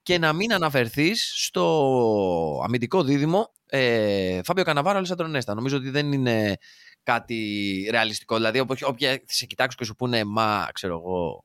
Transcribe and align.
και 0.02 0.18
να 0.18 0.32
μην 0.32 0.52
αναφερθείς 0.52 1.32
στο 1.36 2.62
αμυντικό 2.64 3.02
δίδυμο 3.02 3.52
ε, 3.66 4.40
Φάμπιο 4.44 4.64
Καναβάρο 4.64 5.00
Αλessandro 5.00 5.28
Νέστα. 5.28 5.54
Νομίζω 5.54 5.76
ότι 5.76 5.90
δεν 5.90 6.12
είναι 6.12 6.56
κάτι 7.02 7.88
ρεαλιστικό. 7.90 8.36
Δηλαδή, 8.36 8.64
όποια 8.82 9.22
σε 9.24 9.46
κοιτάξουν 9.46 9.78
και 9.78 9.84
σου 9.84 9.94
πούνε 9.94 10.24
Μα, 10.24 10.68
ξέρω 10.72 10.94
εγώ, 10.94 11.44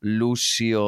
Λούσιο. 0.00 0.84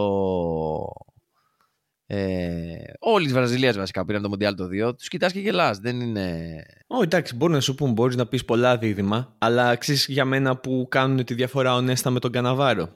Ε, 2.07 2.77
Όλη 2.99 3.25
της 3.25 3.35
Βραζιλίας 3.35 3.77
βασικά 3.77 4.05
πήραν 4.05 4.23
το 4.23 4.29
Μοντιάλ 4.29 4.55
το 4.55 4.69
2. 4.89 4.97
Τους 4.97 5.09
κοιτάς 5.09 5.33
και 5.33 5.41
γελάς. 5.41 5.79
Δεν 5.79 6.01
είναι. 6.01 6.57
Όχι, 6.87 7.03
εντάξει, 7.03 7.37
μπορεί 7.37 7.53
να 7.53 7.61
σου 7.61 7.75
πούν, 7.75 7.93
μπορείς 7.93 8.17
να 8.17 8.27
πεις 8.27 8.45
πολλά 8.45 8.79
δίδυμα, 8.79 9.35
αλλά 9.39 9.69
αξίζει 9.69 10.13
για 10.13 10.25
μένα 10.25 10.57
που 10.57 10.87
κάνουν 10.91 11.25
τη 11.25 11.35
διαφορά 11.35 11.75
ο 11.75 11.81
Νέστα 11.81 12.11
με 12.11 12.21
τον 12.21 12.33
Καναβάρο. 12.33 12.93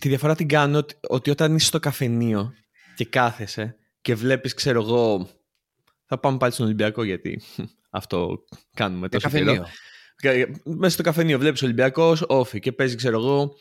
Τη 0.00 0.08
διαφορά 0.08 0.34
την 0.34 0.48
κάνω 0.48 0.78
ότι, 0.78 0.94
ότι 1.08 1.30
όταν 1.30 1.54
είσαι 1.54 1.66
στο 1.66 1.78
καφενείο 1.78 2.52
και 2.94 3.04
κάθεσαι 3.04 3.76
και 4.00 4.14
βλέπεις, 4.14 4.54
ξέρω 4.54 4.80
εγώ, 4.80 5.28
θα 6.06 6.18
πάμε 6.18 6.36
πάλι 6.36 6.52
στον 6.52 6.66
Ολυμπιακό 6.66 7.02
γιατί 7.02 7.40
αυτό 7.90 8.44
κάνουμε 8.74 9.08
τόσο 9.08 9.28
καιρό. 9.28 9.66
Μέσα 10.64 10.94
στο 10.94 11.02
καφενείο 11.02 11.38
βλέπεις 11.38 11.62
Ολυμπιακός, 11.62 12.24
ΟΦΗ 12.26 12.60
και 12.60 12.72
παίζει, 12.72 12.96
ξέρω 12.96 13.18
εγώ, 13.18 13.54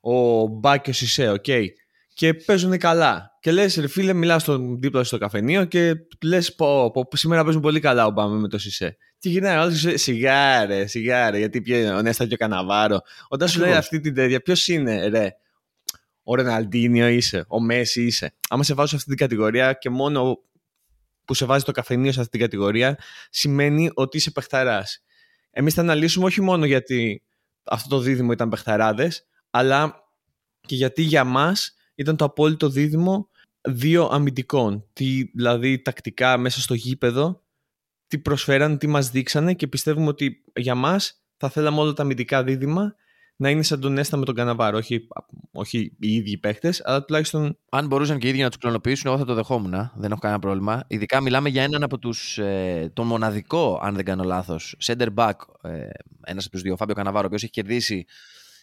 ο 0.00 0.46
Μπα 0.46 0.78
κι 0.78 1.00
ο 1.00 1.05
Σισέ, 1.05 1.28
OK. 1.28 1.44
Okay. 1.46 1.66
Και 2.14 2.34
παίζουν 2.34 2.78
καλά. 2.78 3.36
Και 3.40 3.52
λες, 3.52 3.76
ρε 3.76 3.88
φίλε, 3.88 4.12
μιλάς 4.12 4.42
στον 4.42 4.80
δίπλα 4.80 5.04
στο 5.04 5.18
καφενείο 5.18 5.64
και 5.64 5.94
λες, 6.22 6.54
πω, 6.54 6.90
πω, 6.90 7.08
σήμερα 7.12 7.44
παίζουν 7.44 7.62
πολύ 7.62 7.80
καλά 7.80 8.06
ο 8.06 8.10
Μπα 8.10 8.38
με 8.38 8.48
το 8.48 8.58
Σισέ. 8.58 8.96
Τι 9.18 9.28
γυρνάει, 9.28 9.56
άλλος 9.56 9.86
σιγά 9.94 10.47
ρε, 10.47 10.86
σιγά 10.86 11.16
ρε, 11.16 11.38
γιατί 11.38 11.62
πιέζει 11.62 11.88
ο 11.88 12.02
Νέστα 12.02 12.26
και 12.26 12.34
ο 12.34 12.36
Καναβάρο. 12.36 13.00
Όταν 13.28 13.48
σου 13.48 13.60
λέει 13.60 13.72
αυτή 13.72 14.00
την 14.00 14.14
τέτοια, 14.14 14.40
ποιος 14.40 14.68
είναι, 14.68 15.06
ρε; 15.06 15.36
Ο 16.22 16.34
Ρεναλντίνιο 16.34 17.08
είσαι, 17.08 17.44
ο 17.48 17.60
Μέση 17.60 18.02
είσαι. 18.02 18.34
Άμα 18.48 18.62
σε 18.62 18.74
βάζω 18.74 18.88
σε 18.88 18.96
αυτή 18.96 19.08
την 19.08 19.18
κατηγορία 19.18 19.72
και 19.72 19.90
μόνο 19.90 20.38
που 21.24 21.34
σε 21.34 21.44
βάζει 21.44 21.64
το 21.64 21.72
καφενείο 21.72 22.12
σε 22.12 22.20
αυτή 22.20 22.30
την 22.30 22.40
κατηγορία, 22.40 22.98
σημαίνει 23.30 23.90
ότι 23.94 24.16
είσαι 24.16 24.30
παιχταράς. 24.30 25.02
Εμείς 25.50 25.74
θα 25.74 25.80
αναλύσουμε 25.80 26.24
όχι 26.24 26.40
μόνο 26.40 26.64
γιατί 26.64 27.22
αυτό 27.64 27.88
το 27.88 27.98
δίδυμο 27.98 28.32
ήταν 28.32 28.48
παιχταράδες, 28.48 29.26
αλλά 29.50 30.04
και 30.60 30.74
γιατί 30.74 31.02
για 31.02 31.24
μας 31.24 31.74
ήταν 31.94 32.16
το 32.16 32.24
απόλυτο 32.24 32.68
δίδυμο 32.68 33.28
δύο 33.68 34.08
αμυντικών. 34.12 34.84
Τι, 34.92 35.30
δηλαδή 35.34 35.82
τακτικά 35.82 36.36
μέσα 36.36 36.60
στο 36.60 36.74
γήπεδο, 36.74 37.42
τι 38.06 38.18
προσφέραν, 38.18 38.78
τι 38.78 38.86
μας 38.86 39.10
δείξανε 39.10 39.54
και 39.54 39.66
πιστεύουμε 39.66 40.08
ότι 40.08 40.44
για 40.56 40.74
μας 40.74 41.22
θα 41.36 41.48
θέλαμε 41.48 41.80
όλα 41.80 41.92
τα 41.92 42.02
αμυντικά 42.02 42.44
δίδυμα 42.44 42.94
να 43.36 43.50
είναι 43.50 43.62
σαν 43.62 43.80
τον 43.80 43.92
Νέστα 43.92 44.16
με 44.16 44.24
τον 44.24 44.34
Καναβάρο. 44.34 44.76
Όχι, 44.76 45.08
όχι 45.52 45.96
οι 45.98 46.14
ίδιοι 46.14 46.38
παίχτες, 46.38 46.82
αλλά 46.84 47.04
τουλάχιστον. 47.04 47.58
Αν 47.70 47.86
μπορούσαν 47.86 48.18
και 48.18 48.26
οι 48.26 48.30
ίδιοι 48.30 48.42
να 48.42 48.48
τους 48.48 48.58
κλωνοποιήσουν, 48.58 49.10
εγώ 49.10 49.18
θα 49.18 49.24
το 49.24 49.34
δεχόμουν. 49.34 49.90
Δεν 49.94 50.10
έχω 50.10 50.20
κανένα 50.20 50.40
πρόβλημα. 50.40 50.84
Ειδικά 50.86 51.20
μιλάμε 51.20 51.48
για 51.48 51.62
έναν 51.62 51.82
από 51.82 51.98
τους. 51.98 52.38
Ε, 52.38 52.90
τον 52.94 53.06
μοναδικό, 53.06 53.80
αν 53.82 53.94
δεν 53.94 54.04
κάνω 54.04 54.22
λάθος, 54.22 54.76
center 54.82 55.08
back, 55.14 55.32
ε, 55.62 55.88
ένας 56.26 56.44
από 56.44 56.52
τους 56.52 56.62
δύο, 56.62 56.76
Φάμπιο 56.76 56.94
Καναβάρο, 56.94 57.24
ο 57.24 57.26
οποίος 57.26 57.42
έχει 57.42 57.52
κερδίσει 57.52 58.04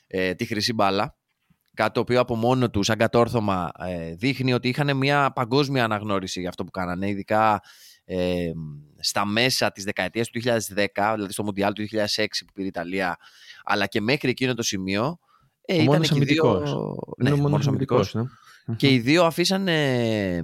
ε, 0.07 0.34
τη 0.34 0.46
χρυσή 0.46 0.73
μπάλα. 0.73 1.19
Κάτι 1.79 1.94
το 1.94 2.00
οποίο 2.00 2.19
από 2.19 2.35
μόνο 2.35 2.69
του, 2.69 2.84
σαν 2.84 2.97
κατόρθωμα, 2.97 3.72
ε, 3.79 4.16
δείχνει 4.16 4.53
ότι 4.53 4.67
είχαν 4.67 4.97
μια 4.97 5.31
παγκόσμια 5.31 5.84
αναγνώριση 5.84 6.40
για 6.40 6.50
αυτό 6.50 6.63
που 6.63 6.72
κάνανε. 6.72 7.09
Ειδικά 7.09 7.62
ε, 8.06 8.51
στα 9.00 9.25
μέσα 9.25 9.72
της 9.72 9.84
δεκαετίας 9.84 10.29
του 10.29 10.41
2010, 10.44 11.12
δηλαδή 11.16 11.31
στο 11.31 11.44
Μοντιάλ 11.44 11.73
του 11.73 11.88
2006 11.91 12.25
που 12.45 12.53
πήρε 12.53 12.66
η 12.66 12.67
Ιταλία, 12.67 13.17
αλλά 13.63 13.85
και 13.85 14.01
μέχρι 14.01 14.29
εκείνο 14.29 14.53
το 14.53 14.62
σημείο 14.62 15.19
ε, 15.66 15.81
ήταν 15.81 16.01
και 16.01 16.17
οι 16.17 16.23
δύο... 16.23 16.63
Ναι, 17.17 17.34
μόνος 17.35 17.67
αμυντικός. 17.67 18.13
Ναι. 18.13 18.23
Και 18.75 18.90
οι 18.90 19.00
δύο 19.00 19.23
αφήσαν 19.25 19.67
ε, 19.67 20.41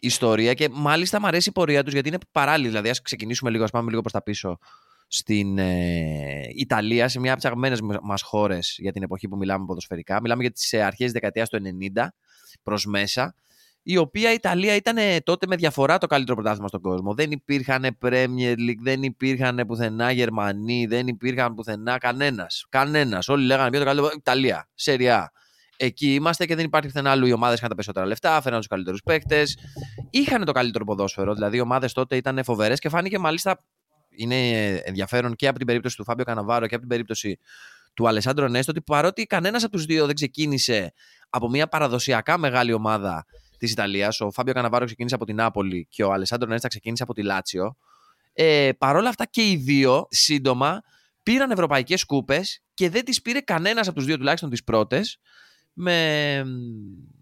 ιστορία 0.00 0.54
και 0.54 0.68
μάλιστα 0.72 1.20
μου 1.20 1.26
αρέσει 1.26 1.48
η 1.48 1.52
πορεία 1.52 1.82
τους 1.84 1.92
γιατί 1.92 2.08
είναι 2.08 2.18
παράλληλη. 2.32 2.68
Δηλαδή 2.68 2.88
ας 2.88 3.02
ξεκινήσουμε 3.02 3.50
λίγο, 3.50 3.64
ας 3.64 3.70
πάμε 3.70 3.88
λίγο 3.88 4.00
προς 4.00 4.12
τα 4.12 4.22
πίσω 4.22 4.58
στην 5.06 5.58
ε, 5.58 6.48
Ιταλία, 6.54 7.08
σε 7.08 7.20
μια 7.20 7.30
από 7.30 7.40
τις 7.40 7.48
αγαπημένες 7.48 7.80
μας 8.02 8.22
χώρες 8.22 8.76
για 8.78 8.92
την 8.92 9.02
εποχή 9.02 9.28
που 9.28 9.36
μιλάμε 9.36 9.64
ποδοσφαιρικά. 9.64 10.20
Μιλάμε 10.20 10.42
για 10.42 10.50
τις 10.50 10.74
αρχές 10.74 11.04
της 11.04 11.12
δεκαετίας 11.12 11.48
του 11.48 11.58
90 11.94 12.06
προς 12.62 12.84
μέσα 12.86 13.34
η 13.88 13.96
οποία 13.96 14.30
η 14.30 14.34
Ιταλία 14.34 14.74
ήταν 14.74 14.96
τότε 15.22 15.46
με 15.46 15.56
διαφορά 15.56 15.98
το 15.98 16.06
καλύτερο 16.06 16.36
πρωτάθλημα 16.36 16.68
στον 16.68 16.80
κόσμο. 16.80 17.14
Δεν 17.14 17.30
υπήρχαν 17.30 17.98
Premier 18.02 18.54
League, 18.58 18.80
δεν 18.82 19.02
υπήρχαν 19.02 19.64
πουθενά 19.66 20.10
Γερμανοί, 20.10 20.86
δεν 20.86 21.06
υπήρχαν 21.06 21.54
πουθενά 21.54 21.98
κανένας. 21.98 22.66
Κανένας. 22.68 23.28
Όλοι 23.28 23.44
λέγανε 23.44 23.70
ποιο 23.70 23.78
το 23.78 23.84
καλύτερο. 23.84 24.10
Ιταλία, 24.16 24.68
Σεριά. 24.74 25.32
Εκεί 25.76 26.14
είμαστε 26.14 26.46
και 26.46 26.54
δεν 26.54 26.64
υπάρχει 26.64 26.88
πουθενά 26.88 27.10
άλλο. 27.10 27.26
Οι 27.26 27.32
ομάδες 27.32 27.56
είχαν 27.56 27.68
τα 27.68 27.74
περισσότερα 27.74 28.06
λεφτά, 28.06 28.40
φέραν 28.40 28.58
τους 28.58 28.68
καλύτερους 28.68 29.02
παίκτες. 29.02 29.58
Είχαν 30.10 30.44
το 30.44 30.52
καλύτερο 30.52 30.84
ποδόσφαιρο. 30.84 31.34
Δηλαδή 31.34 31.56
οι 31.56 31.60
ομάδες 31.60 31.92
τότε 31.92 32.16
ήταν 32.16 32.44
φοβερές 32.44 32.78
και 32.78 32.88
φάνηκε 32.88 33.18
μάλιστα. 33.18 33.64
Είναι 34.16 34.74
ενδιαφέρον 34.74 35.34
και 35.34 35.48
από 35.48 35.58
την 35.58 35.66
περίπτωση 35.66 35.96
του 35.96 36.04
Φάμπιο 36.04 36.24
Καναβάρο 36.24 36.66
και 36.66 36.74
από 36.74 36.80
την 36.80 36.88
περίπτωση 36.88 37.38
του 37.94 38.08
Αλεσάνδρο 38.08 38.48
Νέστο 38.48 38.70
ότι 38.70 38.82
παρότι 38.82 39.26
κανένας 39.26 39.62
από 39.64 39.72
τους 39.72 39.84
δύο 39.84 40.06
δεν 40.06 40.14
ξεκίνησε 40.14 40.92
από 41.28 41.48
μια 41.48 41.66
παραδοσιακά 41.68 42.38
μεγάλη 42.38 42.72
ομάδα 42.72 43.26
της 43.58 43.70
Ιταλίας. 43.70 44.20
Ο 44.20 44.30
Φάμπιο 44.30 44.52
Καναβάρο 44.52 44.84
ξεκίνησε 44.84 45.14
από 45.14 45.24
την 45.24 45.36
Νάπολη 45.36 45.86
και 45.90 46.04
ο 46.04 46.12
Αλεσάντρο 46.12 46.48
Νέστα 46.48 46.68
ξεκίνησε 46.68 47.02
από 47.02 47.14
τη 47.14 47.22
Λάτσιο. 47.22 47.76
Ε, 48.32 48.70
Παρ' 48.78 48.96
όλα 48.96 49.08
αυτά 49.08 49.24
και 49.24 49.50
οι 49.50 49.56
δύο 49.56 50.06
σύντομα 50.10 50.82
πήραν 51.22 51.50
ευρωπαϊκές 51.50 52.04
κούπες 52.04 52.62
και 52.74 52.90
δεν 52.90 53.04
τις 53.04 53.22
πήρε 53.22 53.40
κανένας 53.40 53.86
από 53.86 53.96
τους 53.96 54.06
δύο 54.06 54.16
τουλάχιστον 54.16 54.50
τις 54.50 54.64
πρώτες 54.64 55.18
με 55.72 56.42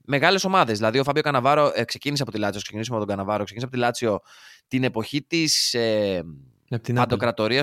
μεγάλες 0.04 0.44
ομάδες. 0.44 0.76
Δηλαδή, 0.76 0.98
ο 0.98 1.04
Φάμπιο 1.04 1.22
Καναβάρο 1.22 1.72
ε, 1.74 1.84
ξεκίνησε 1.84 2.22
από 2.22 2.32
τη 2.32 2.38
Λάτσιο, 2.38 2.60
ξεκινήσουμε 2.60 2.96
από 2.96 3.06
τον 3.06 3.16
Καναβάρο, 3.16 3.44
ξεκίνησε 3.44 3.66
από 3.66 3.74
τη 3.74 3.80
Λάτσιο 3.80 4.20
την 4.68 4.84
εποχή 4.84 5.22
της 5.22 5.74
ε, 5.74 6.22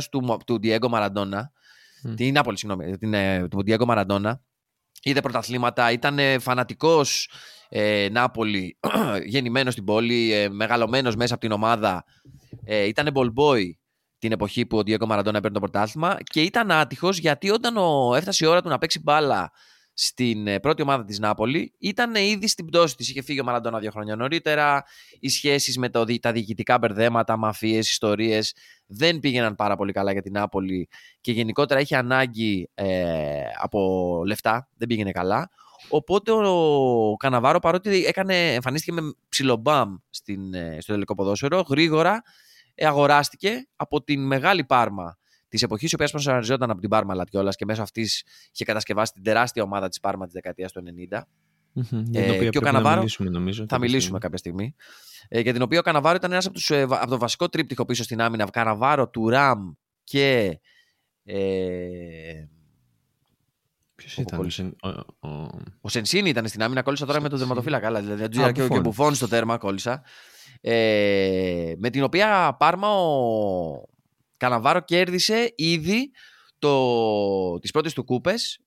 του, 0.10 0.38
του 0.46 0.60
Diego 0.64 0.90
Maradona 0.90 1.42
Mm. 2.08 2.16
Την 2.16 2.34
Νάπολη, 2.34 2.58
συγγνώμη. 2.58 2.98
Την, 2.98 3.14
ε, 3.14 3.48
τον 3.48 3.64
Διέγκο 3.64 3.86
Μαραντόνα. 3.86 4.42
Είδε 5.04 5.22
πρωταθλήματα, 5.22 5.92
ήταν 5.92 6.20
φανατικός 6.40 7.30
ε, 7.70 8.08
Νάπολη, 8.12 8.78
γεννημένος 9.26 9.74
στην 9.74 9.86
πόλη, 9.86 10.34
ε, 10.34 10.50
μεγαλωμένος 10.50 11.16
μέσα 11.16 11.34
από 11.34 11.42
την 11.42 11.52
ομάδα. 11.52 12.04
Ε, 12.64 12.84
ήταν 12.86 13.10
ball 13.14 13.34
boy 13.34 13.62
την 14.18 14.32
εποχή 14.32 14.66
που 14.66 14.78
ο 14.78 14.84
Διέγκο 14.84 15.06
Μαραντόνα 15.06 15.38
έπαιρνε 15.38 15.60
το 15.60 15.64
πρωτάθλημα 15.70 16.18
και 16.24 16.42
ήταν 16.42 16.72
άτυχος 16.72 17.18
γιατί 17.18 17.50
όταν 17.50 17.78
ο, 17.78 18.16
έφτασε 18.16 18.46
η 18.46 18.48
ώρα 18.48 18.62
του 18.62 18.70
να 18.70 18.78
παίξει 18.78 19.00
μπάλα 19.00 19.52
στην 19.94 20.48
ε, 20.48 20.60
πρώτη 20.60 20.82
ομάδα 20.82 21.06
της 21.06 21.20
Νάπολη, 21.20 21.74
ήταν 21.78 22.16
ήδη 22.16 22.48
στην 22.48 22.66
πτώση 22.66 22.96
της. 22.96 23.10
Είχε 23.10 23.22
φύγει 23.22 23.40
ο 23.40 23.44
Μαραντόνα 23.44 23.80
δύο 23.80 23.92
χρόνια 23.92 24.16
νωρίτερα. 24.16 24.84
Οι 25.20 25.30
σχέσεις 25.30 25.78
με 25.78 25.90
το, 25.90 26.06
τα 26.20 26.32
διοικητικά 26.32 26.78
μπερδέματα, 26.78 27.38
μαφίες, 27.38 27.90
ιστορίες 27.90 28.56
δεν 28.86 29.20
πήγαιναν 29.20 29.56
πάρα 29.56 29.76
πολύ 29.76 29.92
καλά 29.92 30.12
για 30.12 30.22
την 30.22 30.32
Νάπολη 30.34 30.90
και 31.22 31.32
γενικότερα 31.32 31.80
είχε 31.80 31.96
ανάγκη 31.96 32.70
ε, 32.74 33.42
από 33.62 34.22
λεφτά. 34.26 34.70
Δεν 34.78 34.88
πήγαινε 34.88 35.12
καλά. 35.12 35.50
Οπότε 35.90 36.32
ο 36.32 37.16
Καναβάρο, 37.16 37.60
παρότι 37.60 38.06
έκανε, 38.06 38.54
εμφανίστηκε 38.54 39.02
με 39.02 39.14
ψιλομπάμ 39.30 39.96
στην, 40.10 40.54
ε, 40.54 40.78
στο 40.82 40.94
τελικό 40.94 41.16
ποδόσφαιρο, 41.16 41.64
γρήγορα 41.70 42.22
αγοράστηκε 42.78 43.68
από 43.76 44.04
την 44.04 44.26
μεγάλη 44.26 44.64
πάρμα 44.64 45.18
της 45.52 45.64
εποχής, 45.64 45.92
η 45.92 45.96
οποία 45.96 46.08
σπονσαριζόταν 46.08 46.70
από 46.70 46.80
την 46.80 46.90
Πάρμα 46.90 47.16
Λατιόλα 47.16 47.52
και 47.52 47.66
μέσω 47.66 47.82
αυτής 47.82 48.24
είχε 48.54 48.66
κατασκευάσει 48.66 49.14
την 49.14 49.24
τεράστια 49.24 49.64
ομάδα 49.64 49.90
της 49.90 50.00
Πάρμα 50.00 50.26
της 50.26 50.34
δεκαετίας 50.34 50.72
του 50.72 50.84
90. 51.12 51.20
Mm-hmm, 51.76 52.04
ε, 52.12 52.50
και 52.50 52.58
ο 52.58 52.62
Καναβάρο. 52.62 52.98
Μιλήσουμε, 52.98 53.30
νομίζω, 53.30 53.66
θα 53.70 53.80
μιλήσουμε 53.80 54.20
κάποια 54.20 54.38
στιγμή. 54.38 54.76
Ε, 55.28 55.40
για 55.40 55.54
την 55.54 55.62
οποία 55.62 55.80
ο 55.80 55.82
Καναβάρο 55.82 56.16
ήταν 56.16 56.32
ένας 56.32 56.46
από, 56.46 56.54
τους, 56.54 56.70
ε, 56.70 56.82
από 56.82 57.08
το 57.08 57.18
βασικό 57.18 57.50
τρίπτυχο 57.50 57.86
πίσω 57.86 58.04
στην 58.04 58.22
άμυνα. 58.22 58.50
Καναβάρο, 58.50 59.10
του 59.10 59.30
Ραμ 59.30 59.72
και. 60.04 60.60
Ε, 61.24 62.46
Ποιος 63.96 64.18
ήταν, 64.18 64.76
ο, 64.82 64.88
ο... 65.28 65.50
ο 65.82 65.90
Σενσίνη 65.90 66.30
ήταν 66.30 66.48
στην 66.48 66.64
άμυνα, 66.64 66.82
κόλλησα 66.82 67.06
τώρα 67.06 67.22
με 67.22 67.30
τον 67.30 67.38
δερματοφύλακα. 67.38 68.02
Δηλαδή, 68.02 68.52
και 68.52 68.62
ο 68.62 68.80
Μπουφόν 68.80 69.16
στο 69.16 69.28
τέρμα 69.28 69.58
κόλλησα. 69.58 70.04
Ε, 70.62 71.74
με 71.78 71.90
την 71.90 72.04
οποία 72.04 72.56
Πάρμα 72.60 72.88
ο, 72.88 73.90
Καναβάρο 74.42 74.80
κέρδισε 74.80 75.54
ήδη 75.56 76.12
το, 76.60 77.60
τις 77.60 77.72
πρώτες 77.72 77.94
του 77.94 78.04
κούπες 78.04 78.60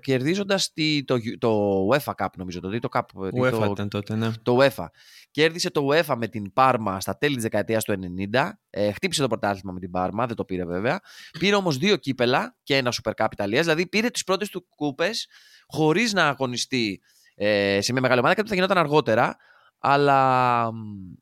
κερδίζοντας 0.00 0.72
το, 1.04 1.18
το 1.38 1.80
UEFA 1.92 2.12
Cup 2.16 2.28
νομίζω 2.36 2.60
το, 2.60 2.78
το, 2.78 2.88
Cup, 2.92 3.00
UEFA 3.40 3.50
το, 3.50 3.70
ήταν 3.72 3.88
τότε, 3.88 4.14
ναι. 4.14 4.32
το 4.42 4.58
UEFA. 4.60 4.86
Κέρδισε 5.30 5.70
το 5.70 5.88
UEFA 5.90 6.14
με 6.16 6.28
την 6.28 6.52
Πάρμα 6.52 7.00
στα 7.00 7.18
τέλη 7.18 7.34
της 7.34 7.42
δεκαετίας 7.42 7.84
του 7.84 7.94
90. 8.32 8.50
Ε, 8.70 8.92
χτύπησε 8.92 9.20
το 9.20 9.26
πρωτάθλημα 9.28 9.72
με 9.72 9.80
την 9.80 9.90
Πάρμα, 9.90 10.26
δεν 10.26 10.36
το 10.36 10.44
πήρε 10.44 10.64
βέβαια. 10.64 11.00
Πήρε 11.38 11.54
όμως 11.54 11.76
δύο 11.76 11.96
κύπελα 11.96 12.56
και 12.62 12.76
ένα 12.76 12.92
Super 13.02 13.12
Cup 13.16 13.26
Ιταλίας, 13.32 13.64
δηλαδή 13.64 13.86
πήρε 13.86 14.08
τις 14.08 14.24
πρώτες 14.24 14.48
του 14.48 14.66
κούπες 14.68 15.28
χωρίς 15.66 16.12
να 16.12 16.28
αγωνιστεί 16.28 17.00
ε, 17.34 17.78
σε 17.80 17.92
μια 17.92 18.00
μεγάλη 18.00 18.20
ομάδα, 18.20 18.34
κάτι 18.34 18.48
που 18.48 18.54
θα 18.54 18.60
γινόταν 18.60 18.78
αργότερα. 18.78 19.36
Αλλά 19.78 20.70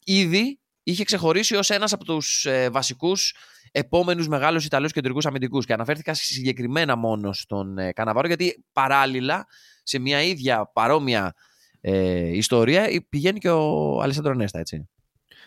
ήδη 0.05 0.61
είχε 0.83 1.05
ξεχωρίσει 1.05 1.57
ως 1.57 1.71
ένας 1.71 1.93
από 1.93 2.05
τους 2.05 2.45
ε, 2.45 2.71
βασικούς 2.71 3.35
επόμενους 3.79 4.29
μεγάλους 4.29 4.65
Ιταλούς 4.65 4.93
κεντρικούς 4.93 5.27
αμυντικούς. 5.27 5.67
Και 5.67 5.73
αναφέρθηκα 5.73 6.15
συγκεκριμένα 6.15 6.97
μόνο 6.97 7.33
στον 7.33 7.79
ε, 7.79 7.93
Καναβάρο, 7.93 8.27
γιατί 8.27 8.65
παράλληλα 8.73 9.47
σε 9.83 9.99
μια 9.99 10.23
ίδια 10.23 10.71
παρόμοια 10.73 11.35
ε, 11.81 12.37
ιστορία 12.37 12.89
πηγαίνει 13.09 13.39
και 13.39 13.51
ο 13.51 14.03
Αλessandro 14.03 14.37
Νέστα, 14.37 14.59
έτσι. 14.59 14.89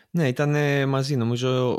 Ναι, 0.10 0.28
ήταν 0.28 0.56
μαζί, 0.90 1.16
νομίζω 1.16 1.78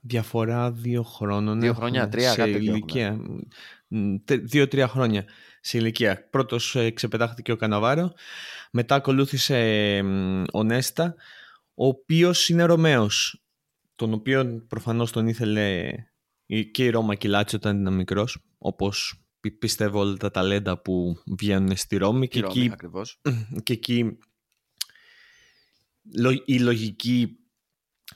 διαφορά 0.00 0.72
δύο 0.72 1.02
χρόνων. 1.02 1.60
Δύο 1.60 1.74
χρόνια, 1.74 2.08
τρία, 2.08 2.32
σε 2.32 2.48
ηλικία. 2.48 3.18
Δύο-τρία 4.26 4.88
χρόνια 4.88 5.24
σε 5.60 5.78
ηλικία. 5.78 6.28
Πρώτος 6.30 6.76
ε, 6.76 6.90
ξεπετάχθηκε 6.90 7.52
ο 7.52 7.56
Καναβάρο, 7.56 8.12
μετά 8.70 8.94
ακολούθησε 8.94 10.00
ο 10.52 10.62
Νέστα, 10.62 11.14
ο 11.74 11.86
οποίος 11.86 12.48
είναι 12.48 12.62
Ρωμαίος 12.64 13.45
τον 13.96 14.12
οποίο 14.12 14.64
προφανώς 14.68 15.12
τον 15.12 15.26
ήθελε 15.26 15.90
και 16.70 16.84
η 16.84 16.90
Ρώμα 16.90 17.14
και 17.14 17.26
η 17.26 17.30
Λάτσιο 17.30 17.58
όταν 17.58 17.80
ήταν 17.80 17.94
μικρός, 17.94 18.38
όπως 18.58 19.20
πιστεύω 19.58 20.00
όλα 20.00 20.16
τα 20.16 20.30
ταλέντα 20.30 20.82
που 20.82 21.22
βγαίνουν 21.38 21.76
στη 21.76 21.96
Ρώμη. 21.96 22.28
Και, 22.28 22.40
Ρώμη, 22.40 22.58
εκεί, 22.58 22.70
ακριβώς. 22.72 23.20
και 23.62 23.72
εκεί 23.72 24.18
η 26.44 26.58
λογική 26.58 27.38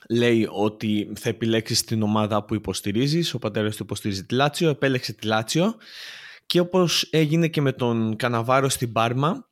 λέει 0.09 0.47
ότι 0.51 1.11
θα 1.19 1.29
επιλέξεις 1.29 1.83
την 1.83 2.01
ομάδα 2.01 2.45
που 2.45 2.55
υποστηρίζεις. 2.55 3.33
Ο 3.33 3.39
πατέρας 3.39 3.75
του 3.75 3.83
υποστηρίζει 3.83 4.25
τη 4.25 4.35
Λάτσιο, 4.35 4.69
επέλεξε 4.69 5.13
τη 5.13 5.27
Λάτσιο 5.27 5.75
και 6.45 6.59
όπως 6.59 7.07
έγινε 7.11 7.47
και 7.47 7.61
με 7.61 7.71
τον 7.71 8.15
Καναβάρο 8.15 8.69
στην 8.69 8.91
Πάρμα 8.91 9.49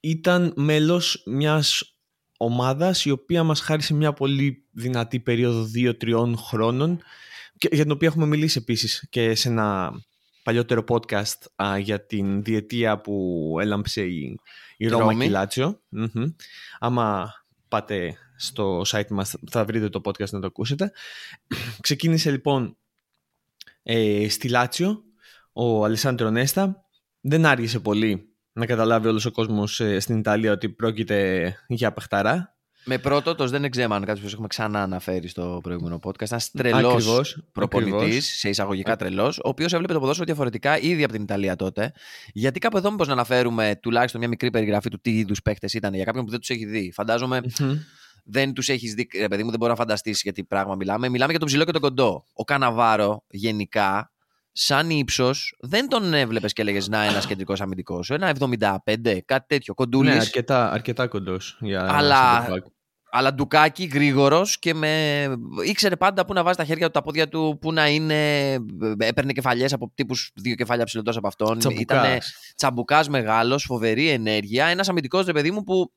ήταν 0.00 0.52
μέλος 0.56 1.22
μιας 1.26 1.99
ομάδας 2.42 3.04
η 3.04 3.10
οποία 3.10 3.42
μας 3.42 3.60
χάρισε 3.60 3.94
μια 3.94 4.12
πολύ 4.12 4.64
δυνατή 4.70 5.20
περίοδο 5.20 5.66
2-3 5.74 6.32
χρόνων 6.36 7.02
και 7.58 7.68
για 7.72 7.82
την 7.82 7.92
οποία 7.92 8.08
έχουμε 8.08 8.26
μιλήσει 8.26 8.58
επίσης 8.60 9.06
και 9.10 9.34
σε 9.34 9.48
ένα 9.48 9.92
παλιότερο 10.42 10.84
podcast 10.88 11.66
για 11.80 12.06
την 12.06 12.42
διετία 12.42 13.00
που 13.00 13.56
έλαμψε 13.60 14.02
η, 14.02 14.38
η 14.76 14.88
Ρώμα 14.88 15.14
και 15.14 15.24
η 15.24 15.28
λατσιο 15.28 15.80
Άμα 16.78 17.34
πάτε 17.68 18.16
στο 18.36 18.82
site 18.86 19.08
μας 19.08 19.34
θα 19.50 19.64
βρείτε 19.64 19.88
το 19.88 20.00
podcast 20.04 20.30
να 20.30 20.40
το 20.40 20.46
ακούσετε. 20.46 20.92
Ξεκίνησε 21.80 22.30
λοιπόν 22.30 22.76
ε, 23.82 24.28
στη 24.28 24.48
Λάτσιο 24.48 25.02
ο 25.52 25.84
Αλessandro 25.84 26.30
Νέστα. 26.30 26.84
Δεν 27.20 27.46
άργησε 27.46 27.80
πολύ 27.80 28.29
να 28.52 28.66
καταλάβει 28.66 29.08
όλος 29.08 29.24
ο 29.24 29.30
κόσμος 29.30 29.80
ε, 29.80 30.00
στην 30.00 30.18
Ιταλία 30.18 30.52
ότι 30.52 30.68
πρόκειται 30.68 31.54
για 31.68 31.92
παιχταρά. 31.92 32.54
Με 32.84 32.98
πρώτο, 32.98 33.34
το 33.34 33.46
δεν 33.48 33.64
εξέμαν, 33.64 34.04
κάτι 34.04 34.20
που 34.20 34.26
έχουμε 34.26 34.46
ξανά 34.46 34.82
αναφέρει 34.82 35.28
στο 35.28 35.60
προηγούμενο 35.62 36.00
podcast. 36.02 36.30
Ένας 36.30 36.50
τρελός 36.50 37.42
προπονητής, 37.52 38.38
σε 38.38 38.48
εισαγωγικά 38.48 38.96
τρελός, 38.96 39.38
ο 39.38 39.48
οποίος 39.48 39.72
έβλεπε 39.72 39.92
το 39.92 40.00
ποδόσφαιρο 40.00 40.26
διαφορετικά 40.26 40.78
ήδη 40.78 41.04
από 41.04 41.12
την 41.12 41.22
Ιταλία 41.22 41.56
τότε. 41.56 41.92
Γιατί 42.32 42.58
κάπου 42.58 42.76
εδώ, 42.76 42.90
μήπως 42.90 43.06
να 43.06 43.12
αναφέρουμε 43.12 43.78
τουλάχιστον 43.82 44.20
μια 44.20 44.28
μικρή 44.28 44.50
περιγραφή 44.50 44.88
του 44.88 45.00
τι 45.00 45.18
είδους 45.18 45.42
παίχτες 45.42 45.74
ήταν 45.74 45.94
για 45.94 46.04
κάποιον 46.04 46.24
που 46.24 46.30
δεν 46.30 46.40
τους 46.40 46.50
έχει 46.50 46.64
δει. 46.64 46.92
Φαντάζομαι 46.94 47.40
δεν 48.24 48.52
τους 48.52 48.68
έχεις 48.68 48.94
δει, 48.94 49.08
ρε 49.18 49.28
παιδί 49.28 49.42
μου, 49.42 49.50
δεν 49.50 49.58
μπορεί 49.58 49.70
να 49.70 49.76
φανταστείς 49.76 50.20
γιατί 50.22 50.44
πράγμα 50.44 50.74
μιλάμε. 50.74 51.08
Μιλάμε 51.08 51.30
για 51.30 51.38
τον 51.38 51.48
ψηλό 51.48 51.64
και 51.64 51.72
τον 51.72 51.80
κοντό. 51.80 52.24
Ο 52.32 52.44
Καναβάρο 52.44 53.24
γενικά 53.30 54.12
σαν 54.52 54.90
ύψος 54.90 55.56
δεν 55.60 55.88
τον 55.88 56.14
έβλεπες 56.14 56.52
και 56.52 56.62
έλεγες 56.62 56.88
Να, 56.88 57.02
ένας 57.02 57.26
κεντρικός 57.26 57.60
αμυντικός. 57.60 58.10
Ένα 58.10 58.28
75, 58.28 59.18
κάτι 59.24 59.44
τέτοιο. 59.46 59.74
Κοντούλης. 59.74 60.14
Ναι, 60.14 60.20
αρκετά, 60.20 60.70
αρκετά 60.70 61.06
κοντός. 61.06 61.58
Αλλά, 61.76 62.48
αλλά 63.10 63.34
ντουκάκι, 63.34 63.84
γρήγορος 63.84 64.58
και 64.58 64.74
με... 64.74 65.24
ήξερε 65.66 65.96
πάντα 65.96 66.24
πού 66.24 66.32
να 66.32 66.42
βάζει 66.42 66.56
τα 66.56 66.64
χέρια 66.64 66.86
του, 66.86 66.92
τα 66.92 67.02
πόδια 67.02 67.28
του, 67.28 67.58
πού 67.60 67.72
να 67.72 67.88
είναι. 67.88 68.52
Έπαιρνε 68.98 69.32
κεφαλιές 69.32 69.72
από 69.72 69.92
τύπους 69.94 70.30
δύο 70.34 70.54
κεφάλια 70.54 70.84
ψηλωτό 70.84 71.12
από 71.16 71.26
αυτόν. 71.26 71.58
Ήταν 71.78 72.18
τσαμπουκάς 72.56 73.08
μεγάλος, 73.08 73.64
φοβερή 73.64 74.08
ενέργεια. 74.08 74.66
Ένας 74.66 74.88
αμυντικός 74.88 75.26
ρε 75.26 75.32
παιδί 75.32 75.50
μου 75.50 75.62
που 75.62 75.92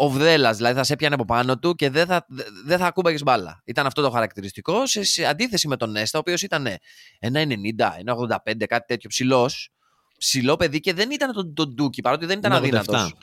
οβδέλα, 0.00 0.52
δηλαδή 0.52 0.74
θα 0.74 0.84
σε 0.84 0.92
έπιανε 0.92 1.14
από 1.14 1.24
πάνω 1.24 1.58
του 1.58 1.74
και 1.74 1.90
δεν 1.90 2.06
θα, 2.06 2.26
δεν 2.64 2.78
θα 2.78 2.86
ακούμπαγες 2.86 3.22
μπάλα. 3.22 3.62
Ήταν 3.64 3.86
αυτό 3.86 4.02
το 4.02 4.10
χαρακτηριστικό 4.10 4.86
σε, 4.86 5.24
αντίθεση 5.24 5.68
με 5.68 5.76
τον 5.76 5.90
Νέστα, 5.90 6.18
ο 6.18 6.20
οποίος 6.20 6.42
ήταν 6.42 6.66
ένα 7.18 7.42
90, 7.42 7.46
ένα 7.98 8.14
85, 8.46 8.64
κάτι 8.66 8.86
τέτοιο 8.86 9.08
ψηλός. 9.08 9.70
Ψηλό 10.18 10.56
παιδί 10.56 10.80
και 10.80 10.94
δεν 10.94 11.10
ήταν 11.10 11.32
τον, 11.32 11.54
τον 11.54 11.74
Ντούκι, 11.74 12.00
παρότι 12.00 12.26
δεν 12.26 12.38
ήταν 12.38 12.52
αδύνατος. 12.52 13.14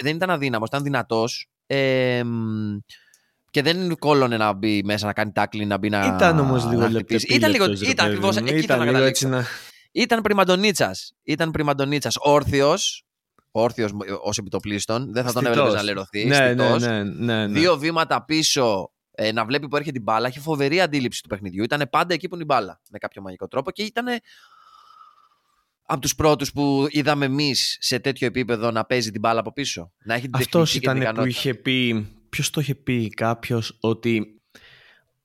Δεν 0.00 0.16
ήταν 0.16 0.30
αδύναμος, 0.30 0.68
ήταν 0.68 0.82
δυνατός. 0.82 1.48
Ε, 1.66 2.22
και 3.50 3.62
δεν 3.62 3.98
κόλλωνε 3.98 4.36
να 4.36 4.52
μπει 4.52 4.82
μέσα 4.84 5.06
να 5.06 5.12
κάνει 5.12 5.32
τάκλι, 5.32 5.64
να 5.64 5.78
μπει 5.78 5.88
να. 5.88 6.14
Ήταν 6.14 6.38
όμως 6.38 6.64
λίγο 6.64 6.88
λεπτό. 6.88 7.16
Ήταν 7.28 7.50
λίγο. 7.50 7.64
Ήταν 7.64 8.06
ακριβώς. 8.06 8.36
Εκεί 8.36 8.56
ήταν 8.56 8.78
να 8.78 8.84
καταλήξω. 8.84 9.42
Ήταν 9.92 10.22
πριμαντονίτσας. 10.22 11.12
Ήταν 11.22 11.50
πριμαντονίτσας. 11.50 12.16
Όρθιος, 12.18 13.05
όρθιο 13.60 13.88
ως 14.22 14.38
επιτοπλίστων. 14.38 15.12
Δεν 15.12 15.24
θα 15.24 15.32
τον 15.32 15.46
έβλεπες 15.46 15.74
να 15.74 15.82
λερωθεί. 15.82 16.24
Ναι, 16.24 16.54
ναι, 16.54 16.78
ναι, 16.78 17.02
ναι, 17.02 17.46
Δύο 17.46 17.78
βήματα 17.78 18.24
πίσω 18.24 18.92
ε, 19.10 19.32
να 19.32 19.44
βλέπει 19.44 19.68
που 19.68 19.76
έρχεται 19.76 19.94
την 19.94 20.02
μπάλα. 20.02 20.26
Έχει 20.26 20.40
φοβερή 20.40 20.80
αντίληψη 20.80 21.22
του 21.22 21.28
παιχνιδιού. 21.28 21.62
Ήταν 21.62 21.88
πάντα 21.90 22.14
εκεί 22.14 22.28
που 22.28 22.34
είναι 22.34 22.44
η 22.44 22.46
μπάλα 22.48 22.80
με 22.90 22.98
κάποιο 22.98 23.22
μαγικό 23.22 23.48
τρόπο 23.48 23.70
και 23.70 23.82
ήταν 23.82 24.06
από 25.86 26.00
τους 26.00 26.14
πρώτους 26.14 26.52
που 26.52 26.86
είδαμε 26.90 27.24
εμείς 27.24 27.76
σε 27.80 27.98
τέτοιο 27.98 28.26
επίπεδο 28.26 28.70
να 28.70 28.84
παίζει 28.84 29.10
την 29.10 29.20
μπάλα 29.20 29.40
από 29.40 29.52
πίσω. 29.52 29.92
Να 30.04 30.14
έχει 30.14 30.28
την 30.28 30.34
Αυτός 30.34 30.74
ήταν 30.74 31.14
που 31.14 31.24
είχε 31.24 31.54
πει. 31.54 32.10
Ποιος 32.28 32.50
το 32.50 32.60
είχε 32.60 32.74
πει 32.74 33.08
κάποιος 33.08 33.76
ότι 33.80 34.35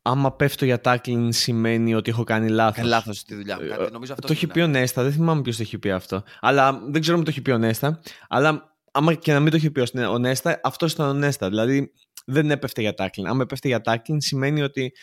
άμα 0.01 0.31
πέφτω 0.31 0.65
για 0.65 0.81
tackling 0.84 1.27
σημαίνει 1.29 1.96
ότι 1.96 2.10
έχω 2.10 2.24
κάνει 2.24 2.50
λάθος. 2.50 2.86
Λάθος 2.86 3.17
στη 3.17 3.36
δουλειά 3.36 3.62
μου. 3.62 3.67
Κάτι, 3.67 3.91
νομίζω 3.91 4.13
αυτό 4.13 4.27
το 4.27 4.34
έχει 4.34 4.48
πει 4.48 4.60
ο 4.60 4.67
Νέστα, 4.67 5.03
δεν 5.03 5.12
θυμάμαι 5.12 5.41
ποιος 5.41 5.55
το 5.55 5.62
έχει 5.62 5.77
πει 5.77 5.91
αυτό. 5.91 6.24
Αλλά 6.39 6.81
δεν 6.88 7.01
ξέρω 7.01 7.17
αν 7.17 7.24
το 7.24 7.29
έχει 7.29 7.41
πει 7.41 7.51
ο 7.51 7.58
Νέστα. 7.58 8.01
Αλλά 8.27 8.75
άμα 8.91 9.13
και 9.13 9.34
να 9.34 9.39
μην 9.39 9.51
το 9.51 9.55
έχει 9.55 9.72
πει 9.72 9.98
ο 9.98 10.17
Νέστα, 10.17 10.60
αυτό 10.63 10.86
ήταν 10.86 11.10
ο 11.10 11.13
Νέστα. 11.13 11.50
Δηλαδή 11.50 11.91
δεν 12.25 12.51
έπεφτε 12.51 12.81
για 12.81 12.93
τάκλιν. 12.93 13.27
Αν 13.27 13.39
έπεφτε 13.39 13.67
για 13.67 13.81
τάκλιν 13.81 14.22
σημαίνει 14.22 14.62
ότι 14.62 14.93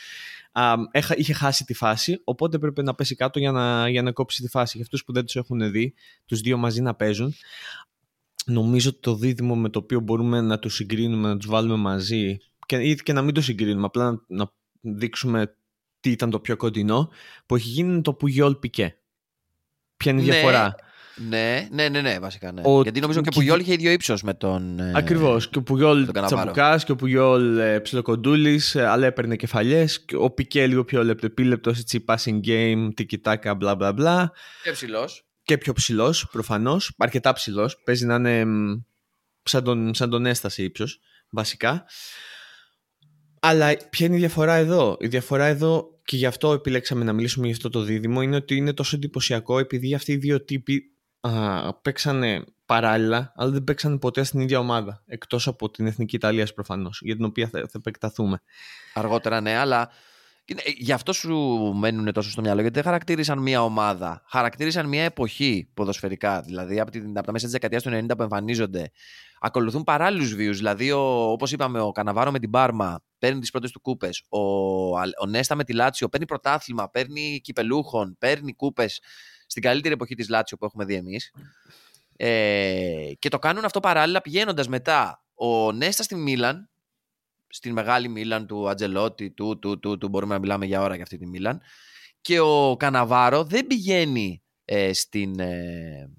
α, 0.52 0.74
είχε 1.16 1.32
χάσει 1.32 1.64
τη 1.64 1.74
φάση, 1.74 2.20
οπότε 2.24 2.56
έπρεπε 2.56 2.82
να 2.82 2.94
πέσει 2.94 3.14
κάτω 3.14 3.38
για 3.38 3.52
να, 3.52 3.88
για 3.88 4.02
να 4.02 4.12
κόψει 4.12 4.42
τη 4.42 4.48
φάση. 4.48 4.72
Για 4.76 4.84
αυτούς 4.84 5.04
που 5.04 5.12
δεν 5.12 5.24
τους 5.24 5.36
έχουν 5.36 5.70
δει, 5.70 5.94
τους 6.26 6.40
δύο 6.40 6.56
μαζί 6.56 6.80
να 6.80 6.94
παίζουν, 6.94 7.34
νομίζω 8.44 8.88
ότι 8.88 8.98
το 9.00 9.14
δίδυμο 9.14 9.56
με 9.56 9.68
το 9.68 9.78
οποίο 9.78 10.00
μπορούμε 10.00 10.40
να 10.40 10.58
τους 10.58 10.74
συγκρίνουμε, 10.74 11.28
να 11.28 11.36
τους 11.36 11.46
βάλουμε 11.46 11.76
μαζί 11.76 12.38
και, 12.66 12.76
ή 12.76 12.94
και 12.94 13.12
να 13.12 13.22
μην 13.22 13.34
το 13.34 13.40
συγκρίνουμε, 13.40 13.86
απλά 13.86 14.10
να, 14.10 14.20
να 14.26 14.50
δείξουμε 14.80 15.54
τι 16.00 16.10
ήταν 16.10 16.30
το 16.30 16.40
πιο 16.40 16.56
κοντινό, 16.56 17.10
που 17.46 17.56
έχει 17.56 17.68
γίνει 17.68 17.92
είναι 17.92 18.02
το 18.02 18.12
Πουγιόλ 18.12 18.54
Πικέ. 18.54 18.96
Ποια 19.96 20.12
είναι 20.12 20.22
η 20.22 20.24
ναι, 20.24 20.32
διαφορά; 20.32 20.74
Ναι, 21.28 21.68
ναι, 21.70 21.88
ναι, 21.88 22.00
ναι, 22.00 22.18
βασικά. 22.18 22.52
Ναι. 22.52 22.62
Γιατί 22.82 23.00
νομίζω 23.00 23.20
και 23.20 23.28
ο 23.28 23.38
Πουγιόλ 23.38 23.60
είχε 23.60 23.72
ίδιο 23.72 23.90
ύψος 23.90 24.22
με 24.22 24.34
τον. 24.34 24.80
Ε, 24.80 24.92
Ακριβώς. 24.94 25.48
Και 25.48 25.58
ο 25.58 25.62
Πουγιόλ 25.62 26.10
τσαμπουκάς 26.26 26.84
και 26.84 26.92
ο 26.92 26.96
Πουγιόλ 26.96 27.58
ε, 27.58 27.80
ψιλοκοντούλης, 27.80 28.74
ε, 28.74 28.86
αλλά 28.86 29.06
έπαιρνε 29.06 29.36
κεφαλιές. 29.36 30.04
Ο 30.18 30.30
Πικέ 30.30 30.66
λίγο 30.66 30.84
πιο 30.84 31.04
λεπτεπίλεπτο, 31.04 31.70
έτσι 31.70 32.04
passing 32.08 32.40
game, 32.46 32.88
τικιτάκα, 32.94 33.54
μπλα 33.54 33.74
μπλα 33.74 33.92
μπλα. 33.92 34.32
Και 34.62 34.70
ψηλός. 34.70 35.24
Και 35.42 35.58
πιο 35.58 35.72
ψηλός, 35.72 36.28
προφανώς. 36.32 36.94
Αρκετά 36.98 37.32
ψηλός. 37.32 37.82
Παίζει 37.84 38.06
να 38.06 38.14
είναι 38.14 38.44
σαν 39.42 39.64
τον, 39.64 39.94
σαν 39.94 40.10
τον 40.10 40.26
έσταση 40.26 40.62
ύψος, 40.62 41.00
βασικά. 41.30 41.84
Αλλά 43.40 43.76
ποια 43.90 44.06
είναι 44.06 44.16
η 44.16 44.18
διαφορά 44.18 44.54
εδώ; 44.54 44.96
Η 45.00 45.06
διαφορά 45.06 45.44
εδώ 45.44 45.98
και 46.04 46.16
γι' 46.16 46.26
αυτό 46.26 46.52
επιλέξαμε 46.52 47.04
να 47.04 47.12
μιλήσουμε 47.12 47.46
για 47.46 47.54
αυτό 47.54 47.68
το 47.68 47.80
δίδυμο 47.80 48.22
είναι 48.22 48.36
ότι 48.36 48.56
είναι 48.56 48.72
τόσο 48.72 48.96
εντυπωσιακό 48.96 49.58
επειδή 49.58 49.94
αυτοί 49.94 50.12
οι 50.12 50.16
δύο 50.16 50.44
τύποι 50.44 50.82
α, 51.20 51.74
παίξανε 51.74 52.44
παράλληλα 52.66 53.32
αλλά 53.36 53.50
δεν 53.50 53.64
παίξανε 53.64 53.98
ποτέ 53.98 54.22
στην 54.22 54.40
ίδια 54.40 54.58
ομάδα 54.58 55.02
εκτός 55.06 55.46
από 55.46 55.70
την 55.70 55.86
Εθνική 55.86 56.16
Ιταλίας 56.16 56.54
προφανώς 56.54 57.00
για 57.02 57.16
την 57.16 57.24
οποία 57.24 57.48
θα, 57.48 57.58
θα 57.58 57.72
επεκταθούμε. 57.76 58.40
Αργότερα 58.94 59.40
ναι 59.40 59.56
αλλά 59.56 59.82
ε, 59.82 60.07
γι' 60.76 60.92
αυτό 60.92 61.12
σου 61.12 61.36
μένουν 61.74 62.12
τόσο 62.12 62.30
στο 62.30 62.40
μυαλό, 62.40 62.60
γιατί 62.60 62.74
δεν 62.74 62.84
χαρακτήρισαν 62.84 63.38
μια 63.38 63.62
ομάδα. 63.62 64.22
Χαρακτήρισαν 64.26 64.88
μια 64.88 65.04
εποχή 65.04 65.70
ποδοσφαιρικά. 65.74 66.40
Δηλαδή 66.40 66.80
από, 66.80 66.90
την, 66.90 67.18
από 67.18 67.26
τα 67.26 67.32
μέσα 67.32 67.44
της 67.44 67.52
δεκαετίας 67.52 67.82
του 67.82 67.90
90 67.90 68.16
που 68.16 68.22
εμφανίζονται, 68.22 68.90
ακολουθούν 69.40 69.84
παράλληλους 69.84 70.34
βίου. 70.34 70.54
Δηλαδή, 70.54 70.90
όπως 70.92 71.52
είπαμε, 71.52 71.80
ο 71.80 71.92
Καναβάρο 71.92 72.30
με 72.30 72.38
την 72.38 72.50
Πάρμα 72.50 73.04
παίρνει 73.18 73.40
τις 73.40 73.50
πρώτες 73.50 73.70
του 73.70 73.80
κούπες. 73.80 74.24
Ο, 74.28 74.40
ο 74.98 75.26
Νέστα 75.28 75.54
με 75.54 75.64
τη 75.64 75.72
Λάτσιο 75.72 76.08
παίρνει 76.08 76.26
πρωτάθλημα, 76.26 76.90
παίρνει 76.90 77.40
κυπελούχων, 77.42 78.16
παίρνει 78.18 78.54
κούπες 78.54 79.00
στην 79.46 79.62
καλύτερη 79.62 79.94
εποχή 79.94 80.14
της 80.14 80.28
Λάτσιο 80.28 80.56
που 80.56 80.64
έχουμε 80.64 80.84
δει 80.84 80.94
εμείς. 80.94 81.32
Ε, 82.16 83.10
και 83.18 83.28
το 83.28 83.38
κάνουν 83.38 83.64
αυτό 83.64 83.80
παράλληλα 83.80 84.20
πηγαίνοντας 84.20 84.68
μετά 84.68 85.22
ο 85.34 85.72
Νέστα 85.72 86.02
στη 86.02 86.14
Μίλαν, 86.14 86.70
στην 87.48 87.72
μεγάλη 87.72 88.08
Μίλαν 88.08 88.46
του 88.46 88.68
Ατζελότη, 88.68 89.30
του, 89.30 89.58
του, 89.58 89.78
του, 89.78 89.98
του, 89.98 90.08
μπορούμε 90.08 90.34
να 90.34 90.40
μιλάμε 90.40 90.66
για 90.66 90.82
ώρα 90.82 90.94
για 90.94 91.02
αυτή 91.02 91.18
τη 91.18 91.26
Μίλαν. 91.26 91.60
Και 92.20 92.40
ο 92.40 92.76
Καναβάρο 92.76 93.44
δεν 93.44 93.66
πηγαίνει 93.66 94.42
ε, 94.64 94.92
στην, 94.92 95.40
ε, 95.40 96.10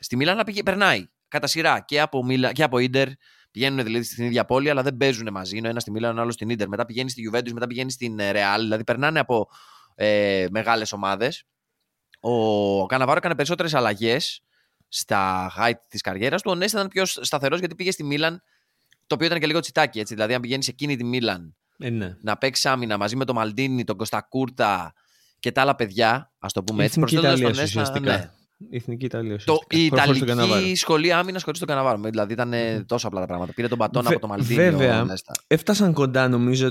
στη 0.00 0.16
Μίλαν, 0.16 0.38
αλλά 0.38 0.62
περνάει 0.64 1.06
κατά 1.28 1.46
σειρά 1.46 1.80
και 1.80 2.00
από, 2.00 2.24
Μίλα, 2.24 2.52
και 2.52 2.62
από 2.62 2.78
Ίντερ. 2.78 3.08
Πηγαίνουν 3.50 3.84
δηλαδή 3.84 4.04
στην 4.04 4.24
ίδια 4.24 4.44
πόλη, 4.44 4.70
αλλά 4.70 4.82
δεν 4.82 4.96
παίζουν 4.96 5.28
μαζί. 5.32 5.56
Είναι 5.56 5.68
ένας 5.68 5.82
στη 5.82 5.90
Μίλαν, 5.90 6.18
ο 6.18 6.20
άλλος 6.20 6.34
στην 6.34 6.48
Ίντερ. 6.48 6.68
Μετά 6.68 6.84
πηγαίνει 6.84 7.10
στη 7.10 7.30
Juventus, 7.30 7.52
μετά 7.52 7.66
πηγαίνει 7.66 7.90
στην 7.90 8.16
Ρεάλ. 8.30 8.62
Δηλαδή 8.62 8.84
περνάνε 8.84 9.18
από 9.18 9.48
ε, 9.94 10.46
μεγάλες 10.50 10.92
ομάδες. 10.92 11.44
Ο 12.20 12.86
Καναβάρο 12.86 13.16
έκανε 13.18 13.34
περισσότερες 13.34 13.74
αλλαγές 13.74 14.42
στα 14.88 15.52
height 15.58 15.78
της 15.88 16.00
καριέρας 16.00 16.42
του. 16.42 16.50
Ο 16.50 16.54
Νέστα 16.54 16.78
ήταν 16.78 16.90
πιο 16.90 17.04
σταθερός 17.04 17.58
γιατί 17.58 17.74
πήγε 17.74 17.90
στη 17.90 18.04
Μίλαν 18.04 18.42
το 19.06 19.14
οποίο 19.14 19.26
ήταν 19.26 19.38
και 19.40 19.46
λίγο 19.46 19.60
τσιτάκι, 19.60 19.98
έτσι. 20.00 20.14
Δηλαδή, 20.14 20.34
αν 20.34 20.40
πηγαίνεις 20.40 20.64
σε 20.64 20.70
εκείνη 20.70 20.96
τη 20.96 21.04
Μίλαν 21.04 21.56
ε, 21.78 21.90
ναι. 21.90 22.16
να 22.20 22.36
παίξεις 22.36 22.66
άμυνα 22.66 22.96
μαζί 22.96 23.16
με 23.16 23.24
τον 23.24 23.34
Μαλντίνη, 23.34 23.84
τον 23.84 23.96
Κωστακούρτα 23.96 24.92
και 25.38 25.52
τα 25.52 25.60
άλλα 25.60 25.74
παιδιά, 25.74 26.32
ας 26.38 26.52
το 26.52 26.62
πούμε 26.62 26.84
έτσι. 26.84 27.00
Εθνική 27.00 27.26
Ιταλία 27.26 27.48
ουσιαστικά. 27.48 28.16
Ναι. 28.16 28.30
Η 28.70 28.76
Εθνική 28.76 29.04
Ιταλία. 29.04 29.38
Το, 29.44 29.58
η 29.68 29.84
Ιταλική 29.84 30.74
σχολή 30.74 31.12
άμυνας 31.12 31.42
χωρίς 31.42 31.58
τον 31.58 31.68
Καναβάρο. 31.68 32.00
Δηλαδή 32.00 32.32
ήταν 32.32 32.52
mm. 32.54 32.84
τόσο 32.86 33.06
απλά 33.06 33.20
τα 33.20 33.26
πράγματα. 33.26 33.52
Πήρε 33.52 33.68
τον 33.68 33.78
πατόν 33.78 34.06
από 34.06 34.18
τον 34.18 34.28
Μαλτίνη. 34.28 34.54
Βέβαια. 34.54 35.02
Ο 35.02 35.06
έφτασαν 35.46 35.92
κοντά 35.92 36.28
νομίζω 36.28 36.70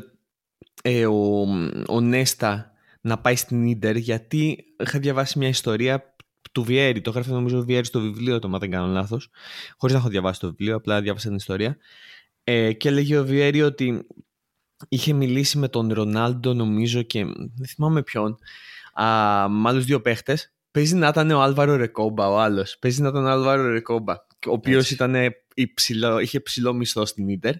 ε, 0.82 1.06
ο, 1.06 1.48
ο 1.88 2.02
Νέστα 2.02 2.72
να 3.02 3.18
πάει 3.18 3.36
στην 3.36 3.80
ντερ 3.80 3.96
γιατί 3.96 4.66
είχα 4.80 5.00
διαβάσει 5.00 5.38
μια 5.38 5.48
ιστορία 5.48 6.16
του 6.52 6.64
Βιέρη. 6.64 7.02
Το 7.02 7.12
γράφει 7.12 7.32
νομίζω 7.32 7.60
ο 7.60 7.64
Βιέρη 7.64 7.86
στο 7.86 8.00
βιβλίο 8.00 8.40
του, 8.40 8.50
αν 8.54 8.60
δεν 8.60 8.72
κάνω 8.72 8.88
λάθος. 8.88 9.30
Χωρίς 9.78 9.96
να 9.96 10.02
έχω 10.02 10.10
διαβάσει 10.10 10.40
το 10.40 10.48
βιβλίο, 10.48 10.76
απλά 10.76 11.02
διάβασα 11.02 11.28
την 11.28 11.36
ιστορία. 11.36 11.78
Ε, 12.44 12.74
και 12.74 12.88
έλεγε 12.88 13.18
ο 13.18 13.26
Βιέρη 13.26 13.62
ότι 13.62 14.08
είχε 14.90 15.14
μιλήσει 15.14 15.58
με 15.58 15.68
τον 15.68 15.94
Ρονάλντο 15.94 16.54
νομίζω 16.54 17.02
και 17.02 17.26
δεν 17.56 17.68
θυμάμαι 17.68 18.04
ποιον. 18.04 18.38
Α, 18.94 19.50
με 19.50 19.70
άλλους 19.70 19.86
δύο 19.86 20.02
παίχτες. 20.02 20.54
Παίζει 20.72 20.96
να 20.96 21.08
ήταν 21.08 21.32
ο 21.32 21.42
Άλβαρο 21.42 21.76
Ρεκόμπα 21.76 22.30
ο 22.30 22.40
άλλος. 22.40 22.78
Παίζει 22.80 23.02
να 23.02 23.08
ήταν 23.08 23.26
ο 23.26 23.30
Άλβαρο 23.30 23.70
Ρεκόμπα 23.70 24.14
ο 24.48 24.52
οποίος 24.52 24.98
είχε 26.22 26.40
ψηλό 26.40 26.74
μισθό 26.74 27.06
στην 27.06 27.30
Ίντερ. 27.30 27.54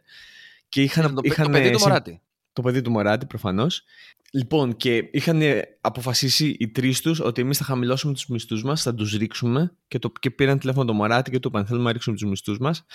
Και 0.70 0.82
είχαν, 0.82 1.16
το, 1.16 1.22
είχαν, 1.24 1.46
το 1.46 1.52
παιδί 1.52 1.72
του 1.72 1.80
Μοράτι. 1.80 2.22
το 2.54 2.62
παιδί 2.62 2.82
του 2.82 2.92
Μοράτι 2.92 3.26
προφανώς. 3.26 3.84
Λοιπόν, 4.32 4.76
και 4.76 5.10
είχαν 5.12 5.42
αποφασίσει 5.82 6.56
οι 6.60 6.70
τρεις 6.70 7.02
τους 7.02 7.20
ότι 7.20 7.42
εμείς 7.42 7.58
θα 7.58 7.64
χαμηλώσουμε 7.64 8.14
τους 8.14 8.28
μισθούς 8.28 8.64
μας, 8.64 8.82
θα 8.82 8.96
τους 8.96 9.14
ρίξουμε. 9.14 9.76
Και, 9.88 10.00
το, 10.00 10.12
και 10.20 10.32
πήραν 10.32 10.60
τηλέφωνο 10.60 10.86
το 10.86 10.94
Μοράτι 10.94 11.32
και 11.32 11.40
του 11.40 11.48
είπαν: 11.48 11.66
Θέλουμε 11.66 11.86
να 11.86 11.92
ρίξουμε 11.92 12.16
τους 12.16 12.30
μισθούς 12.30 12.58
μας. 12.58 12.86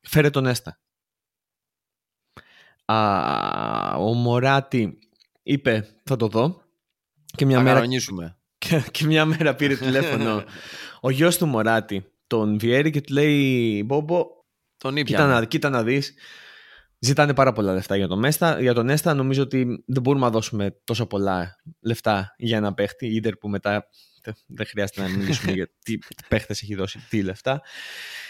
Φέρε 0.00 0.30
τον 0.30 0.46
Έστα 0.46 0.78
α, 2.84 3.96
ο 3.96 4.12
Μωράτη 4.12 4.98
είπε 5.42 5.88
θα 6.04 6.16
το 6.16 6.26
δω 6.26 6.62
και 7.36 7.46
μια, 7.46 7.60
μέρα, 7.60 7.86
και, 8.58 8.84
και, 8.90 9.06
μια 9.06 9.24
μέρα 9.24 9.54
πήρε 9.54 9.76
τηλέφωνο 9.76 10.44
ο 11.00 11.10
γιος 11.10 11.38
του 11.38 11.46
Μωράτη 11.46 12.12
τον 12.26 12.58
Βιέρη 12.58 12.90
και 12.90 13.00
του 13.00 13.12
λέει 13.12 13.82
Μπόμπο 13.86 14.26
τον 14.76 14.94
κοίτα, 14.94 15.26
να, 15.26 15.44
κοίτα 15.44 15.68
να 15.68 15.82
δεις 15.82 16.14
Ζητάνε 17.04 17.34
πάρα 17.34 17.52
πολλά 17.52 17.74
λεφτά 17.74 17.96
για 17.96 18.08
τον 18.08 18.24
Έστα. 18.24 18.60
Για 18.60 18.74
τον 18.74 18.88
Έστα 18.88 19.14
νομίζω 19.14 19.42
ότι 19.42 19.84
δεν 19.86 20.02
μπορούμε 20.02 20.24
να 20.24 20.30
δώσουμε 20.30 20.80
τόσο 20.84 21.06
πολλά 21.06 21.56
λεφτά 21.80 22.34
για 22.36 22.56
ένα 22.56 22.74
παίχτη. 22.74 23.06
Είτε 23.06 23.30
που 23.30 23.48
μετά 23.48 23.88
δεν 24.46 24.66
χρειάζεται 24.66 25.02
να 25.02 25.08
μιλήσουμε 25.08 25.52
για 25.52 25.68
τι 25.82 25.98
παίχτες 26.28 26.62
έχει 26.62 26.74
δώσει, 26.74 26.98
τι 27.08 27.22
λεφτά. 27.22 27.62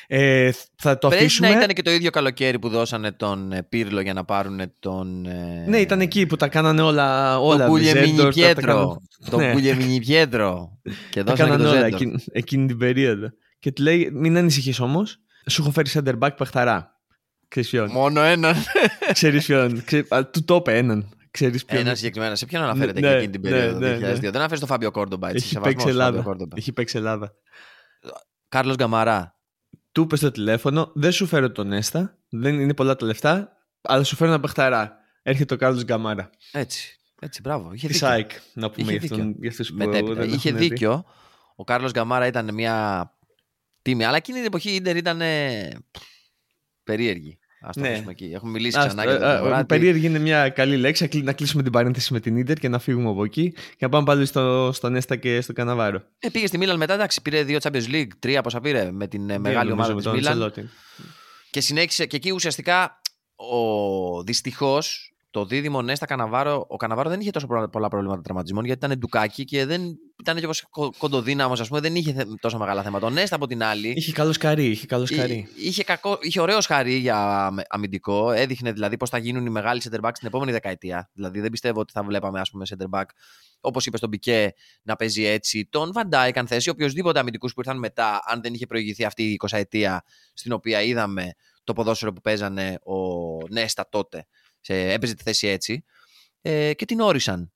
Ε, 0.07 0.51
θα 0.77 0.99
το 0.99 1.09
Πρέπει 1.09 1.25
αφήσουμε. 1.25 1.49
να 1.49 1.55
ήταν 1.55 1.69
και 1.69 1.83
το 1.83 1.91
ίδιο 1.91 2.11
καλοκαίρι 2.11 2.59
που 2.59 2.69
δώσανε 2.69 3.13
τον 3.13 3.53
ε, 3.53 3.63
Πύρλο 3.63 4.01
για 4.01 4.13
να 4.13 4.25
πάρουν 4.25 4.61
τον. 4.79 5.27
Ε... 5.27 5.65
Ναι, 5.69 5.79
ήταν 5.79 6.01
εκεί 6.01 6.27
που 6.27 6.37
τα 6.37 6.49
κάνανε 6.49 6.83
όλα. 6.83 7.39
όλα 7.39 7.65
το 7.65 7.71
Κουλιεμίνι 7.71 8.29
Πιέτρο. 8.29 9.03
Το 9.31 9.51
Κουλιεμίνι 9.53 10.01
Πιέτρο. 10.01 10.79
Και 11.11 11.23
δώσανε 11.23 11.65
τα 11.65 11.71
όλα 11.71 11.87
εκείνη, 11.87 12.25
εκείνη 12.33 12.67
την 12.67 12.79
περίοδο. 12.79 13.33
Και 13.59 13.73
του 13.73 13.83
λέει: 13.83 14.11
Μην 14.13 14.37
ανησυχείς 14.37 14.81
όμως, 14.81 15.19
σου 15.51 15.63
έχω 15.63 15.71
φέρει 15.71 15.91
center 15.93 16.19
back 16.19 16.37
παιχταρά. 16.37 16.93
Μόνο 17.91 18.21
έναν. 18.21 18.55
Ξέρεις 19.13 19.47
ποιον. 19.47 19.85
Του 20.33 20.45
το 20.45 20.55
είπε 20.55 20.77
έναν. 20.77 21.09
Ξέρεις 21.35 21.65
ποιον... 21.65 21.81
Ένα 21.81 21.95
συγκεκριμένα. 21.95 22.35
Σε 22.35 22.47
ποιον 22.47 22.63
αναφέρεται 22.63 23.01
ναι, 23.01 23.11
εκείνη 23.11 23.31
την 23.31 23.41
ναι, 23.41 23.51
περίοδο 23.51 23.79
ναι, 23.79 23.97
ναι, 23.97 24.13
2002. 24.13 24.21
Δεν 24.21 24.37
αναφέρεις 24.37 24.59
τον 24.59 24.69
Φάμπιο 24.69 24.91
Κόρντομπα. 24.91 25.31
Έχει 25.31 25.61
παίξει 25.61 25.89
Ελλάδα. 25.89 26.37
Έχει 26.55 26.73
παίξει 26.73 26.97
Ελλάδα. 26.97 27.35
Κάρλος 28.49 28.77
Γκαμαρά 28.77 29.35
του 29.95 30.03
είπες 30.03 30.19
στο 30.19 30.31
τηλέφωνο, 30.31 30.91
δεν 30.95 31.13
σου 31.13 31.27
φέρω 31.27 31.53
τον 31.53 31.73
Έστα, 31.73 32.19
δεν 32.29 32.61
είναι 32.61 32.75
πολλά 32.75 32.97
τα 32.97 33.07
λεφτά, 33.07 33.57
αλλά 33.81 34.05
σου 34.05 34.17
φέρω 34.17 34.31
ένα 34.31 34.41
παιχταρά. 34.41 34.97
Έρχεται 35.23 35.55
ο 35.55 35.57
Κάρλος 35.57 35.85
Γκαμάρα. 35.85 36.31
Έτσι. 36.53 36.99
Έτσι, 37.21 37.41
μπράβο. 37.41 37.73
Είχε 37.73 37.89
Της 37.89 38.03
ΑΕΚ, 38.03 38.31
να 38.55 38.71
πούμε 38.71 38.93
για, 38.93 39.01
αυτόν, 39.03 39.37
για 39.41 39.51
αυτούς 39.51 39.73
που 39.73 40.15
δεν 40.15 40.33
Είχε 40.33 40.53
δίκιο. 40.53 40.97
Δει. 40.97 41.05
Ο 41.57 41.65
Κάρλος 41.65 41.91
Γκαμάρα 41.91 42.27
ήταν 42.27 42.55
μια 42.55 43.11
τίμη, 43.83 44.05
αλλά 44.05 44.17
εκείνη 44.17 44.37
την 44.37 44.47
εποχή 44.47 44.71
η 44.71 44.75
Ιντερ 44.75 44.97
ήταν 44.97 45.21
περίεργη. 46.85 47.39
Ας 47.67 47.75
το 47.75 47.81
ναι. 47.81 48.05
εκεί. 48.09 48.31
Έχουμε 48.35 48.51
μιλήσει 48.51 48.79
Ας, 48.79 48.87
ξανά 48.87 49.05
για 49.05 49.19
το 49.19 49.55
ε, 49.55 49.65
Περίεργη 49.65 50.07
είναι 50.07 50.19
μια 50.19 50.49
καλή 50.49 50.77
λέξη. 50.77 51.23
Να 51.23 51.33
κλείσουμε 51.33 51.63
την 51.63 51.73
παρένθεση 51.73 52.13
με 52.13 52.21
την 52.21 52.37
Ιντερ 52.37 52.59
και 52.59 52.69
να 52.69 52.79
φύγουμε 52.79 53.09
από 53.09 53.25
εκεί 53.25 53.51
και 53.51 53.77
να 53.79 53.89
πάμε 53.89 54.05
πάλι 54.05 54.27
στο, 54.27 54.71
στον 54.73 54.95
Έστα 54.95 55.17
και 55.17 55.41
στο 55.41 55.53
Καναβάρο. 55.53 56.03
Ε, 56.19 56.29
πήγε 56.29 56.47
στη 56.47 56.59
Μίλαν 56.59 56.77
μετά, 56.77 56.95
εντάξει, 56.95 57.23
πήρε 57.23 57.43
δύο 57.43 57.59
Champions 57.63 57.91
League, 57.93 58.09
τρία 58.19 58.43
πόσα 58.43 58.61
πήρε 58.61 58.91
με 58.93 59.07
την 59.07 59.31
ε, 59.31 59.39
μεγάλη 59.39 59.73
ομάδα 59.73 59.95
της 59.95 60.07
Μίλαν. 60.07 60.53
Και 61.51 61.61
συνέχισε 61.61 62.07
και 62.07 62.17
εκεί 62.17 62.31
ουσιαστικά 62.31 63.01
ο 63.35 64.23
δυστυχώς 64.23 65.15
το 65.31 65.45
δίδυμο 65.45 65.83
Νέστα 65.83 66.07
Καναβάρο, 66.07 66.67
ο 66.69 66.77
Καναβάρο 66.77 67.11
δεν 67.11 67.21
είχε 67.21 67.31
τόσο 67.31 67.47
πολλά 67.47 67.89
προβλήματα 67.89 68.23
τραυματισμών 68.23 68.65
γιατί 68.65 68.87
ήταν 68.87 68.99
ντουκάκι 68.99 69.45
και 69.45 69.67
δεν 69.67 69.99
ήταν 70.31 70.37
και 70.37 70.63
κοντοδύναμος, 70.99 71.61
ας 71.61 71.69
πούμε, 71.69 71.81
δεν 71.81 71.95
είχε 71.95 72.27
τόσο 72.41 72.59
μεγάλα 72.59 72.83
θέματα. 72.83 73.07
Ο 73.07 73.11
Νέστα 73.11 73.37
από 73.37 73.47
την 73.47 73.63
άλλη. 73.63 73.93
Είχε 73.97 74.13
καλό 74.13 74.33
σκαρί. 74.33 74.67
Είχε, 74.67 74.87
καλό 74.87 75.07
σκαρί. 75.07 75.49
είχε, 75.57 75.85
κακό, 75.85 76.19
είχε 76.21 76.41
ωραίο 76.41 76.61
σκαρί 76.61 76.95
για 76.95 77.49
αμυντικό. 77.69 78.31
Έδειχνε 78.31 78.73
δηλαδή 78.73 78.97
πώς 78.97 79.11
θα 79.11 79.19
γίνουν 79.19 79.47
οι 79.47 79.51
μεγάλοι 79.51 79.83
center 79.85 80.01
back 80.01 80.11
στην 80.13 80.29
επόμενη 80.29 80.53
δεκαετία. 80.53 81.11
Δηλαδή 81.13 81.41
δεν 81.41 81.51
πιστεύω 81.51 81.81
ότι 81.81 81.93
θα 81.93 82.03
βλέπαμε, 82.03 82.41
ας 82.41 82.51
πούμε, 82.51 82.65
center 82.69 82.99
back 82.99 83.05
όπως 83.61 83.87
είπες 83.87 83.99
στον 83.99 84.11
Πικέ, 84.11 84.53
να 84.83 84.97
παίζει 84.97 85.25
έτσι. 85.25 85.69
Τον 85.71 85.93
Βαντάικ, 85.93 86.37
αν 86.37 86.47
θέσει, 86.47 86.71
οποιοδήποτε 86.71 87.19
αμυντικούς 87.19 87.55
που 87.55 87.61
ήρθαν 87.61 87.79
μετά, 87.79 88.21
αν 88.25 88.41
δεν 88.43 88.55
είχε 88.55 88.67
προηγηθεί 88.67 89.05
αυτή 89.05 89.23
η 89.23 89.37
20 89.49 89.59
ετία 89.59 90.05
στην 90.35 90.53
οποία 90.53 90.83
είδαμε 90.83 91.33
το 91.65 91.73
ποδόσφαιρο 91.73 92.13
που 92.13 92.21
παίζανε 92.21 92.79
ο 92.85 92.95
Νέστα 93.49 93.89
τότε. 93.89 94.27
Σε, 94.61 94.75
έπαιζε 94.75 95.15
τη 95.15 95.23
θέση 95.23 95.47
έτσι. 95.47 95.85
Ε, 96.41 96.75
και 96.75 96.85
την 96.85 97.01
όρισαν. 97.01 97.54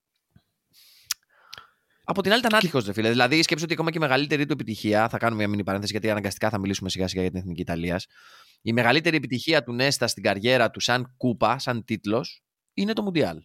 Από 2.11 2.23
την 2.23 2.31
άλλη 2.33 2.41
ήταν 2.41 2.55
άτυχος, 2.55 2.85
δε 2.85 2.93
φίλε. 2.93 3.09
Δηλαδή, 3.11 3.43
σκέψω 3.43 3.65
ότι 3.65 3.73
ακόμα 3.73 3.91
και 3.91 3.99
η 3.99 4.01
μεγαλύτερη 4.01 4.47
του 4.47 4.53
επιτυχία. 4.53 5.09
Θα 5.09 5.19
κάνουμε 5.19 5.39
μια 5.39 5.49
μήνυ 5.49 5.65
παρένθεση, 5.65 5.93
γιατί 5.93 6.11
αναγκαστικά 6.11 6.51
θα 6.51 6.59
μιλήσουμε 6.59 6.89
σιγά 6.89 7.09
σιγά 7.09 7.23
για 7.23 7.31
την 7.31 7.41
εθνική 7.41 7.61
Ιταλίας. 7.61 8.07
Η 8.63 8.73
μεγαλύτερη 8.73 9.17
επιτυχία 9.17 9.63
του 9.63 9.73
Νέστα 9.73 10.07
στην 10.07 10.23
καριέρα 10.23 10.71
του, 10.71 10.81
σαν 10.81 11.15
κούπα, 11.17 11.59
σαν 11.59 11.85
τίτλος, 11.85 12.43
είναι 12.75 12.93
το 12.93 13.03
Μουντιάλ. 13.03 13.39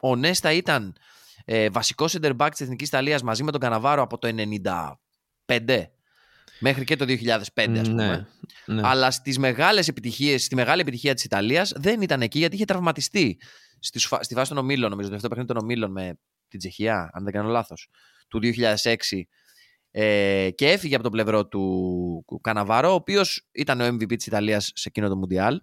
Ο 0.00 0.16
Νέστα 0.16 0.52
ήταν 0.52 0.96
ε, 1.44 1.68
βασικός 1.68 2.16
center 2.16 2.36
back 2.36 2.48
της 2.50 2.60
εθνικής 2.60 2.88
Ιταλίας 2.88 3.22
μαζί 3.22 3.42
με 3.42 3.50
τον 3.50 3.60
Καναβάρο 3.60 4.02
από 4.02 4.18
το 4.18 4.28
1995 5.46 5.84
μέχρι 6.60 6.84
και 6.84 6.96
το 6.96 7.04
2005, 7.04 7.38
ας 7.54 7.66
ναι, 7.66 7.82
πούμε. 7.82 8.28
Ναι, 8.66 8.80
Αλλά 8.84 9.10
στις 9.10 9.38
μεγάλες 9.38 9.88
επιτυχίες, 9.88 10.44
στη 10.44 10.54
μεγάλη 10.54 10.80
επιτυχία 10.80 11.14
της 11.14 11.24
Ιταλίας 11.24 11.72
δεν 11.76 12.00
ήταν 12.00 12.22
εκεί 12.22 12.38
γιατί 12.38 12.54
είχε 12.54 12.64
τραυματιστεί. 12.64 13.40
Στη, 13.80 13.98
στη 13.98 14.34
φάση 14.34 14.48
των 14.48 14.58
ομίλων, 14.58 14.90
νομίζω, 14.90 15.08
το 15.08 15.14
δεύτερο 15.14 15.34
παιχνίδι 15.34 15.52
των 15.52 15.62
ομίλων 15.62 15.90
με 15.90 16.18
την 16.48 16.58
Τσεχία, 16.58 17.10
αν 17.12 17.24
δεν 17.24 17.32
κάνω 17.32 17.48
λάθος, 17.48 17.88
του 18.28 18.38
2006. 18.38 18.94
Ε, 19.90 20.50
και 20.54 20.70
έφυγε 20.70 20.94
από 20.94 21.04
το 21.04 21.10
πλευρό 21.10 21.46
του 21.46 22.40
Καναβάρο, 22.40 22.90
ο 22.90 22.94
οποίος 22.94 23.48
ήταν 23.52 23.80
ο 23.80 23.86
MVP 23.86 24.16
της 24.16 24.26
Ιταλίας 24.26 24.64
σε 24.74 24.88
εκείνο 24.88 25.08
το 25.08 25.16
Μουντιάλ. 25.16 25.60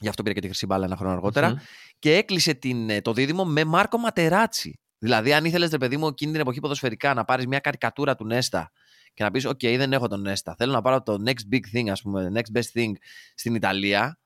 Γι' 0.00 0.08
αυτό 0.08 0.22
πήρε 0.22 0.34
και 0.34 0.40
τη 0.40 0.46
χρυσή 0.46 0.66
μπάλα 0.66 0.84
ένα 0.84 0.96
χρόνο 0.96 1.58
Και 1.98 2.16
έκλεισε 2.16 2.54
την, 2.54 2.90
ε, 2.90 3.00
το 3.00 3.12
δίδυμο 3.12 3.44
με 3.44 3.64
Μάρκο 3.64 3.98
Ματεράτσι. 3.98 4.80
Δηλαδή, 4.98 5.32
αν 5.32 5.44
ήθελες, 5.44 5.70
ρε 5.70 5.78
παιδί 5.78 5.96
μου, 5.96 6.06
εκείνη 6.06 6.32
την 6.32 6.40
εποχή 6.40 6.60
ποδοσφαιρικά 6.60 7.14
να 7.14 7.24
πάρεις 7.24 7.46
μια 7.46 7.58
καρικατούρα 7.58 8.14
του 8.14 8.26
Νέστα 8.26 8.72
και 9.14 9.22
να 9.22 9.30
πεις: 9.30 9.46
OK, 9.46 9.76
δεν 9.76 9.92
έχω 9.92 10.08
τον 10.08 10.20
Νέστα. 10.20 10.54
Θέλω 10.58 10.72
να 10.72 10.82
πάρω 10.82 11.02
το 11.02 11.16
next 11.26 11.54
big 11.54 11.76
thing, 11.76 11.88
ας 11.88 12.02
πούμε, 12.02 12.32
next 12.34 12.58
best 12.58 12.80
thing 12.80 12.92
στην 13.34 13.54
Ιταλία. 13.54 14.19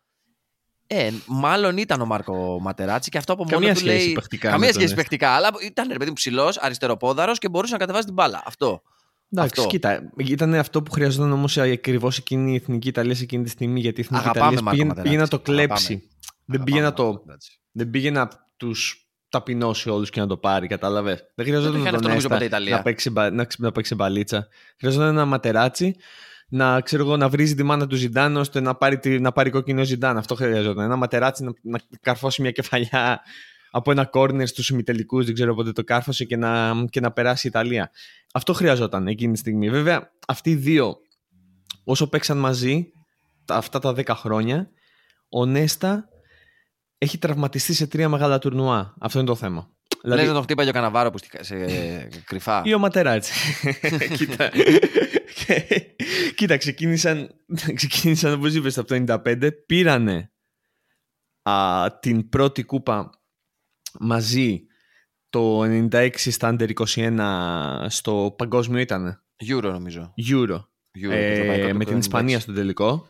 Ε, 0.86 1.10
μάλλον 1.26 1.76
ήταν 1.76 2.00
ο 2.00 2.06
Μάρκο 2.06 2.60
Ματεράτσι 2.60 3.10
και 3.10 3.18
αυτό 3.18 3.32
από 3.32 3.44
μόνο 3.50 3.72
του 3.72 3.84
λέει. 3.84 4.12
Παιχτικά 4.12 4.50
καμία 4.50 4.72
σχέση 4.72 4.94
παιχτικά, 4.94 5.30
αλλά 5.30 5.50
ήταν 5.66 5.88
ρε 5.92 5.96
παιδί 5.98 6.08
μου 6.08 6.16
ψηλός, 6.16 6.58
αριστεροπόδαρος 6.58 7.38
και 7.38 7.48
μπορούσε 7.48 7.72
να 7.72 7.78
κατεβάσει 7.78 8.04
την 8.04 8.14
μπάλα. 8.14 8.42
Αυτό. 8.46 8.82
Εντάξει, 9.32 9.54
αυτό. 9.56 9.70
κοίτα, 9.70 10.12
ήταν 10.16 10.54
αυτό 10.54 10.82
που 10.82 10.90
χρειαζόταν 10.90 11.32
όμως 11.32 11.58
ακριβώς 11.58 12.18
εκείνη 12.18 12.52
η 12.52 12.54
εθνική 12.54 12.88
Ιταλία 12.88 13.14
σε 13.14 13.22
εκείνη 13.22 13.42
τη 13.42 13.50
στιγμή. 13.50 13.80
Γιατί 13.80 14.00
η 14.00 14.04
εθνική 14.08 14.28
Ιταλία 14.38 14.62
πήγε, 14.70 14.92
πήγε, 15.02 15.16
να 15.16 15.28
το 15.28 15.38
κλέψει. 15.38 16.08
Δεν 16.44 16.62
πήγε 16.62 16.80
να 16.80 16.92
το. 16.92 17.24
Δεν 17.72 17.90
πήγε 17.90 18.10
να 18.10 18.28
τους 18.56 19.08
ταπεινώσει 19.28 19.90
όλους 19.90 20.10
και 20.10 20.20
να 20.20 20.26
το 20.26 20.36
πάρει, 20.36 20.66
κατάλαβες. 20.66 21.24
Δεν 21.34 21.46
χρειαζόταν 21.46 21.80
να, 21.80 22.00
τον 22.00 22.10
Έστα, 22.10 22.38
να, 22.70 22.82
παίξει, 22.82 23.10
να, 23.10 23.46
να 23.58 23.72
παίξει 23.72 23.94
μπαλίτσα. 23.94 24.48
Χρειαζόταν 24.78 25.08
ένα 25.08 25.24
ματεράτσι 25.24 25.96
να, 26.48 26.80
ξέρω 26.80 27.02
εγώ, 27.02 27.16
να 27.16 27.28
βρίζει 27.28 27.54
τη 27.54 27.62
μάνα 27.62 27.86
του 27.86 27.96
Ζιντάν 27.96 28.36
ώστε 28.36 28.60
να 28.60 28.74
πάρει, 28.74 29.20
να 29.20 29.32
πάρει 29.32 29.50
κόκκινο 29.50 29.84
Ζιντάν. 29.84 30.16
Αυτό 30.16 30.34
χρειαζόταν. 30.34 30.84
Ένα 30.84 30.96
ματεράτσι 30.96 31.44
να, 31.44 31.52
να 31.62 31.80
καρφώσει 32.00 32.42
μια 32.42 32.50
κεφαλιά 32.50 33.20
από 33.70 33.90
ένα 33.90 34.04
κόρνερ 34.04 34.46
στους 34.46 34.68
ημιτελικούς, 34.68 35.24
δεν 35.24 35.34
ξέρω 35.34 35.54
πότε 35.54 35.72
το 35.72 35.84
κάρφωσε 35.84 36.24
και 36.24 36.36
να, 36.36 36.74
και 36.90 37.00
να 37.00 37.12
περάσει 37.12 37.46
η 37.46 37.50
Ιταλία. 37.52 37.90
Αυτό 38.32 38.52
χρειαζόταν 38.52 39.06
εκείνη 39.06 39.32
τη 39.32 39.38
στιγμή. 39.38 39.70
Βέβαια, 39.70 40.10
αυτοί 40.26 40.50
οι 40.50 40.54
δύο, 40.54 40.96
όσο 41.84 42.08
παίξαν 42.08 42.38
μαζί 42.38 42.86
αυτά 43.48 43.78
τα 43.78 43.90
10 43.96 44.06
χρόνια, 44.08 44.70
ο 45.28 45.46
Νέστα 45.46 46.08
έχει 46.98 47.18
τραυματιστεί 47.18 47.72
σε 47.72 47.86
τρία 47.86 48.08
μεγάλα 48.08 48.38
τουρνουά. 48.38 48.94
Αυτό 49.00 49.18
είναι 49.18 49.28
το 49.28 49.34
θέμα. 49.34 49.73
Δηλαδή... 50.04 50.22
Λες 50.22 50.30
να 50.30 50.36
το 50.36 50.42
χτύπαγε 50.42 50.68
ο 50.68 50.72
Καναβάρο 50.72 51.10
που 51.10 51.18
σε 51.40 51.56
κρυφά. 52.24 52.62
Ή 52.64 52.74
ο 52.74 52.78
Ματεράτσι. 52.78 53.32
Κοίτα. 54.16 54.50
Κοίτα, 56.36 56.56
ξεκίνησαν, 56.56 57.30
ξεκίνησαν 57.74 58.32
όπως 58.32 58.54
είπες 58.54 58.78
από 58.78 58.88
το 58.88 59.04
95, 59.24 59.48
πήρανε 59.66 60.32
α, 61.42 61.86
την 62.00 62.28
πρώτη 62.28 62.64
κούπα 62.64 63.10
μαζί 63.98 64.66
το 65.28 65.62
96 65.62 66.10
στα 66.14 66.56
21 66.74 67.86
στο 67.88 68.34
παγκόσμιο 68.38 68.80
ήταν. 68.80 69.24
Euro 69.50 69.62
νομίζω. 69.62 70.14
Euro. 70.30 70.56
Euro 71.04 71.10
ε, 71.10 71.72
με 71.72 71.84
την 71.84 71.98
Ισπανία 71.98 72.40
στο 72.40 72.52
τελικό. 72.52 73.08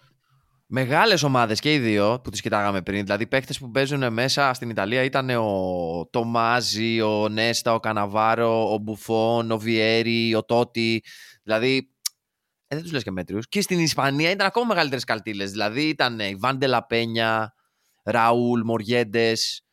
Μεγάλες 0.66 1.22
ομάδες 1.22 1.60
και 1.60 1.74
οι 1.74 1.78
δύο 1.78 2.20
που 2.24 2.30
τις 2.30 2.40
κοιτάγαμε 2.40 2.82
πριν. 2.82 3.04
Δηλαδή, 3.04 3.26
παίχτε 3.26 3.54
που 3.58 3.70
παίζουν 3.70 4.12
μέσα 4.12 4.52
στην 4.52 4.70
Ιταλία 4.70 5.02
ήταν 5.02 5.30
ο 5.30 6.08
Τομάζι, 6.10 7.00
ο 7.00 7.28
Νέστα, 7.28 7.74
ο 7.74 7.80
Καναβάρο, 7.80 8.72
ο 8.72 8.78
Μπουφόν, 8.78 9.50
ο 9.50 9.58
Βιέρι, 9.58 10.34
ο 10.34 10.44
Τότι. 10.44 11.04
Δηλαδή, 11.42 11.90
ε, 12.66 12.74
δεν 12.74 12.82
τους 12.82 12.92
λες 12.92 13.02
και 13.02 13.10
μέτριους. 13.10 13.48
Και 13.48 13.60
στην 13.60 13.78
Ισπανία 13.78 14.30
ήταν 14.30 14.46
ακόμα 14.46 14.66
μεγαλύτερες 14.66 15.04
καλτήλες. 15.04 15.50
Δηλαδή, 15.50 15.88
ήταν 15.88 16.20
η 16.20 16.34
Βάντε 16.34 16.66
Λαπένια, 16.66 17.54
Ραούλ, 18.02 18.60
Μοριέντες, 18.64 19.64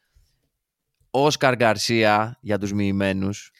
Όσκαρ 1.09 1.55
Γκαρσία 1.55 2.37
για 2.41 2.57
τους 2.57 2.73
μοιημένους. 2.73 3.51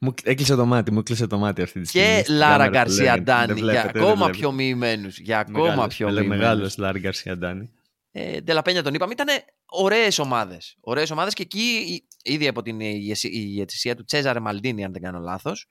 Μου 0.00 0.14
έκλεισε 0.22 0.54
το 0.54 0.66
μάτι, 0.66 0.92
μου 0.92 0.98
έκλεισε 0.98 1.26
το 1.26 1.38
μάτι 1.38 1.62
αυτή 1.62 1.80
τη 1.80 1.86
στιγμή. 1.86 2.22
Και 2.22 2.32
Λάρα 2.32 2.68
Γκαρσία 2.68 3.22
Ντάνι. 3.22 3.60
Για 3.60 3.92
ακόμα 3.94 4.30
πιο 4.30 4.52
μοιημένους. 4.52 5.18
Για 5.18 5.38
ακόμα 5.38 5.86
πιο 5.86 6.06
μοιημένους. 6.08 6.28
Μεγάλος 6.28 6.76
Λάρα 6.76 6.98
Γκαρσία 6.98 7.36
Ντάνι. 7.36 7.70
Ε, 8.12 8.40
Ντελαπένια 8.40 8.82
τον 8.82 8.94
είπαμε. 8.94 9.12
Ήταν 9.12 9.26
ωραίες 9.66 10.18
ομάδες. 10.18 10.76
Ωραίες 10.80 11.10
ομάδες 11.10 11.34
και 11.34 11.42
εκεί, 11.42 12.02
ήδη 12.22 12.48
από 12.48 12.62
την 12.62 12.80
ηγεσία 12.80 13.96
του 13.96 14.04
Τσέζαρε 14.04 14.40
Μαλντίνη, 14.40 14.84
αν 14.84 14.92
δεν 14.92 15.02
κάνω 15.02 15.18
λάθος, 15.18 15.68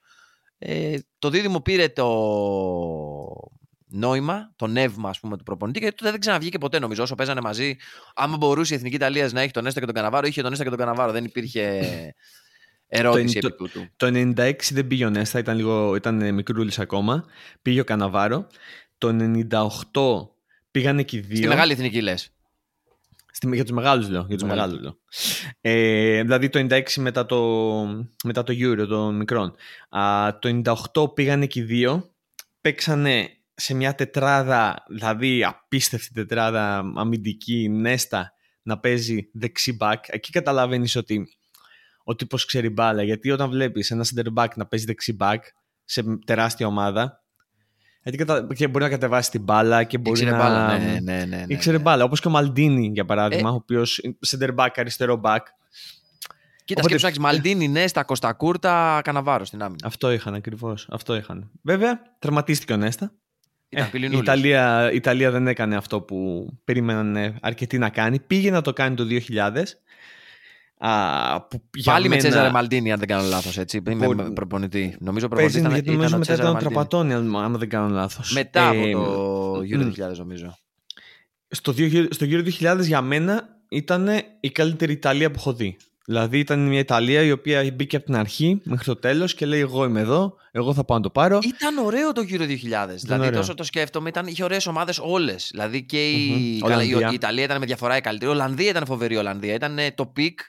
ε, 0.58 0.98
το 1.20 1.30
δίδυμο 1.30 1.62
πήρε 1.62 1.90
το 1.90 2.08
νόημα, 3.88 4.54
το 4.56 4.68
νεύμα 4.68 5.10
ας 5.10 5.20
πούμε, 5.20 5.38
του 5.38 5.44
προπονητή 5.44 5.80
και 5.80 5.92
τότε 5.92 6.12
δεν 6.12 6.20
ξαναβγήκε 6.20 6.58
ποτέ 6.58 6.80
νομίζω. 6.80 7.04
Όσο 7.04 7.16
παίζανε 7.16 7.42
μαζί, 7.42 7.76
άμα 8.16 8.38
μπορούσε 8.38 8.74
η 8.74 8.78
Εθνική 8.78 8.96
Ιταλίας 8.96 9.34
να 9.34 9.42
έχει 9.42 9.52
τον 9.52 9.66
Έστα 9.66 9.80
και 9.80 9.86
τον 9.86 9.96
Καναβάρο, 9.96 10.28
είχε 10.28 10.42
τον 10.42 10.52
Έστα 10.52 10.64
και 10.64 10.70
τον 10.70 10.80
Καναβάρο. 10.80 11.12
Δεν 11.12 11.24
υπήρχε 11.24 11.82
ερώτηση 13.00 13.40
το, 13.40 13.48
επί 13.48 13.58
τούτου. 13.58 13.88
Το, 13.98 14.08
96 14.08 14.54
δεν 14.72 14.88
πήγε 14.88 15.06
ο 15.06 15.10
Νέστα, 15.10 15.40
ήταν, 15.40 15.56
λίγο, 15.56 15.96
ήταν 15.96 16.34
μικρούλης 16.34 16.80
ακόμα. 16.80 17.26
Πήγε 17.62 17.80
ο 17.80 17.84
Καναβάρο. 17.84 18.48
Το 18.98 19.16
98 19.94 20.28
πήγανε 20.72 21.04
και 21.04 21.18
οι 21.18 21.20
δύο. 21.20 21.38
Στη 21.38 21.48
μεγάλη 21.48 21.72
εθνική 21.72 22.02
λες. 22.02 22.30
για 23.52 23.64
τους 23.64 23.74
μεγάλους 23.74 24.10
λέω. 24.10 24.26
Για 24.28 24.38
τους 24.38 24.48
μεγάλους 24.48 24.82
λέω. 24.82 24.98
Ε, 25.62 26.22
δηλαδή 26.22 26.50
το 26.50 26.68
96 26.70 26.82
μετά 26.96 27.26
το, 27.26 27.40
μετά 28.24 28.44
το 28.44 28.54
Euro 28.58 28.86
των 28.88 29.16
μικρών. 29.16 29.56
Α, 29.90 30.30
το 30.40 30.62
98 30.94 31.14
πήγανε 31.14 31.46
και 31.46 31.60
οι 31.60 31.64
δύο. 31.64 32.10
Παίξανε 32.62 33.30
σε 33.56 33.74
μια 33.74 33.96
τετράδα, 33.96 34.84
δηλαδή 34.90 35.44
απίστευτη 35.44 36.14
τετράδα 36.14 36.92
αμυντική, 36.96 37.70
Νέστα, 37.70 38.34
να 38.62 38.80
παίζει 38.80 39.30
δεξί 39.34 39.78
back. 39.80 39.98
Εκεί 40.06 40.32
καταλαβαίνεις 40.32 40.96
ότι 40.96 41.28
ο 42.06 42.16
τύπος 42.16 42.46
ξέρει 42.46 42.70
μπάλα. 42.70 43.04
Γιατί 43.04 43.32
όταν 43.32 43.50
βλέπεις 43.50 43.92
ένα 43.92 44.06
center 44.06 44.34
back 44.34 44.48
να 44.56 44.66
παίζει 44.66 44.86
δεξί 44.86 45.18
back 45.20 45.40
σε 45.84 46.04
τεράστια 46.26 46.68
ομάδα, 46.68 47.24
γιατί 48.04 48.26
και 48.56 48.68
μπορεί 48.68 48.84
να 48.84 48.90
κατεβάσει 48.90 49.32
την 49.32 49.42
μπάλα 49.42 49.84
και 49.84 49.98
μπορεί 49.98 50.20
ήξερε 50.20 50.38
να. 50.38 50.44
Μπάλα, 50.44 50.78
ναι, 50.78 51.00
ναι, 51.00 51.26
ναι, 51.26 51.26
ναι, 51.26 51.44
ήξερε 51.48 51.78
ναι. 51.78 51.84
μπάλα. 51.84 52.04
Όπως 52.04 52.20
και 52.22 52.28
ο 52.28 52.32
Μαλντίνη 52.32 52.90
για 52.94 53.06
παράδειγμα, 53.06 53.50
ε... 53.50 53.52
ο 53.52 53.56
οποίος 53.56 54.02
center 54.28 54.56
back, 54.56 54.68
αριστερό 54.76 55.22
back. 55.24 55.40
Κοίτας, 56.66 56.86
Οπότε... 56.86 57.00
σκέψου 57.00 57.22
να 57.22 57.28
Μαλντίνη, 57.28 57.68
Νέστα, 57.68 58.04
Κωστακούρτα, 58.04 59.02
Καναβάρος 59.04 59.48
στην 59.48 59.62
άμυνα. 59.62 59.88
Αυτό 59.88 60.12
είχαν 60.12 60.34
ακριβώς. 60.34 60.88
Αυτό 60.92 61.16
είχαν. 61.16 61.52
Βέβαια, 61.62 62.02
τραυματίστηκε 62.20 62.74
ο 62.74 62.78
Νέστα. 62.78 63.12
Ε, 63.70 63.86
η, 63.94 64.18
Ιταλία, 64.18 64.92
η 64.92 64.96
Ιταλία 64.96 65.32
δεν 65.32 65.48
έκανε 65.48 65.76
αυτό 65.76 66.02
που 66.02 66.50
περίμεναν 66.64 67.38
αρκετοί 67.42 67.78
να 67.78 67.90
κάνει. 67.90 68.20
Πήγε 68.20 68.52
να 68.52 68.62
το 68.62 68.74
κάνει 68.74 68.96
το 68.96 69.04
2000 69.10 69.64
Α, 70.78 71.42
που 71.42 71.62
Πάλι 71.84 72.10
μένα... 72.10 72.16
με 72.16 72.30
Τσέζαρε 72.30 72.52
Μαλτίνη, 72.52 72.92
αν 72.92 73.00
δεν 73.00 73.08
κάνω 73.08 73.28
λάθος. 73.28 73.58
Έτσι. 73.58 73.80
Μπορεί... 73.80 74.16
Με 74.16 74.32
προπονητή. 74.32 74.96
Νομίζω 75.00 75.28
προπονητής 75.28 75.60
ήταν, 75.60 75.72
γιατί 75.72 75.92
νομίζω 75.92 76.18
μετά 76.18 76.34
ήταν 76.34 76.56
ο 76.56 76.60
Τραπατώνη, 76.60 77.14
αν 77.14 77.58
δεν 77.58 77.70
κάνω 77.70 77.88
λάθος. 77.88 78.34
Μετά 78.34 78.74
ε, 78.74 78.92
από 78.92 79.04
το 79.54 79.62
Euro 79.72 80.12
2000, 80.12 80.18
νομίζω. 80.18 80.58
Στο, 81.48 81.74
στο 82.10 82.26
Euro 82.30 82.44
2000 82.60 82.80
για 82.82 83.02
μένα 83.02 83.44
ήταν 83.70 84.10
η 84.40 84.50
καλύτερη 84.50 84.92
Ιταλία 84.92 85.32
που 85.32 85.36
έχω 85.38 85.54
δει. 85.54 85.78
Δηλαδή 86.06 86.40
ήταν 86.40 86.68
μια 86.68 86.80
Ιταλία 86.80 87.22
η 87.22 87.32
οποία 87.32 87.72
μπήκε 87.74 87.96
από 87.96 88.06
την 88.06 88.16
αρχή 88.16 88.62
μέχρι 88.64 88.86
το 88.86 88.96
τέλος 88.96 89.36
και 89.36 89.46
λέει: 89.46 89.60
Εγώ 89.60 89.86
είμαι 89.86 90.00
εδώ, 90.00 90.36
εγώ 90.52 90.74
θα 90.74 90.84
πάω 90.84 90.98
να 90.98 91.04
το 91.04 91.10
πάρω. 91.10 91.40
Ήταν 91.44 91.78
ωραίο 91.78 92.12
το 92.12 92.22
Euro 92.30 92.42
2000. 92.42 92.48
δηλαδή 92.96 93.28
ωραίο. 93.28 93.32
τόσο 93.32 93.54
το 93.54 93.64
σκέφτομαι, 93.64 94.10
ήταν, 94.10 94.28
είχε 94.28 94.44
ωραίες 94.44 94.68
ομάδες 94.68 95.00
όλες. 95.02 95.48
Δηλαδή 95.52 95.84
και 95.84 96.10
η, 96.10 96.62
mm-hmm. 96.64 96.82
η, 96.84 96.90
η, 97.12 97.14
Ιταλία 97.14 97.44
ήταν 97.44 97.60
με 97.60 97.66
διαφορά 97.66 97.98
η 97.98 98.02
καλύτερη. 98.02 98.32
Η 98.32 98.34
Ολλανδία 98.34 98.70
ήταν 98.70 98.86
φοβερή. 98.86 99.14
Η 99.14 99.18
Ολλανδία 99.18 99.54
ήταν 99.54 99.80
το 99.96 100.06
peak 100.06 100.40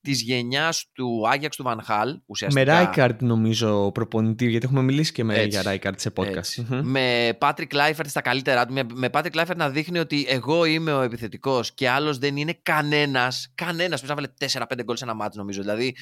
της 0.00 0.22
γενιάς 0.22 0.86
του 0.92 1.28
Άγιαξ 1.28 1.56
του 1.56 1.62
Φαν 1.62 1.85
Χάαλ. 1.85 2.20
Με 2.52 2.62
Ράικαρντ, 2.62 3.22
νομίζω, 3.22 3.92
προπονητής, 3.92 4.50
γιατί 4.50 4.66
έχουμε 4.66 4.82
μιλήσει 4.82 5.12
και 5.12 5.24
με, 5.24 5.34
έτσι, 5.34 5.48
για 5.48 5.62
Ράικαρντ 5.62 6.00
σε 6.00 6.12
podcast. 6.16 6.64
Με 6.82 7.36
Πάτρικ 7.38 7.72
Κλάιφερτ 7.72 8.08
στα 8.08 8.20
καλύτερά 8.20 8.66
του. 8.66 8.72
Με, 8.72 8.82
με 8.94 9.10
Πάτρικ 9.10 9.34
Κλάιφερτ 9.34 9.58
να 9.58 9.70
δείχνει 9.70 9.98
ότι 9.98 10.26
εγώ 10.28 10.64
είμαι 10.64 10.92
ο 10.92 11.00
επιθετικός 11.00 11.74
και 11.74 11.88
άλλος 11.88 12.18
δεν 12.18 12.36
είναι 12.36 12.58
κανένας. 12.62 13.52
Κανένας. 13.54 14.00
Πρέπει 14.00 14.20
να 14.20 14.28
βάλει 14.48 14.64
4-5 14.80 14.84
γκολ 14.84 14.96
σε 14.96 15.04
ένα 15.04 15.14
ματς, 15.14 15.36
νομίζω. 15.36 15.60
Δηλαδή 15.60 15.96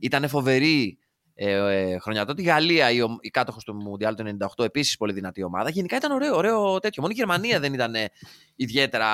ήταν 0.00 0.28
φοβερή 0.28 0.98
ε, 1.34 1.52
ε, 1.52 1.98
χρονιά. 1.98 2.24
Τότε 2.24 2.42
η 2.42 2.44
Γαλλία, 2.44 2.90
η, 2.90 2.98
η 3.20 3.30
κάτοχος 3.30 3.64
του 3.64 3.74
Μουντιάλ 3.74 4.14
του 4.14 4.36
98, 4.58 4.64
επίσης 4.64 4.96
πολύ 4.96 5.12
δυνατή 5.12 5.42
ομάδα. 5.42 5.70
Γενικά 5.70 5.96
ήταν 5.96 6.12
ωραίο, 6.12 6.36
ωραίο 6.36 6.78
τέτοιο. 6.78 7.02
Μόνο 7.02 7.14
η 7.16 7.18
Γερμανία 7.18 7.60
δεν 7.60 7.72
ήταν 7.72 7.94
ε, 7.94 8.08
ιδιαίτερα 8.56 9.08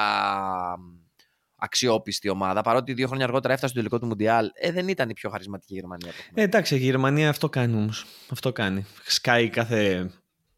αξιόπιστη 1.57 2.29
ομάδα. 2.29 2.63
Παρότι 2.63 2.93
δύο 2.93 3.07
χρόνια 3.07 3.25
αργότερα 3.25 3.55
έφτασε 3.55 3.73
στο 3.73 3.83
τελικό 3.83 3.99
του 3.99 4.07
Μουντιάλ, 4.07 4.51
ε, 4.55 4.73
δεν 4.73 4.89
ήταν 4.89 5.09
η 5.09 5.13
πιο 5.13 5.31
χαρισματική 5.31 5.75
Γερμανία. 5.75 6.13
Ε, 6.35 6.43
εντάξει, 6.43 6.75
η 6.75 6.79
Γερμανία 6.79 7.29
αυτό 7.29 7.49
κάνει 7.49 7.75
όμως. 7.75 8.07
Αυτό 8.29 8.53
κάνει. 8.53 8.87
Σκάει 9.05 9.49
κάθε 9.49 10.11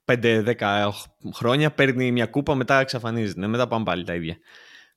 5-10 0.04 0.92
χρόνια, 1.34 1.70
παίρνει 1.70 2.12
μια 2.12 2.26
κούπα, 2.26 2.54
μετά 2.54 2.80
εξαφανίζεται. 2.80 3.46
Μετά 3.46 3.66
πάμε 3.66 3.84
πάλι 3.84 4.04
τα 4.04 4.14
ίδια. 4.14 4.38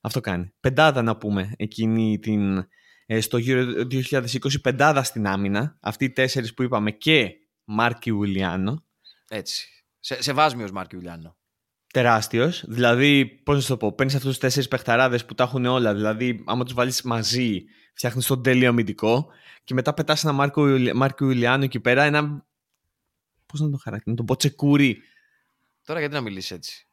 Αυτό 0.01 0.19
κάνει. 0.21 0.53
Πεντάδα 0.59 1.01
να 1.01 1.17
πούμε 1.17 1.53
εκείνη 1.57 2.19
την 2.19 2.67
ε, 3.05 3.21
στο 3.21 3.37
γύρο 3.37 3.63
2020 3.91 4.61
πεντάδα 4.61 5.03
στην 5.03 5.27
άμυνα. 5.27 5.77
Αυτοί 5.81 6.05
οι 6.05 6.11
τέσσερις 6.11 6.53
που 6.53 6.63
είπαμε 6.63 6.91
και 6.91 7.31
Μάρκι 7.63 8.11
Ουλιάνο. 8.11 8.83
Έτσι. 9.29 9.67
Σε, 9.99 10.21
σε 10.21 10.33
βάσμιος 10.33 10.71
Μάρκι 10.71 10.95
Ουλιάνο. 10.95 11.35
Τεράστιος. 11.91 12.63
Δηλαδή, 12.67 13.25
πώς 13.25 13.55
να 13.55 13.67
το 13.67 13.77
πω, 13.77 13.95
παίρνεις 13.95 14.15
αυτούς 14.15 14.29
τους 14.29 14.39
τέσσερις 14.39 14.67
παιχταράδες 14.67 15.25
που 15.25 15.33
τα 15.33 15.43
έχουν 15.43 15.65
όλα. 15.65 15.93
Δηλαδή, 15.93 16.43
άμα 16.45 16.63
τους 16.63 16.73
βάλεις 16.73 17.01
μαζί, 17.01 17.63
φτιάχνεις 17.93 18.25
τον 18.25 18.43
τέλειο 18.43 18.69
αμυντικό 18.69 19.27
και 19.63 19.73
μετά 19.73 19.93
πετάς 19.93 20.23
ένα 20.23 20.33
Μάρκο 20.93 21.25
Ουλιάνο 21.25 21.63
εκεί 21.63 21.79
πέρα. 21.79 22.03
Ένα. 22.03 22.45
Πώς 23.45 23.59
να 23.59 23.69
το 23.69 23.77
χαρακτηρίσω, 23.77 24.17
τον 24.17 24.25
Ποτσεκούρι. 24.25 25.01
Τώρα 25.85 25.99
γιατί 25.99 26.13
να 26.13 26.21
μιλήσεις 26.21 26.51
έτσι; 26.51 26.87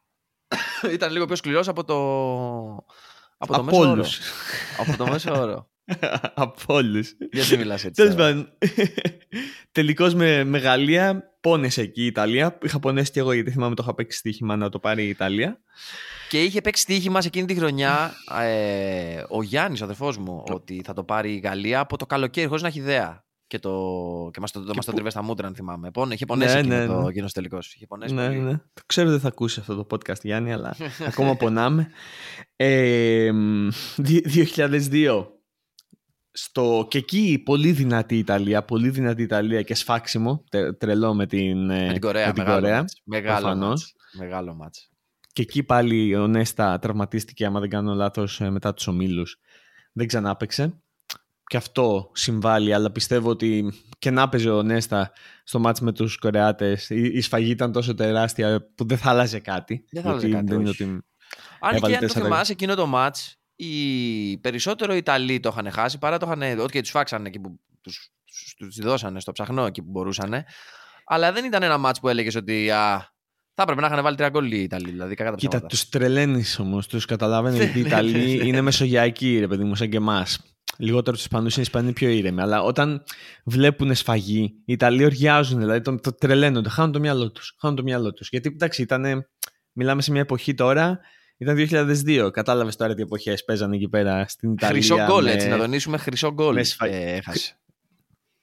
Ήταν 0.93 1.11
λίγο 1.11 1.25
πιο 1.25 1.35
σκληρός 1.35 1.67
από 1.67 1.83
το. 1.83 1.95
Από 3.37 3.53
το 3.53 3.63
μέσο 3.63 3.89
όρο. 3.89 4.05
από 4.77 4.97
το 4.97 5.07
μέσο 5.07 5.41
όρο. 5.41 5.69
Από 6.33 6.73
όλους. 6.73 7.13
Γιατί 7.31 7.57
μιλάς 7.57 7.85
έτσι. 7.85 8.01
Τέλος 8.01 8.15
πάντων. 8.15 8.49
Τελικώς 9.71 10.13
με, 10.13 10.43
με 10.43 10.57
Γαλλία, 10.57 11.35
πόνεσε 11.41 11.81
εκεί 11.81 12.01
η 12.01 12.05
Ιταλία. 12.05 12.57
Είχα 12.63 12.79
πονέσει 12.79 13.11
και 13.11 13.19
εγώ 13.19 13.33
γιατί 13.33 13.51
θυμάμαι 13.51 13.75
το 13.75 13.83
είχα 13.83 13.95
παίξει 13.95 14.17
στοίχημα 14.17 14.55
να 14.55 14.69
το 14.69 14.79
πάρει 14.79 15.03
η 15.03 15.09
Ιταλία. 15.09 15.61
Και 16.29 16.43
είχε 16.43 16.61
παίξει 16.61 16.81
στοίχημα 16.81 17.21
σε 17.21 17.27
εκείνη 17.27 17.45
τη 17.45 17.55
χρονιά 17.55 18.13
ε, 18.41 19.23
ο 19.29 19.43
Γιάννης, 19.43 19.81
ο 19.81 19.83
αδερφός 19.83 20.17
μου, 20.17 20.43
ότι 20.49 20.81
θα 20.85 20.93
το 20.93 21.03
πάρει 21.03 21.33
η 21.33 21.39
Γαλλία 21.39 21.79
από 21.79 21.97
το 21.97 22.05
καλοκαίρι, 22.05 22.47
χωρίς 22.47 22.61
να 22.61 22.67
έχει 22.67 22.79
ιδέα. 22.79 23.23
Και, 23.47 23.59
το, 23.59 23.71
και 24.33 24.39
μας 24.39 24.51
το, 24.51 24.63
το, 24.63 24.73
μας 24.75 24.85
το 24.85 24.91
τριβές 24.91 25.11
στα 25.11 25.23
μούτρα, 25.23 25.47
αν 25.47 25.55
θυμάμαι. 25.55 25.91
Πόνε, 25.91 26.13
είχε 26.13 26.25
πονέσει 26.25 26.55
ναι, 26.55 26.77
ναι, 26.77 26.85
το 26.85 27.11
ναι. 27.11 27.29
τελικό. 27.33 27.57
Είχε 27.57 27.85
πονέσει 27.87 28.13
ναι, 28.13 28.25
πολύ. 28.25 28.39
ναι. 28.39 28.51
Το 28.51 28.81
ξέρω 28.85 29.09
δεν 29.09 29.19
θα 29.19 29.27
ακούσει 29.27 29.59
αυτό 29.59 29.75
το 29.75 29.87
podcast, 29.91 30.21
Γιάννη, 30.21 30.53
αλλά 30.53 30.75
ακόμα 31.07 31.35
πονάμε. 31.35 31.87
Ε, 32.55 33.31
2002 34.55 35.25
στο, 36.41 36.87
και 36.89 36.97
εκεί 36.97 37.41
πολύ 37.45 37.71
δυνατή 37.71 38.17
Ιταλία, 38.17 38.63
πολύ 38.63 38.89
δυνατή 38.89 39.23
Ιταλία 39.23 39.61
και 39.61 39.75
σφάξιμο, 39.75 40.43
τρελό 40.77 41.13
με 41.13 41.25
την, 41.25 41.65
με 41.65 41.89
την 41.91 42.01
Κορέα. 42.01 42.27
Με 42.27 42.33
την 42.33 42.43
μεγάλο, 42.43 42.61
Κορέα 42.61 42.85
μεγάλο, 43.03 43.55
μάτς, 43.55 43.93
μεγάλο 44.17 44.53
μάτς. 44.53 44.89
Και 45.33 45.41
εκεί 45.41 45.63
πάλι 45.63 46.15
ο 46.15 46.27
Νέστα 46.27 46.79
τραυματίστηκε, 46.79 47.45
άμα 47.45 47.59
δεν 47.59 47.69
κάνω 47.69 47.93
λάθος, 47.93 48.41
ε, 48.41 48.49
μετά 48.49 48.73
τους 48.73 48.87
ομίλους. 48.87 49.39
Δεν 49.91 50.07
ξανά 50.07 50.29
έπαιξε. 50.29 50.81
Και 51.43 51.57
αυτό 51.57 52.11
συμβάλλει, 52.13 52.73
αλλά 52.73 52.91
πιστεύω 52.91 53.29
ότι 53.29 53.73
και 53.99 54.11
να 54.11 54.21
έπαιζε 54.21 54.49
ο 54.49 54.63
Νέστα 54.63 55.11
στο 55.43 55.59
μάτς 55.59 55.79
με 55.79 55.91
τους 55.91 56.17
Κορεάτες, 56.17 56.89
η, 56.89 57.21
σφαγή 57.21 57.49
ήταν 57.49 57.71
τόσο 57.71 57.93
τεράστια 57.93 58.71
που 58.75 58.85
δεν 58.85 58.97
θα 58.97 59.09
άλλαζε 59.09 59.39
κάτι. 59.39 59.85
Δεν 59.91 60.03
θα 60.03 60.09
άλλαζε 60.09 60.29
κάτι, 60.29 60.55
όχι. 60.55 60.67
Ότι 60.67 60.83
αν 61.59 61.79
και 61.79 61.95
αν 61.95 62.07
το 62.07 62.13
θυμάσαι 62.13 62.51
εκείνο 62.51 62.75
το 62.75 62.85
μάτς, 62.85 63.38
οι 63.61 64.37
περισσότερο 64.37 64.93
Ιταλοί 64.93 65.39
το 65.39 65.49
είχαν 65.51 65.71
χάσει 65.71 65.97
παρά 65.97 66.17
το 66.17 66.25
είχαν. 66.25 66.59
Ότι 66.59 66.71
και 66.71 66.81
τους 66.81 66.89
φάξανε 66.89 67.27
εκεί 67.27 67.39
που 67.39 67.59
τους 68.57 68.77
δώσανε 68.81 69.19
στο 69.19 69.31
ψαχνό 69.31 69.65
εκεί 69.65 69.81
που 69.81 69.89
μπορούσαν. 69.89 70.43
Αλλά 71.05 71.31
δεν 71.31 71.45
ήταν 71.45 71.63
ένα 71.63 71.77
μάτς 71.77 71.99
που 71.99 72.07
έλεγες 72.07 72.35
ότι 72.35 72.69
α, 72.69 72.97
θα 73.53 73.61
έπρεπε 73.61 73.81
να 73.81 73.87
είχαν 73.87 74.03
βάλει 74.03 74.15
τρία 74.15 74.29
γκολ 74.29 74.51
οι 74.51 74.61
Ιταλοί. 74.61 74.91
Δηλαδή, 74.91 75.15
κακά 75.15 75.29
τα 75.29 75.35
Κοίτα, 75.35 75.61
τους 75.61 75.89
τρελαίνεις 75.89 76.59
όμως. 76.59 76.87
Τους 76.87 77.05
καταλαβαίνεις 77.05 77.69
ότι 77.69 77.77
οι 77.77 77.81
Ιταλοί 77.81 78.47
είναι 78.47 78.61
μεσογειακοί, 78.61 79.39
ρε 79.39 79.47
παιδί 79.47 79.63
μου, 79.63 79.75
σαν 79.75 79.89
και 79.89 79.97
εμάς. 79.97 80.39
Λιγότερο 80.77 81.15
τους 81.15 81.25
Ισπανούς 81.25 81.55
είναι 81.55 81.65
οι 81.65 81.67
Ισπανοί 81.67 81.93
πιο 81.93 82.09
ήρεμοι. 82.09 82.41
Αλλά 82.41 82.61
όταν 82.61 83.03
βλέπουν 83.43 83.95
σφαγή, 83.95 84.41
οι 84.65 84.73
Ιταλοί 84.73 85.05
οργιάζουν, 85.05 85.59
δηλαδή 85.59 85.81
το, 85.81 85.99
το 85.99 86.13
τρελαίνονται, 86.13 86.69
χάνουν 86.69 86.91
το 86.91 86.99
μυαλό 86.99 87.31
τους. 87.31 87.55
Χάνουν 87.59 87.77
το 87.77 87.83
μυαλό 87.83 88.13
τους. 88.13 88.29
Γιατί 88.29 88.49
εντάξει, 88.53 88.81
ήταν. 88.81 89.29
Μιλάμε 89.71 90.01
σε 90.01 90.11
μια 90.11 90.21
εποχή 90.21 90.53
τώρα 90.53 90.99
ήταν 91.39 91.55
2002. 92.05 92.29
Κατάλαβες 92.33 92.75
τώρα 92.75 92.93
τι 92.93 93.01
εποχές 93.01 93.43
παίζανε 93.43 93.75
εκεί 93.75 93.89
πέρα 93.89 94.25
στην 94.27 94.51
Ιταλία. 94.51 94.75
Χρυσό 94.75 95.05
γκολ, 95.05 95.25
έτσι. 95.25 95.47
Να 95.47 95.57
τονίσουμε 95.57 95.97
χρυσό 95.97 96.33
γκολ. 96.33 96.57
Ε, 96.57 96.63
έχασε. 96.89 97.59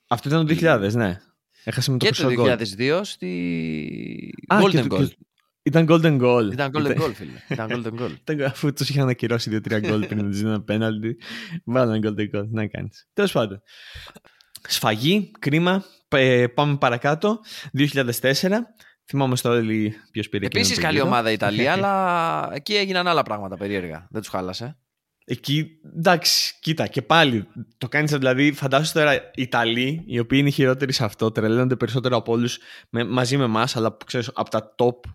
Αυτό 0.07 0.29
ήταν 0.29 0.47
το 0.47 0.53
2000, 0.53 0.91
ναι. 0.93 1.19
Έχασε 1.63 1.91
με 1.91 1.97
το 1.97 2.05
και 2.05 2.13
χρυσό 2.13 2.33
γκολ. 2.33 2.57
Και 2.57 2.65
το 2.65 2.65
2002 2.77 3.01
στη 3.03 4.33
Golden 4.47 4.87
Goal. 4.87 5.07
Ήταν 5.63 5.85
Golden 5.89 6.21
Goal. 6.21 6.51
Ήταν 6.51 6.71
Golden 6.73 7.01
Goal, 7.01 7.11
φίλε. 7.13 7.39
Ήταν 7.49 7.67
Golden 7.69 7.99
Goal. 8.01 8.41
Αφού 8.51 8.73
τους 8.73 8.89
είχαν 8.89 9.07
ακυρώσει 9.07 9.61
2-3 9.69 9.79
γκολ 9.79 10.05
πριν 10.05 10.17
να 10.17 10.29
τους 10.29 10.39
δίνουν 10.39 10.63
πέναλτι, 10.63 11.17
βάλανε 11.63 11.99
Golden 12.03 12.35
Goal. 12.35 12.47
Να 12.49 12.67
κάνεις. 12.67 13.07
Τέλος 13.13 13.31
πάντων. 13.31 13.61
Σφαγή, 14.67 15.31
κρίμα. 15.39 15.83
Πάμε 16.53 16.77
παρακάτω. 16.77 17.39
2004. 17.77 18.49
Θυμάμαι 19.07 19.35
στο 19.35 19.49
όλοι 19.49 19.95
ποιος 20.11 20.29
πήρε. 20.29 20.45
Επίσης 20.45 20.79
καλή 20.79 21.01
ομάδα 21.01 21.29
η 21.29 21.33
Ιταλία, 21.33 21.73
αλλά 21.77 22.49
εκεί 22.53 22.75
έγιναν 22.75 23.07
άλλα 23.07 23.23
πράγματα 23.23 23.57
περίεργα. 23.57 24.07
Δεν 24.09 24.21
τους 24.21 24.29
χάλασε. 24.29 24.77
Εκεί, 25.29 25.79
εντάξει, 25.97 26.55
κοίτα, 26.59 26.87
και 26.87 27.01
πάλι 27.01 27.47
το 27.77 27.87
κάνεις 27.87 28.11
δηλαδή. 28.11 28.51
Φαντάσου 28.51 28.93
τώρα 28.93 29.15
οι 29.15 29.41
Ιταλοί, 29.41 30.03
οι 30.07 30.19
οποίοι 30.19 30.39
είναι 30.41 30.49
χειρότεροι 30.49 30.91
σε 30.91 31.03
αυτό, 31.03 31.31
τρελαίνονται 31.31 31.75
περισσότερο 31.75 32.15
από 32.15 32.31
όλους 32.31 32.59
μαζί 32.89 33.37
με 33.37 33.43
εμάς, 33.43 33.75
αλλά 33.75 33.97
ξέρεις 34.05 34.31
από 34.33 34.49
τα 34.49 34.75
top, 34.77 35.09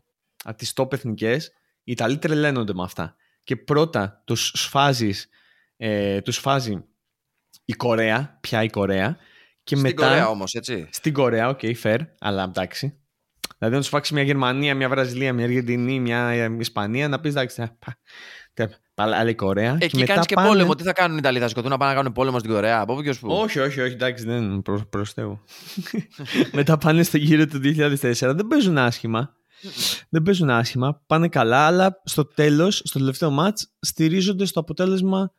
από 0.45 0.57
τις 0.57 0.73
top 0.77 0.93
εθνικές, 0.93 1.53
οι 1.83 1.93
Ιταλοί 1.93 2.19
τρελαίνονται 2.19 2.75
με 2.75 2.83
αυτά. 2.83 3.17
Και 3.45 3.57
πρώτα 3.57 4.23
τους 4.27 4.53
σφάζεις, 4.55 5.29
ε, 5.77 6.21
τους 6.21 6.35
σφάζει 6.35 6.85
η 7.65 7.73
Κορέα, 7.73 8.39
πια 8.41 8.63
η 8.63 8.69
Κορέα. 8.69 9.17
Και 9.63 9.77
στην 9.77 9.89
μετά, 9.89 10.07
Κορέα 10.07 10.29
όμως, 10.29 10.55
έτσι. 10.55 10.89
Στην 10.91 11.13
Κορέα, 11.13 11.49
OK, 11.49 11.59
okay, 11.63 11.75
fair, 11.83 11.99
αλλά 12.19 12.43
εντάξει. 12.43 13.02
Δηλαδή 13.63 13.81
να 13.81 13.87
τους 13.87 13.89
σφάξει 13.89 14.15
μια 14.15 14.23
Γερμανία, 14.23 14.75
μια 14.75 14.89
Βραζιλία, 14.89 15.33
μια 15.33 15.45
Αργεντινή, 15.45 16.01
μια 16.01 16.49
Ισπανία, 16.59 17.09
να 17.09 17.21
πεις 17.21 17.31
εντάξει. 17.31 17.71
Αλλά 18.95 19.27
η 19.27 19.35
Κορέα. 19.35 19.77
Εκεί 19.81 19.97
και 19.97 20.05
κάνεις 20.05 20.27
και 20.27 20.35
πάνε... 20.35 20.49
πόλεμο. 20.49 20.75
Τι 20.75 20.83
θα 20.83 20.93
κάνουν 20.93 21.17
οι 21.17 21.19
Ιταλοί, 21.23 21.39
θα 21.39 21.49
σηκωθούν 21.49 21.71
να 21.71 21.77
πάνε 21.77 21.91
να 21.91 21.97
κάνουν 21.97 22.13
πόλεμο 22.13 22.39
στην 22.39 22.51
Κορέα. 22.51 22.81
Από 22.81 22.95
πού 22.95 23.03
και 23.03 23.15
πού. 23.21 23.33
Όχι, 23.33 23.59
όχι, 23.59 23.81
όχι, 23.81 23.93
εντάξει, 23.93 24.25
δεν 24.25 24.63
προ, 24.63 24.87
προς 24.91 25.13
Θεού. 25.13 25.41
μετά 26.53 26.79
πάνε 26.79 27.03
στο 27.03 27.17
γύρο 27.17 27.47
του 27.47 27.61
2004. 27.65 28.15
Δεν 28.19 28.47
παίζουν 28.49 28.79
άσχημα. 28.79 29.35
δεν 30.09 30.23
παίζουν 30.23 30.51
άσχημα. 30.51 31.03
Πάνε 31.07 31.29
καλά, 31.29 31.67
αλλά 31.67 32.01
στο 32.05 32.25
τέλος, 32.25 32.83
στο 32.85 32.99
τελευταίο 32.99 33.31
μάτς, 33.31 33.73
στηρίζονται 33.81 34.45
στο 34.45 34.61
αποτέλεσμα 34.61 35.33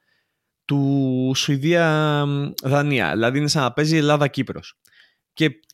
του 0.65 1.31
Σουηδία-Δανία. 1.35 3.11
Δηλαδή 3.11 3.37
είναι 3.37 3.47
σαν 3.47 3.63
να 3.63 3.73
παίζει 3.73 3.97
Ελλάδα-Κύπρος. 3.97 4.79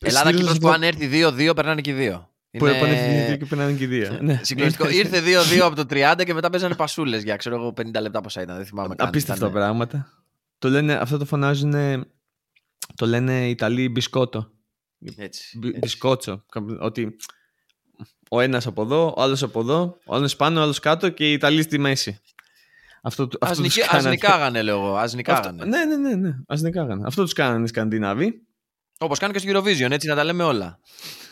Ελλάδα-Κύπρος 0.00 0.58
που 0.58 0.68
αν 0.68 0.82
έρθει 0.82 1.10
2-2 1.12 1.52
περνάνε 1.54 1.80
και 1.80 1.94
2. 1.96 2.28
Που 2.58 2.66
είναι... 2.66 2.76
επανέφυγε 2.76 3.26
δύο 3.26 3.36
και 3.36 3.44
περνάνε 3.44 3.72
και 3.72 3.86
δύο. 3.86 4.18
ναι. 4.20 4.40
Συγκλονιστικό. 4.42 4.88
Ήρθε 4.88 5.22
2-2 5.56 5.58
από 5.58 5.76
το 5.76 5.86
30 5.90 6.22
και 6.24 6.34
μετά 6.34 6.50
παίζανε 6.50 6.74
πασούλες 6.74 7.22
για 7.22 7.36
ξέρω 7.36 7.56
εγώ 7.56 7.74
50 7.76 8.00
λεπτά 8.00 8.20
πόσα 8.20 8.42
ήταν. 8.42 8.56
Δεν 8.56 8.66
θυμάμαι 8.66 8.94
καν. 8.94 9.08
Απίστευτα 9.08 9.46
ήταν... 9.46 9.52
πράγματα. 9.52 10.12
Το 10.58 10.68
λένε, 10.68 10.92
αυτό 10.94 11.18
το 11.18 11.24
φωνάζουν. 11.24 11.72
Το 12.94 13.06
λένε 13.06 13.46
οι 13.46 13.50
Ιταλοί 13.50 13.88
μπισκότο. 13.88 14.50
Έτσι. 15.16 15.58
Μπισκότσο. 15.78 16.44
Ότι 16.80 17.16
ο 18.28 18.40
ένας 18.40 18.66
από 18.66 18.82
εδώ, 18.82 19.14
ο 19.16 19.22
άλλος 19.22 19.42
από 19.42 19.60
εδώ, 19.60 19.98
ο 20.06 20.14
άλλο 20.14 20.32
πάνω, 20.36 20.60
ο 20.60 20.62
άλλος 20.62 20.78
κάτω 20.78 21.08
και 21.08 21.30
οι 21.30 21.32
Ιταλοί 21.32 21.62
στη 21.62 21.78
μέση. 21.78 22.20
Αυτό, 23.02 23.28
αυτό 23.40 23.62
ας, 23.90 24.04
νικάγανε, 24.04 24.62
λέω 24.62 24.76
εγώ. 24.76 24.96
Ας 24.96 25.14
νικάγανε. 25.14 25.64
ναι, 25.64 25.84
ναι, 25.84 25.96
ναι, 25.96 26.14
ναι. 26.14 26.36
Ας 26.46 26.60
νικάγανε. 26.60 27.02
Αυτό 27.06 27.22
τους 27.22 27.32
κάνανε 27.32 27.64
οι 27.64 27.66
Σκανδινάβοι. 27.66 28.42
Όπως 28.98 29.18
κάνουν 29.18 29.36
και 29.36 29.40
στο 29.40 29.58
Eurovision, 29.58 29.90
έτσι 29.90 30.08
να 30.08 30.14
τα 30.14 30.24
λέμε 30.24 30.44
όλα. 30.44 30.78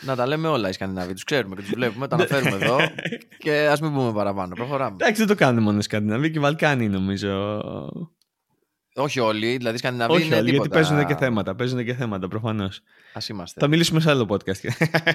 Να 0.01 0.17
τα 0.17 0.27
λέμε 0.27 0.49
όλα 0.49 0.69
οι 0.69 0.73
Σκανδιναβοί. 0.73 1.13
Τους 1.13 1.25
ξέρουμε 1.25 1.55
και 1.55 1.61
τους 1.61 1.71
βλέπουμε, 1.71 2.09
τα 2.09 2.17
αναφέρουμε 2.17 2.57
εδώ. 2.65 2.79
Και 3.45 3.69
ας 3.71 3.81
μην 3.81 3.93
πούμε 3.93 4.13
παραπάνω. 4.13 4.55
Προχωράμε. 4.55 4.97
Εντάξει, 5.01 5.19
δεν 5.19 5.27
το 5.27 5.35
κάνουν 5.35 5.63
μόνο 5.63 5.79
οι 5.79 5.83
Σκανδιναβοί 5.83 6.31
και 6.31 6.39
οι 6.39 6.41
Βαλκάνοι 6.41 6.89
νομίζω. 6.89 7.63
Όχι 8.95 9.21
όλοι, 9.21 9.57
δηλαδή 9.57 9.75
οι 9.75 9.79
Σκανδιναβοί 9.79 10.13
Όχι 10.13 10.27
είναι 10.27 10.37
όλοι, 10.37 10.51
γιατί 10.51 10.69
παίζουν 10.69 11.07
και 11.07 11.15
θέματα. 11.15 11.55
Παίζουν 11.55 11.85
και 11.85 11.95
θέματα 11.95 12.29
προφανώς. 12.29 12.77
Α 13.13 13.21
είμαστε. 13.31 13.61
Θα 13.61 13.69
μιλήσουμε 13.69 14.01
σε 14.01 14.11
άλλο 14.11 14.27
podcast. 14.29 14.71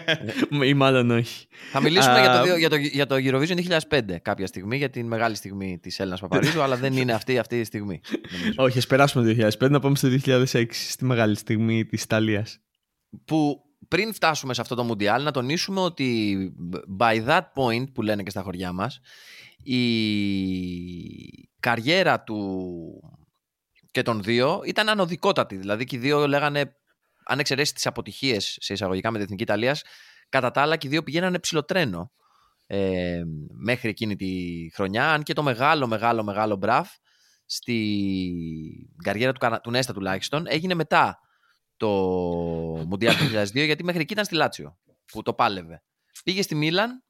ή 0.69 0.73
μάλλον 0.73 1.11
όχι. 1.11 1.47
Θα 1.71 1.81
μιλήσουμε 1.81 2.19
για, 2.19 2.41
το, 2.41 2.55
για, 2.55 2.69
το, 2.69 2.75
για 2.75 3.05
το 3.05 3.15
Eurovision 3.15 3.79
2005 3.89 4.01
κάποια 4.21 4.47
στιγμή, 4.47 4.77
για 4.77 4.89
την 4.89 5.07
μεγάλη 5.07 5.35
στιγμή 5.35 5.79
της 5.81 5.99
Έλληνας 5.99 6.19
Παπαρίζου, 6.19 6.61
αλλά 6.61 6.75
δεν 6.75 6.97
είναι 6.97 7.13
αυτή, 7.13 7.37
αυτή 7.37 7.59
η 7.59 7.63
στιγμή. 7.63 8.01
όχι, 8.55 8.77
ας 8.77 8.87
περάσουμε 8.87 9.33
το 9.33 9.49
2005 9.59 9.69
να 9.69 9.79
πάμε 9.79 9.95
στο 9.95 10.09
2006, 10.25 10.65
στη 10.71 11.05
μεγάλη 11.05 11.35
στιγμή 11.35 11.85
της 11.85 12.03
Ιταλίας. 12.03 12.59
Που 13.25 13.63
πριν 13.87 14.13
φτάσουμε 14.13 14.53
σε 14.53 14.61
αυτό 14.61 14.75
το 14.75 14.83
Μουντιάλ, 14.83 15.23
να 15.23 15.31
τονίσουμε 15.31 15.79
ότι 15.79 16.37
by 16.99 17.27
that 17.27 17.43
point 17.55 17.93
που 17.93 18.01
λένε 18.01 18.23
και 18.23 18.29
στα 18.29 18.41
χωριά 18.41 18.71
μας, 18.71 18.99
η 19.63 19.77
καριέρα 21.59 22.21
του 22.21 22.39
και 23.91 24.01
των 24.01 24.23
δύο 24.23 24.61
ήταν 24.65 24.89
ανωδικότατη. 24.89 25.55
Δηλαδή 25.55 25.85
και 25.85 25.95
οι 25.95 25.99
δύο 25.99 26.27
λέγανε 26.27 26.75
αν 27.25 27.39
εξαιρέσεις 27.39 27.73
τις 27.73 27.85
αποτυχίες 27.85 28.57
σε 28.59 28.73
εισαγωγικά 28.73 29.11
με 29.11 29.15
την 29.15 29.23
Εθνική 29.23 29.43
Ιταλίας, 29.43 29.83
κατά 30.29 30.51
τα 30.51 30.61
άλλα 30.61 30.77
και 30.77 30.87
οι 30.87 30.89
δύο 30.89 31.03
πηγαίνανε 31.03 31.39
ψηλοτρένο 31.39 32.11
ε, 32.67 33.21
μέχρι 33.49 33.89
εκείνη 33.89 34.15
τη 34.15 34.31
χρονιά. 34.73 35.13
Αν 35.13 35.23
και 35.23 35.33
το 35.33 35.43
μεγάλο, 35.43 35.87
μεγάλο, 35.87 36.23
μεγάλο 36.23 36.55
μπραφ 36.55 36.89
στη 37.45 38.89
καριέρα 39.03 39.31
του, 39.33 39.59
του 39.63 39.71
Νέστα 39.71 39.93
τουλάχιστον 39.93 40.45
έγινε 40.47 40.73
μετά 40.73 41.19
το 41.83 42.85
Μουντιάλ 42.87 43.15
του 43.15 43.23
2002 43.23 43.51
γιατί 43.53 43.83
μέχρι 43.83 44.01
εκεί 44.01 44.13
ήταν 44.13 44.25
στη 44.25 44.35
Λάτσιο 44.35 44.77
που 45.05 45.21
το 45.21 45.33
πάλευε. 45.33 45.83
Πήγε 46.23 46.41
στη 46.41 46.55
Μίλαν, 46.55 47.03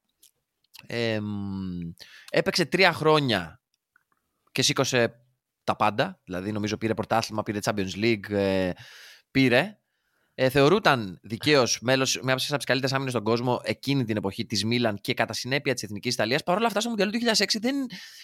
ε, 0.87 1.19
έπαιξε 2.29 2.65
τρία 2.65 2.93
χρόνια 2.93 3.61
και 4.51 4.61
σήκωσε 4.61 5.13
τα 5.63 5.75
πάντα. 5.75 6.21
Δηλαδή 6.23 6.51
νομίζω 6.51 6.77
πήρε 6.77 6.93
πρωτάθλημα, 6.93 7.43
πήρε 7.43 7.59
Champions 7.63 7.95
League, 7.95 8.29
ε, 8.29 8.71
πήρε. 9.31 9.77
Ε, 10.35 10.49
θεωρούταν 10.49 11.19
δικαίως 11.23 11.79
μέλος 11.81 12.19
μια 12.23 12.33
από 12.33 12.57
τις 12.57 12.65
καλύτερες 12.65 12.93
άμυνες 12.93 13.11
στον 13.11 13.23
κόσμο 13.23 13.61
εκείνη 13.63 14.03
την 14.03 14.17
εποχή 14.17 14.45
της 14.45 14.65
Μίλαν 14.65 14.97
και 15.01 15.13
κατά 15.13 15.33
συνέπεια 15.33 15.73
της 15.73 15.83
Εθνικής 15.83 16.13
Ιταλίας. 16.13 16.43
Παρ' 16.43 16.57
όλα 16.57 16.67
αυτά, 16.67 16.79
στο 16.79 16.89
Μουντιάλ 16.89 17.11
του 17.11 17.17
2006 17.17 17.59
δεν 17.59 17.75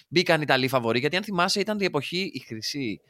μπήκαν 0.07 0.39
οι 0.39 0.43
Ιταλοί 0.43 0.67
φαβοροί, 0.67 0.99
γιατί 0.99 1.15
αν 1.15 1.23
θυμάσαι, 1.23 1.59
ήταν 1.59 1.79
η 1.79 1.85
εποχή 1.85 2.31
η 2.33 2.39
χρυσή, 2.39 3.01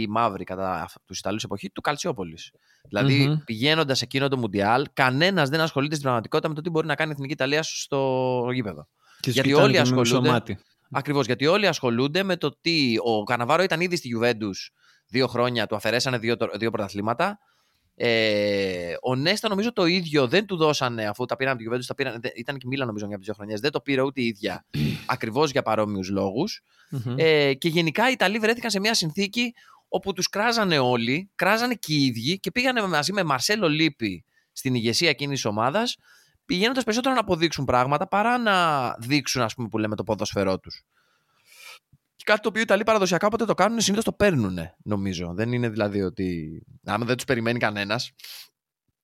η 0.00 0.06
μαύρη 0.06 0.44
κατά 0.44 0.88
τους 1.06 1.18
Ιταλούς 1.18 1.42
εποχή 1.42 1.70
του 1.70 1.80
Καλτσιόπολης. 1.80 2.50
Δηλαδή, 2.88 3.28
mm-hmm. 3.28 3.42
πηγαίνοντας 3.44 4.02
εκείνο 4.02 4.28
το 4.28 4.36
Μουντιάλ, 4.36 4.86
κανένας 4.92 5.48
δεν 5.48 5.60
ασχολείται 5.60 5.92
στην 5.92 6.04
πραγματικότητα 6.04 6.48
με 6.48 6.54
το 6.54 6.60
τι 6.60 6.70
μπορεί 6.70 6.86
να 6.86 6.94
κάνει 6.94 7.10
η 7.10 7.12
Εθνική 7.12 7.32
Ιταλία 7.32 7.62
στο 7.62 8.48
γήπεδο. 8.52 8.88
Και 9.20 9.30
γιατί 9.30 9.52
όλοι 9.52 9.78
ασχολούνται. 9.78 10.58
Ακριβώς, 10.90 11.26
γιατί 11.26 11.46
όλοι 11.46 11.66
ασχολούνται 11.66 12.22
με 12.22 12.36
το 12.36 12.58
τι. 12.60 12.94
Ο 13.04 13.22
Καναβάρο 13.22 13.62
ήταν 13.62 13.80
ήδη 13.80 13.96
στη 13.96 14.08
Γιουβέντους 14.08 14.72
δύο 15.08 15.26
χρόνια, 15.26 15.66
του 15.66 15.76
αφαιρέσανε 15.76 16.18
δύο, 16.18 16.36
δύο 16.58 16.70
πρωταθλήματα. 16.70 17.38
Ε, 17.96 18.94
ο 19.02 19.14
Νέστα 19.14 19.48
νομίζω 19.48 19.72
το 19.72 19.86
ίδιο 19.86 20.28
δεν 20.28 20.46
του 20.46 20.56
δώσανε 20.56 21.06
αφού 21.06 21.24
τα 21.24 21.36
πήραν 21.36 21.52
από 21.52 21.62
τη 21.62 21.68
Γιουβέντους. 21.68 21.90
Ήταν 22.36 22.58
και 22.58 22.66
Μίλα 22.66 22.84
νομίζω 22.84 23.06
μια 23.06 23.16
από 23.16 23.24
τις 23.24 23.34
δύο 23.34 23.34
χρονιές. 23.34 23.60
Δεν 23.60 23.70
το 23.70 23.80
πήρε 23.80 24.02
ούτε 24.02 24.20
η 24.20 24.26
ίδια 24.26 24.64
ακριβώς 25.06 25.50
για 25.50 25.62
παρόμοιους 25.62 26.08
Ε, 27.16 27.54
και 27.54 27.68
γενικά 27.68 28.08
οι 28.08 28.12
Ιταλοί 28.12 28.38
βρέθηκαν 28.38 28.70
σε 28.70 28.80
μια 28.80 28.94
συνθήκη 28.94 29.54
όπου 29.94 30.12
τους 30.12 30.28
κράζανε 30.28 30.78
όλοι, 30.78 31.30
κράζανε 31.34 31.74
και 31.74 31.92
οι 31.92 32.04
ίδιοι 32.04 32.40
και 32.40 32.50
πήγανε 32.50 32.86
μαζί 32.86 33.12
με 33.12 33.22
Μαρσέλο 33.22 33.68
Λίπη 33.68 34.24
στην 34.52 34.74
ηγεσία 34.74 35.08
εκείνης 35.08 35.34
της 35.34 35.44
ομάδας, 35.44 35.96
πηγαίνοντας 36.44 36.84
περισσότερο 36.84 37.14
να 37.14 37.20
αποδείξουν 37.20 37.64
πράγματα 37.64 38.08
παρά 38.08 38.38
να 38.38 38.90
δείξουν, 38.98 39.42
ας 39.42 39.54
πούμε, 39.54 39.68
που 39.68 39.78
λέμε 39.78 39.96
το 39.96 40.02
ποδοσφαιρό 40.02 40.58
τους. 40.58 40.82
Και 42.16 42.24
κάτι 42.24 42.40
το 42.40 42.48
οποίο 42.48 42.60
οι 42.60 42.64
Ιταλοί 42.64 42.82
παραδοσιακά 42.82 43.26
όποτε 43.26 43.44
το 43.44 43.54
κάνουν, 43.54 43.80
συνήθως 43.80 44.04
το 44.04 44.12
παίρνουν, 44.12 44.58
νομίζω. 44.82 45.32
Δεν 45.34 45.52
είναι 45.52 45.68
δηλαδή 45.68 46.02
ότι. 46.02 46.62
Αν 46.84 47.04
δεν 47.04 47.16
τους 47.16 47.24
περιμένει 47.24 47.58
κανένας 47.58 48.12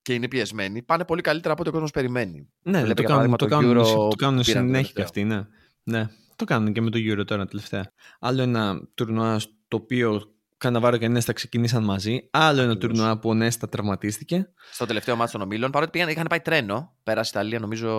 και 0.02 0.14
είναι 0.14 0.28
πιεσμένοι, 0.28 0.82
πάνε 0.82 1.04
πολύ 1.04 1.22
καλύτερα 1.22 1.52
από 1.52 1.62
ό,τι 1.62 1.70
ο 1.70 1.72
κόσμος 1.72 1.90
περιμένει. 1.90 2.48
Ναι, 2.62 2.82
Βλέπει, 2.82 3.02
το, 3.02 3.08
κάνουν, 3.08 3.36
το, 3.36 3.46
κάνουν, 3.46 3.78
Euro, 3.78 3.84
το 3.84 4.16
κάνουν 4.16 4.42
συνέχεια 4.42 4.92
και 4.94 5.02
αυτοί, 5.02 5.24
ναι. 5.24 5.42
ναι. 5.82 6.06
Το 6.36 6.44
κάνουν 6.44 6.72
και 6.72 6.80
με 6.80 6.90
το 6.90 6.98
Euro 6.98 7.26
τώρα 7.26 7.46
τελευταία. 7.46 7.92
Άλλο 8.20 8.42
ένα 8.42 8.80
τουρνουά 8.94 9.40
το 9.68 9.76
οποίο 9.76 10.34
Καναβάρο 10.60 10.96
και 10.96 11.08
Νέστα 11.08 11.32
ξεκινήσαν 11.32 11.84
μαζί. 11.84 12.28
Άλλο 12.30 12.60
ένα 12.60 12.76
τουρνουά 12.76 13.18
που 13.18 13.28
ο 13.28 13.34
Νέστα 13.34 13.68
τραυματίστηκε. 13.68 14.48
Στο 14.72 14.86
τελευταίο 14.86 15.16
μάτι 15.16 15.32
των 15.32 15.40
ομίλων. 15.40 15.70
Παρότι 15.70 15.90
πήγαν, 15.90 16.08
είχαν 16.08 16.26
πάει 16.28 16.40
τρένο, 16.40 16.92
πέρασε 17.02 17.30
Ιταλία 17.34 17.58
νομίζω 17.58 17.90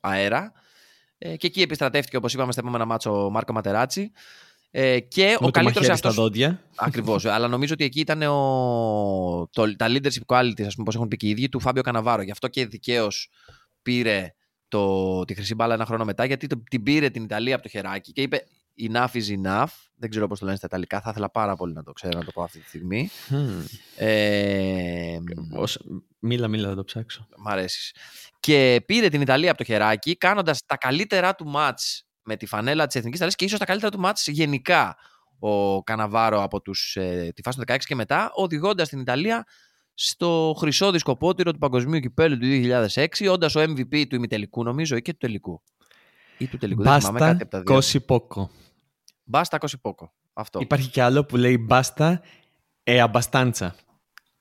αέρα. 0.00 0.52
Ε, 1.18 1.36
και 1.36 1.46
εκεί 1.46 1.60
επιστρατεύτηκε, 1.60 2.16
όπως 2.16 2.34
είπαμε, 2.34 2.52
στα 2.52 2.60
επόμενα 2.60 2.84
μάτσο 2.84 3.24
ο 3.24 3.30
Μάρκο 3.30 3.52
Ματεράτσι. 3.52 4.12
Ε, 4.70 5.00
και 5.00 5.36
Με 5.40 5.46
ο 5.46 5.50
καλύτερος 5.50 5.88
αυτό. 5.88 6.10
στα 6.10 6.22
δόντια. 6.22 6.62
Ακριβώς. 6.76 7.24
αλλά 7.34 7.48
νομίζω 7.48 7.72
ότι 7.72 7.84
εκεί 7.84 8.00
ήταν 8.00 8.22
ο... 8.22 9.48
το... 9.52 9.76
τα 9.76 9.86
leadership 9.88 10.26
qualities, 10.26 10.64
ας 10.66 10.74
πούμε, 10.74 10.90
πώ 10.90 10.92
έχουν 10.94 11.08
πει 11.08 11.16
και 11.16 11.26
οι 11.26 11.30
ίδιοι, 11.30 11.48
του 11.48 11.60
Φάμπιο 11.60 11.82
Καναβάρο. 11.82 12.22
Γι' 12.22 12.30
αυτό 12.30 12.48
και 12.48 12.66
δικαίως 12.66 13.30
πήρε 13.82 14.34
το... 14.68 15.24
τη 15.24 15.34
χρυσή 15.34 15.54
μπάλα 15.54 15.74
ένα 15.74 15.84
χρόνο 15.84 16.04
μετά, 16.04 16.24
γιατί 16.24 16.46
το... 16.46 16.62
την 16.70 16.82
πήρε 16.82 17.10
την 17.10 17.22
Ιταλία 17.22 17.54
από 17.54 17.62
το 17.62 17.68
χεράκι 17.68 18.12
και 18.12 18.22
είπε 18.22 18.46
enough 18.78 19.12
is 19.12 19.44
enough. 19.44 19.66
Δεν 19.96 20.10
ξέρω 20.10 20.26
πώς 20.26 20.38
το 20.38 20.44
λένε 20.44 20.56
στα 20.56 20.66
Ιταλικά. 20.66 21.00
Θα 21.00 21.10
ήθελα 21.10 21.30
πάρα 21.30 21.56
πολύ 21.56 21.72
να 21.72 21.82
το 21.82 21.92
ξέρω, 21.92 22.18
να 22.18 22.24
το 22.24 22.32
πω 22.32 22.42
αυτή 22.42 22.58
τη 22.58 22.68
στιγμή. 22.68 23.10
Ε, 23.96 25.18
μίλα, 26.18 26.48
μίλα, 26.48 26.68
θα 26.68 26.74
το 26.74 26.84
ψάξω. 26.84 27.26
Μ' 27.36 27.48
αρέσεις. 27.48 27.94
Και 28.40 28.82
πήρε 28.86 29.08
την 29.08 29.20
Ιταλία 29.20 29.48
από 29.48 29.58
το 29.58 29.64
χεράκι, 29.64 30.16
κάνοντας 30.16 30.60
τα 30.66 30.76
καλύτερά 30.76 31.34
του 31.34 31.46
μάτς 31.46 32.06
με 32.22 32.36
τη 32.36 32.46
φανέλα 32.46 32.86
της 32.86 32.94
Εθνικής 32.94 33.16
Ιταλίας 33.16 33.36
και 33.36 33.44
ίσως 33.44 33.58
τα 33.58 33.64
καλύτερα 33.64 33.90
του 33.90 33.98
μάτς 33.98 34.26
γενικά 34.28 34.96
ο 35.38 35.82
Καναβάρο 35.82 36.42
από 36.42 36.60
τους, 36.60 36.96
ε, 36.96 37.32
τη 37.34 37.42
φάση 37.42 37.58
του 37.58 37.64
16 37.66 37.76
και 37.86 37.94
μετά, 37.94 38.30
οδηγώντας 38.34 38.88
την 38.88 39.00
Ιταλία 39.00 39.46
στο 39.94 40.54
χρυσό 40.58 40.90
δισκοπότηρο 40.90 41.52
του 41.52 41.58
Παγκοσμίου 41.58 42.00
Κυπέλου 42.00 42.38
του 42.38 42.46
2006, 42.46 43.28
όντας 43.28 43.54
ο 43.54 43.60
MVP 43.60 44.06
του 44.08 44.14
ημιτελικού, 44.14 44.62
νομίζω, 44.62 44.96
ή 44.96 45.02
και 45.02 45.12
του 45.12 45.18
τελικού. 45.18 45.62
Ή 46.38 46.46
του 46.46 46.56
τελικού. 46.56 46.82
Μπάστα, 46.82 47.12
δεν 47.12 47.18
θυμάμαι, 47.18 47.36
κάτι 47.44 47.56
από 47.56 48.04
Πόκο. 48.06 48.50
Μπάστα 49.26 49.58
Κωσιπόκο. 49.58 50.12
Αυτό. 50.32 50.60
Υπάρχει 50.60 50.90
και 50.90 51.02
άλλο 51.02 51.24
που 51.24 51.36
λέει 51.36 51.58
Μπάστα 51.60 52.22
Εαμπαστάντσα. 52.82 53.74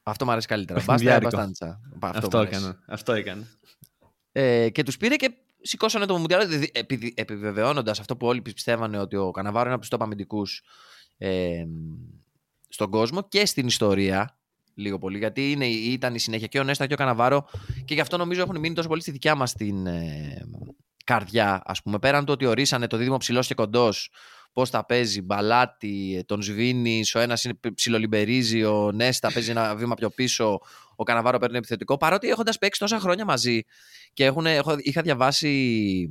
Αυτό 0.03 0.25
μου 0.25 0.31
αρέσει 0.31 0.47
καλύτερα. 0.47 0.83
Μπάστα 0.85 1.11
Εαμπαστάντσα. 1.11 1.81
Αυτό, 1.99 2.17
Αυτό 2.25 2.39
έκανα. 2.39 2.79
Αυτό 2.87 3.13
έκανε. 3.13 3.47
Ε, 4.31 4.69
και 4.69 4.83
τους 4.83 4.97
πήρε 4.97 5.15
και 5.15 5.31
σηκώσανε 5.61 6.05
το 6.05 6.17
Μουντιάλ 6.17 6.49
επιβεβαιώνοντας 7.13 7.99
αυτό 7.99 8.17
που 8.17 8.27
όλοι 8.27 8.41
πιστεύανε 8.41 8.97
ότι 8.97 9.15
ο 9.15 9.31
Καναβάρο 9.31 9.65
είναι 9.65 9.73
από 9.73 9.87
τους 9.87 9.99
αμυντικούς 9.99 10.63
ε, 11.17 11.65
στον 12.67 12.89
κόσμο 12.89 13.27
και 13.27 13.45
στην 13.45 13.67
ιστορία. 13.67 14.37
Λίγο 14.77 14.97
πολύ, 14.97 15.17
γιατί 15.17 15.51
είναι, 15.51 15.65
ήταν 15.65 16.15
η 16.15 16.19
συνέχεια 16.19 16.47
και 16.47 16.59
ο 16.59 16.63
Νέστα 16.63 16.87
και 16.87 16.93
ο 16.93 16.97
Καναβάρο 16.97 17.47
και 17.85 17.93
γι' 17.93 17.99
αυτό 17.99 18.17
νομίζω 18.17 18.41
έχουν 18.41 18.59
μείνει 18.59 18.75
τόσο 18.75 18.87
πολύ 18.87 19.01
στη 19.01 19.11
δικιά 19.11 19.35
μας 19.35 19.53
την 19.53 19.87
ε, 19.87 20.47
καρδιά. 21.03 21.61
Α 21.65 21.73
πούμε, 21.83 21.99
πέραν 21.99 22.25
του 22.25 22.33
ότι 22.33 22.45
ορίσανε 22.45 22.87
το 22.87 22.97
δίδυμο 22.97 23.17
ψηλός 23.17 23.47
και 23.47 23.53
κοντός 23.53 24.11
πώς 24.55 24.69
τα 24.69 24.85
παίζει, 24.85 25.21
μπαλάτι, 25.21 26.23
τον 26.25 26.41
σβήνει, 26.41 27.03
ο 27.13 27.19
ένας 27.19 27.45
ψιλολιμπερίζει, 27.75 28.63
ο 28.63 28.91
Νέστα 28.91 29.31
παίζει 29.31 29.49
ένα 29.51 29.75
βήμα 29.75 29.95
πιο 29.95 30.09
πίσω, 30.09 30.59
ο 30.95 31.03
Καναβάρο 31.03 31.37
παίρνει 31.37 31.57
επιθετικό. 31.57 31.97
Παρότι 31.97 32.29
έχοντας 32.29 32.57
παίξει 32.57 32.79
τόσα 32.79 32.99
χρόνια 32.99 33.25
μαζί 33.25 33.61
και 34.13 34.25
έχουν, 34.25 34.45
έχω, 34.45 34.75
είχα 34.77 35.01
διαβάσει 35.01 36.09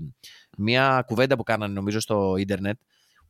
μια 0.59 1.05
κουβέντα 1.07 1.37
που 1.37 1.43
κάνανε 1.43 1.73
νομίζω 1.73 2.01
στο 2.01 2.35
ίντερνετ 2.39 2.79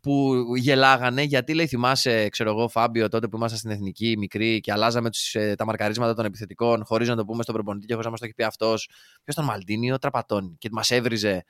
που 0.00 0.44
γελάγανε 0.57 1.22
γιατί 1.22 1.55
λέει 1.55 1.66
θυμάσαι 1.66 2.29
ξέρω 2.29 2.50
εγώ 2.50 2.68
Φάμπιο 2.68 3.09
τότε 3.09 3.29
που 3.29 3.37
ήμασταν 3.37 3.59
στην 3.59 3.70
εθνική 3.70 4.14
μικρή 4.18 4.61
και 4.61 4.72
αλλάζαμε 4.72 5.11
τους, 5.11 5.35
ε, 5.35 5.55
τα 5.55 5.64
μαρκαρίσματα 5.64 6.14
των 6.14 6.24
επιθετικών 6.24 6.85
χωρίς 6.85 7.09
να 7.09 7.16
το 7.16 7.24
πούμε 7.24 7.42
στον 7.42 7.55
προπονητή 7.55 7.87
και 7.87 7.92
χωρίς 7.92 8.05
να 8.05 8.11
μας 8.11 8.20
το 8.20 8.27
έχει 8.27 8.35
πει 8.35 8.42
αυτός 8.42 8.87
ποιος 9.24 9.37
ήταν 9.37 9.44
Μαλτίνι 9.44 9.92
ο 9.92 9.98
Τραπατώνη 9.98 10.57
και 10.59 10.68
μας 10.72 10.90
έβριζε 10.90 11.44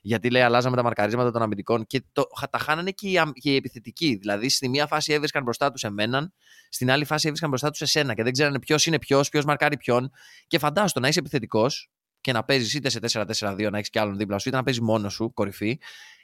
γιατί 0.00 0.30
λέει 0.30 0.42
αλλάζαμε 0.42 0.76
τα 0.76 0.82
μαρκαρίσματα 0.82 1.30
των 1.30 1.42
αμυντικών 1.42 1.86
και 1.86 2.02
το, 2.12 2.24
τα 2.50 2.58
χάνανε 2.58 2.90
και 2.90 3.08
οι, 3.08 3.20
και 3.32 3.52
οι 3.52 3.56
επιθετικοί. 3.56 4.16
Δηλαδή, 4.16 4.48
στη 4.48 4.68
μία 4.68 4.86
φάση 4.86 5.12
έβρισκαν 5.12 5.42
μπροστά 5.42 5.70
τους 5.70 5.82
εμέναν, 5.82 6.32
στην 6.68 6.90
άλλη 6.90 7.04
φάση 7.04 7.26
έβρισκαν 7.26 7.48
μπροστά 7.48 7.70
τους 7.70 7.80
εσένα 7.80 8.14
και 8.14 8.22
δεν 8.22 8.32
ξέρανε 8.32 8.58
ποιος 8.58 8.86
είναι 8.86 8.98
ποιος, 8.98 9.28
ποιος 9.28 9.44
μαρκάρει 9.44 9.76
ποιον. 9.76 10.10
Και 10.46 10.58
φαντάστο 10.58 11.00
να 11.00 11.08
είσαι 11.08 11.18
επιθετικός 11.18 11.90
και 12.20 12.32
να 12.32 12.44
παίζεις 12.44 12.74
είτε 12.74 12.88
σε 12.88 12.98
4-4-2, 13.38 13.68
να 13.70 13.76
έχεις 13.76 13.90
κι 13.90 13.98
άλλον 13.98 14.16
δίπλα 14.16 14.38
σου, 14.38 14.48
είτε 14.48 14.56
να 14.56 14.62
παίζεις 14.62 14.82
μόνος 14.82 15.12
σου, 15.12 15.32
κορυφή, 15.32 15.78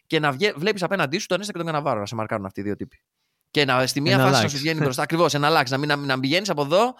και 0.07 0.19
να 0.19 0.33
βλέπεις 0.57 0.83
απέναντί 0.83 1.19
σου 1.19 1.27
τον 1.27 1.41
Έστα 1.41 1.53
και 1.53 1.59
τον 1.59 1.67
Καναβάρο 1.67 2.01
να 2.01 2.07
σε 2.07 2.15
μαρκάρουν 2.15 2.45
αυτοί 2.45 2.61
οι 2.61 2.63
δύο 2.63 2.77
τύποι. 2.77 3.03
Και 3.51 3.65
να, 3.65 3.87
στη 3.87 4.01
μία 4.01 4.19
φάση 4.19 4.43
να 4.43 4.49
σου 4.49 4.59
βγαίνει 4.59 4.81
μπροστά. 4.81 5.03
Ακριβώς, 5.03 5.35
ένα 5.35 5.47
αλλάξει. 5.47 5.73
Να, 5.73 5.79
μην, 5.79 5.89
να, 5.89 5.97
να 5.97 6.21
πηγαίνεις 6.21 6.51
από 6.51 6.63
εδώ, 6.63 6.95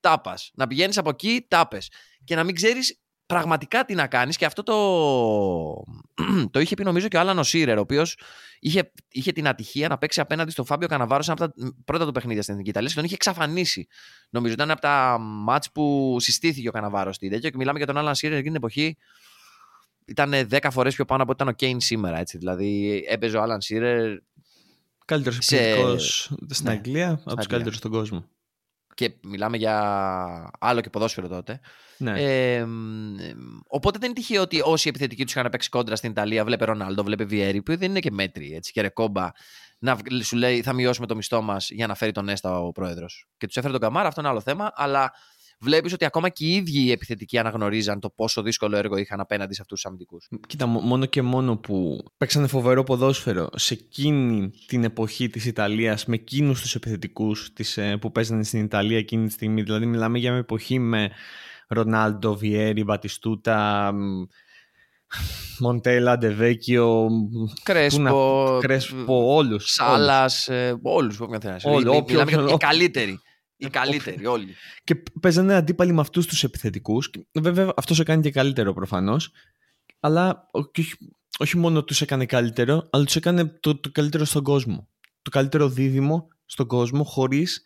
τάπας. 0.00 0.50
Να 0.54 0.66
πηγαίνεις 0.66 0.98
από 0.98 1.08
εκεί, 1.08 1.46
τάπες. 1.48 1.90
Και 2.24 2.34
να 2.34 2.44
μην 2.44 2.54
ξέρεις 2.54 3.00
πραγματικά 3.28 3.84
τι 3.84 3.94
να 3.94 4.06
κάνεις. 4.06 4.36
Και 4.36 4.44
αυτό 4.44 4.62
το, 4.62 4.74
το 6.52 6.60
είχε 6.60 6.74
πει 6.74 6.82
νομίζω 6.82 7.08
και 7.08 7.16
ο 7.16 7.20
Άλανο 7.20 7.42
Σίρερ, 7.42 7.78
ο 7.78 7.80
οποίος 7.80 8.18
είχε, 8.60 8.92
είχε 9.08 9.32
την 9.32 9.48
ατυχία 9.48 9.88
να 9.88 9.98
παίξει 9.98 10.20
απέναντι 10.20 10.50
στον 10.50 10.64
Φάμπιο 10.64 10.88
Καναβάρος 10.88 11.24
σε 11.24 11.32
από 11.32 11.40
τα 11.40 11.52
πρώτα 11.84 12.06
του 12.06 12.12
παιχνίδια 12.12 12.42
στην 12.42 12.54
Εθνική 12.54 12.70
Ιταλία 12.70 12.88
και 12.88 12.94
τον 12.94 13.04
είχε 13.04 13.14
εξαφανίσει. 13.14 13.86
Νομίζω 14.30 14.52
ήταν 14.52 14.70
από 14.70 14.80
τα 14.80 15.18
μάτς 15.20 15.72
που 15.72 16.16
συστήθηκε 16.20 16.68
ο 16.68 16.72
Καναβάρος 16.72 17.16
στην 17.16 17.30
τέτοιο 17.30 17.50
και 17.50 17.56
μιλάμε 17.56 17.78
για 17.78 17.86
τον 17.86 17.96
Άλαν 17.96 18.14
Σίρερ 18.14 18.38
εκείνη 18.38 18.54
την 18.54 18.62
εποχή. 18.64 18.96
Ήταν 20.04 20.32
10 20.50 20.68
φορές 20.70 20.94
πιο 20.94 21.04
πάνω 21.04 21.22
από 21.22 21.32
ότι 21.32 21.42
ήταν 21.42 21.54
ο 21.54 21.56
Κέιν 21.56 21.80
σήμερα. 21.80 22.18
Έτσι. 22.18 22.38
Δηλαδή 22.38 23.02
έπαιζε 23.08 23.36
ο 23.36 23.42
Άλαν 23.42 23.60
Σίρερ. 23.60 24.18
Καλύτερος 25.04 25.36
επιθετικός 25.36 26.32
στην 26.48 26.66
ναι, 26.66 26.72
Αγγλία 26.72 27.20
από 27.24 27.36
τους 27.36 27.46
καλύτερους 27.46 27.76
στον 27.78 27.90
κόσμο. 27.90 28.28
Και 28.98 29.14
μιλάμε 29.22 29.56
για 29.56 30.50
άλλο 30.58 30.80
και 30.80 30.90
ποδόσφαιρο 30.90 31.28
τότε. 31.28 31.60
Ναι. 31.96 32.22
Ε, 32.22 32.66
οπότε 33.66 33.98
δεν 33.98 34.10
είναι 34.10 34.18
τυχαίο 34.18 34.42
ότι 34.42 34.60
όσοι 34.64 34.88
επιθετικοί 34.88 35.24
τους 35.24 35.34
είχαν 35.34 35.50
παίξει 35.50 35.68
κόντρα 35.68 35.96
στην 35.96 36.10
Ιταλία, 36.10 36.44
βλέπε 36.44 36.64
Ρονάλντο, 36.64 37.02
βλέπε 37.02 37.24
Βιέρη, 37.24 37.62
που 37.62 37.76
δεν 37.76 37.90
είναι 37.90 38.00
και 38.00 38.10
μέτρη 38.10 38.54
έτσι, 38.54 38.72
και 38.72 38.80
ρεκόμπα, 38.80 39.30
να 39.78 39.98
σου 40.22 40.36
λέει 40.36 40.62
θα 40.62 40.72
μειώσουμε 40.72 41.06
το 41.06 41.16
μισθό 41.16 41.42
μας 41.42 41.70
για 41.70 41.86
να 41.86 41.94
φέρει 41.94 42.12
τον 42.12 42.28
Έστα 42.28 42.60
ο 42.60 42.72
πρόεδρος. 42.72 43.28
Και 43.36 43.46
τους 43.46 43.56
έφερε 43.56 43.72
τον 43.72 43.80
Καμάρα, 43.82 44.08
αυτό 44.08 44.20
είναι 44.20 44.30
άλλο 44.30 44.40
θέμα, 44.40 44.72
αλλά 44.74 45.12
βλέπεις 45.60 45.92
ότι 45.92 46.04
ακόμα 46.04 46.28
και 46.28 46.44
οι 46.44 46.54
ίδιοι 46.54 46.80
οι 46.80 46.90
επιθετικοί 46.90 47.38
αναγνωρίζαν 47.38 48.00
το 48.00 48.10
πόσο 48.10 48.42
δύσκολο 48.42 48.76
έργο 48.76 48.96
είχαν 48.96 49.20
απέναντι 49.20 49.54
σε 49.54 49.60
αυτούς 49.62 49.80
τους 49.80 49.90
αμυντικούς. 49.90 50.28
Κοίτα, 50.46 50.66
μόνο 50.66 51.06
και 51.06 51.22
μόνο 51.22 51.56
που 51.56 52.04
παίξανε 52.16 52.46
φοβερό 52.46 52.84
ποδόσφαιρο 52.84 53.48
σε 53.54 53.74
εκείνη 53.74 54.50
την 54.66 54.84
εποχή 54.84 55.28
της 55.28 55.44
Ιταλίας 55.44 56.06
με 56.06 56.14
εκείνους 56.14 56.60
τους 56.60 56.74
επιθετικούς 56.74 57.52
ε, 57.74 57.96
που 57.96 58.12
παίζανε 58.12 58.44
στην 58.44 58.64
Ιταλία 58.64 58.98
εκείνη 58.98 59.26
τη 59.26 59.32
στιγμή. 59.32 59.62
Δηλαδή, 59.62 59.86
μιλάμε 59.86 60.18
για 60.18 60.30
μια 60.30 60.40
εποχή 60.40 60.78
με 60.78 61.10
Ρονάλντο, 61.68 62.34
Βιέρι, 62.34 62.84
Μπατιστούτα, 62.84 63.92
Μοντέλα, 65.58 66.18
Ντεβέκιο, 66.18 67.08
Κρέσπο, 67.62 68.58
Κρέσπο 68.60 69.34
όλους. 69.34 69.72
Σάλας, 69.72 70.48
όλους. 70.82 71.20
Όλοι. 71.62 72.04
Μιλάμε 72.08 72.30
για 72.30 72.44
οι 72.52 72.56
καλύτεροι. 72.56 73.20
Οι 73.60 73.70
καλύτεροι, 73.70 74.26
όλοι. 74.26 74.54
Και 74.84 75.02
παίζανε 75.20 75.54
αντίπαλοι 75.54 75.92
με 75.92 76.00
αυτούς 76.00 76.26
τους 76.26 76.44
επιθετικούς. 76.44 77.10
Βέβαια, 77.32 77.72
αυτό 77.76 77.94
έκανε 78.00 78.22
και 78.22 78.30
καλύτερο 78.30 78.72
προφανώς. 78.72 79.30
Αλλά 80.00 80.48
όχι, 80.50 80.96
όχι 81.38 81.56
μόνο 81.56 81.84
τους 81.84 82.00
έκανε 82.00 82.26
καλύτερο, 82.26 82.88
αλλά 82.90 83.04
τους 83.04 83.16
έκανε 83.16 83.44
το, 83.44 83.80
το 83.80 83.90
καλύτερο 83.92 84.24
στον 84.24 84.42
κόσμο. 84.42 84.88
Το 85.22 85.30
καλύτερο 85.30 85.68
δίδυμο 85.68 86.28
στον 86.44 86.66
κόσμο, 86.66 87.04
χωρίς 87.04 87.62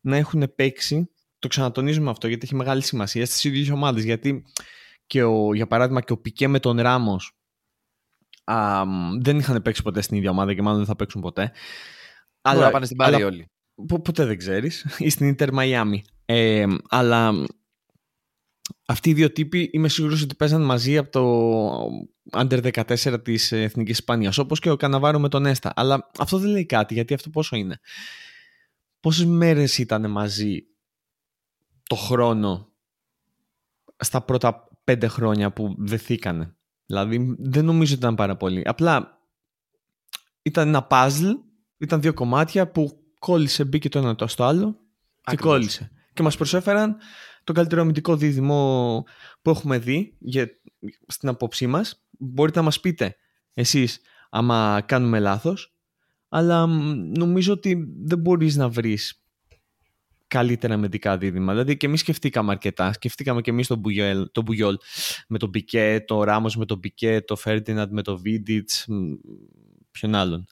να 0.00 0.16
έχουν 0.16 0.52
παίξει. 0.54 1.10
Το 1.38 1.48
ξανατονίζουμε 1.48 2.10
αυτό 2.10 2.28
γιατί 2.28 2.44
έχει 2.44 2.54
μεγάλη 2.54 2.82
σημασία 2.82 3.26
στις 3.26 3.44
ίδιες 3.44 3.70
ομάδες. 3.70 4.04
Γιατί 4.04 4.44
και 5.06 5.22
ο, 5.22 5.54
για 5.54 5.66
παράδειγμα 5.66 6.00
και 6.00 6.12
ο 6.12 6.18
Πικέ 6.18 6.48
με 6.48 6.60
τον 6.60 6.80
Ράμος 6.80 7.32
δεν 9.20 9.38
είχαν 9.38 9.62
παίξει 9.62 9.82
ποτέ 9.82 10.00
στην 10.00 10.16
ίδια 10.16 10.30
ομάδα 10.30 10.54
και 10.54 10.62
μάλλον 10.62 10.78
δεν 10.78 10.86
θα 10.86 10.96
παίξουν 10.96 11.20
ποτέ. 11.20 11.52
Αλλά 12.40 12.64
να 12.64 12.70
πάνε 12.70 12.84
στην 12.84 12.96
πάρη 12.96 13.22
όλοι. 13.22 13.50
Ποτέ 13.86 14.24
δεν 14.24 14.38
ξέρεις. 14.38 14.86
ή 14.98 15.10
στην 15.10 15.26
Ιντερ 15.26 15.52
Μαϊάμι. 15.52 16.04
Ε, 16.24 16.66
αλλά 16.88 17.46
αυτοί 18.86 19.10
οι 19.10 19.12
δύο 19.12 19.32
τύποι 19.32 19.70
είμαι 19.72 19.88
σίγουρος 19.88 20.22
ότι 20.22 20.34
παίζαν 20.34 20.62
μαζί 20.62 20.96
από 20.96 21.10
το 21.10 22.40
Under 22.40 22.72
14 22.72 23.24
της 23.24 23.52
Εθνικής 23.52 23.98
Ισπανίας 23.98 24.38
όπως 24.38 24.60
και 24.60 24.70
ο 24.70 24.76
Καναβάρο 24.76 25.18
με 25.18 25.28
τον 25.28 25.46
Έστα 25.46 25.72
αλλά 25.76 26.10
αυτό 26.18 26.38
δεν 26.38 26.50
λέει 26.50 26.66
κάτι 26.66 26.94
γιατί 26.94 27.14
αυτό 27.14 27.30
πόσο 27.30 27.56
είναι 27.56 27.80
πόσες 29.00 29.24
μέρες 29.24 29.78
ήταν 29.78 30.10
μαζί 30.10 30.66
το 31.82 31.94
χρόνο 31.94 32.68
στα 33.96 34.22
πρώτα 34.22 34.68
πέντε 34.84 35.06
χρόνια 35.06 35.52
που 35.52 35.74
δεθήκανε. 35.78 36.54
Δηλαδή 36.86 37.36
δεν 37.38 37.64
νομίζω 37.64 37.92
ότι 37.92 38.02
ήταν 38.02 38.14
πάρα 38.14 38.36
πολύ. 38.36 38.62
Απλά 38.64 39.20
ήταν 40.42 40.68
ένα 40.68 40.86
puzzle, 40.90 41.34
ήταν 41.78 42.00
δύο 42.00 42.14
κομμάτια 42.14 42.70
που 42.70 43.02
κόλλησε, 43.18 43.64
μπήκε 43.64 43.88
το 43.88 43.98
ένα 43.98 44.14
το 44.14 44.26
στο 44.26 44.44
άλλο 44.44 44.78
και 45.24 45.36
κόλλησε. 45.36 45.90
Και 46.12 46.22
μας 46.22 46.36
προσέφεραν 46.36 46.96
το 47.44 47.52
καλύτερο 47.52 47.80
αμυντικό 47.80 48.16
δίδυμο 48.16 49.04
που 49.42 49.50
έχουμε 49.50 49.78
δει 49.78 50.16
για, 50.18 50.48
στην 51.06 51.28
απόψή 51.28 51.66
μας. 51.66 52.04
Μπορείτε 52.18 52.58
να 52.58 52.64
μας 52.64 52.80
πείτε 52.80 53.16
εσείς 53.54 54.00
άμα 54.30 54.82
κάνουμε 54.86 55.18
λάθος, 55.18 55.74
αλλά 56.28 56.66
νομίζω 57.16 57.52
ότι 57.52 57.84
δεν 58.04 58.18
μπορείς 58.18 58.56
να 58.56 58.68
βρεις 58.68 59.22
καλύτερα 60.26 60.74
αμυντικά 60.74 61.18
δίδυμα. 61.18 61.52
Δηλαδή 61.52 61.76
και 61.76 61.86
εμείς 61.86 62.00
σκεφτήκαμε 62.00 62.50
αρκετά. 62.52 62.92
Σκεφτήκαμε 62.92 63.40
και 63.40 63.50
εμείς 63.50 63.66
τον 63.66 63.78
Μπουγιόλ, 63.78 64.28
τον 64.32 64.44
Μπουγιόλ 64.44 64.76
με 65.28 65.38
τον 65.38 65.50
Πικέ, 65.50 66.04
το 66.06 66.22
Ράμος 66.22 66.56
με 66.56 66.64
τον 66.64 66.80
Πικέ, 66.80 67.20
το 67.20 67.36
Φέρντιναντ 67.36 67.92
με 67.92 68.02
τον 68.02 68.16
Βίντιτς. 68.16 68.86
Ποιον 69.90 70.14
άλλον. 70.14 70.46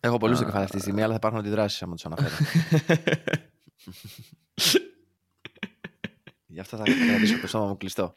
Έχω 0.00 0.16
πολλούς 0.16 0.38
κεφάλαια 0.38 0.64
αυτή 0.64 0.76
τη 0.76 0.82
στιγμή, 0.82 1.02
αλλά 1.02 1.10
θα 1.10 1.16
υπάρχουν 1.16 1.40
αντιδράσεις 1.40 1.82
άμα 1.82 1.94
τους 1.94 2.04
αναφέρω. 2.04 2.34
Γι' 6.46 6.60
αυτό 6.60 6.76
θα 6.76 6.82
κρατήσω 6.82 7.40
το 7.40 7.46
σώμα 7.46 7.66
μου 7.66 7.76
κλειστό. 7.76 8.14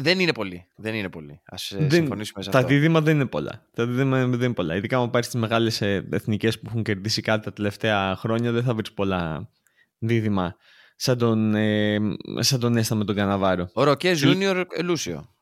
δεν 0.00 0.20
είναι 0.20 0.32
πολύ. 0.32 0.66
Δεν 0.76 0.94
είναι 0.94 1.08
πολύ. 1.08 1.40
Ας 1.44 1.70
ε, 1.70 1.76
δεν, 1.76 1.90
συμφωνήσουμε 1.90 2.42
σε 2.42 2.48
αυτό. 2.48 2.60
Τα 2.60 2.66
δίδυμα 2.68 3.00
δεν 3.00 3.14
είναι 3.14 3.26
πολλά. 3.26 3.66
Τα 3.74 3.86
δίδυμα 3.86 4.26
δεν 4.26 4.40
είναι 4.40 4.52
πολλά. 4.52 4.76
Ειδικά 4.76 4.98
αν 4.98 5.10
πάρεις 5.10 5.28
τις 5.28 5.40
μεγάλες 5.40 5.80
εθνικές 5.80 6.58
που 6.58 6.64
έχουν 6.68 6.82
κερδίσει 6.82 7.22
κάτι 7.22 7.44
τα 7.44 7.52
τελευταία 7.52 8.16
χρόνια, 8.16 8.52
δεν 8.52 8.62
θα 8.62 8.74
βρεις 8.74 8.92
πολλά 8.92 9.50
δίδυμα. 9.98 10.56
Σαν 10.96 11.18
τον, 11.18 11.54
ε, 11.54 11.98
σαν 12.38 12.60
τον 12.60 12.76
Έστα 12.76 12.94
με 12.94 13.04
τον 13.04 13.14
Καναβάρο. 13.14 13.70
Ο 13.72 13.84
Ροκέ 13.84 14.14
Junior 14.22 14.64
Λούσιο. 14.84 15.35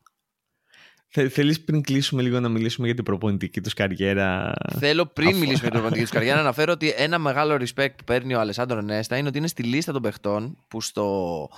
Θε, 1.17 1.29
θέλεις 1.29 1.63
πριν 1.63 1.81
κλείσουμε 1.81 2.21
λίγο 2.21 2.39
να 2.39 2.49
μιλήσουμε 2.49 2.85
για 2.85 2.95
την 2.95 3.03
προπονητική 3.03 3.61
τους 3.61 3.73
καριέρα; 3.73 4.53
Θέλω 4.79 5.05
πριν 5.05 5.27
μιλήσουμε 5.27 5.53
για 5.53 5.61
την 5.61 5.71
προπονητική 5.71 6.01
τους 6.01 6.11
καριέρα 6.17 6.35
να 6.35 6.41
αναφέρω 6.41 6.71
ότι 6.71 6.93
ένα 6.97 7.17
μεγάλο 7.17 7.55
respect 7.55 7.95
που 7.97 8.03
παίρνει 8.03 8.35
ο 8.35 8.39
Αλεσάνδρο 8.39 8.81
Νέστα 8.81 9.17
είναι 9.17 9.27
ότι 9.27 9.37
είναι 9.37 9.47
στη 9.47 9.63
λίστα 9.63 9.91
των 9.91 10.01
παιχτών 10.01 10.57
που 10.67 10.81
στο 10.81 11.49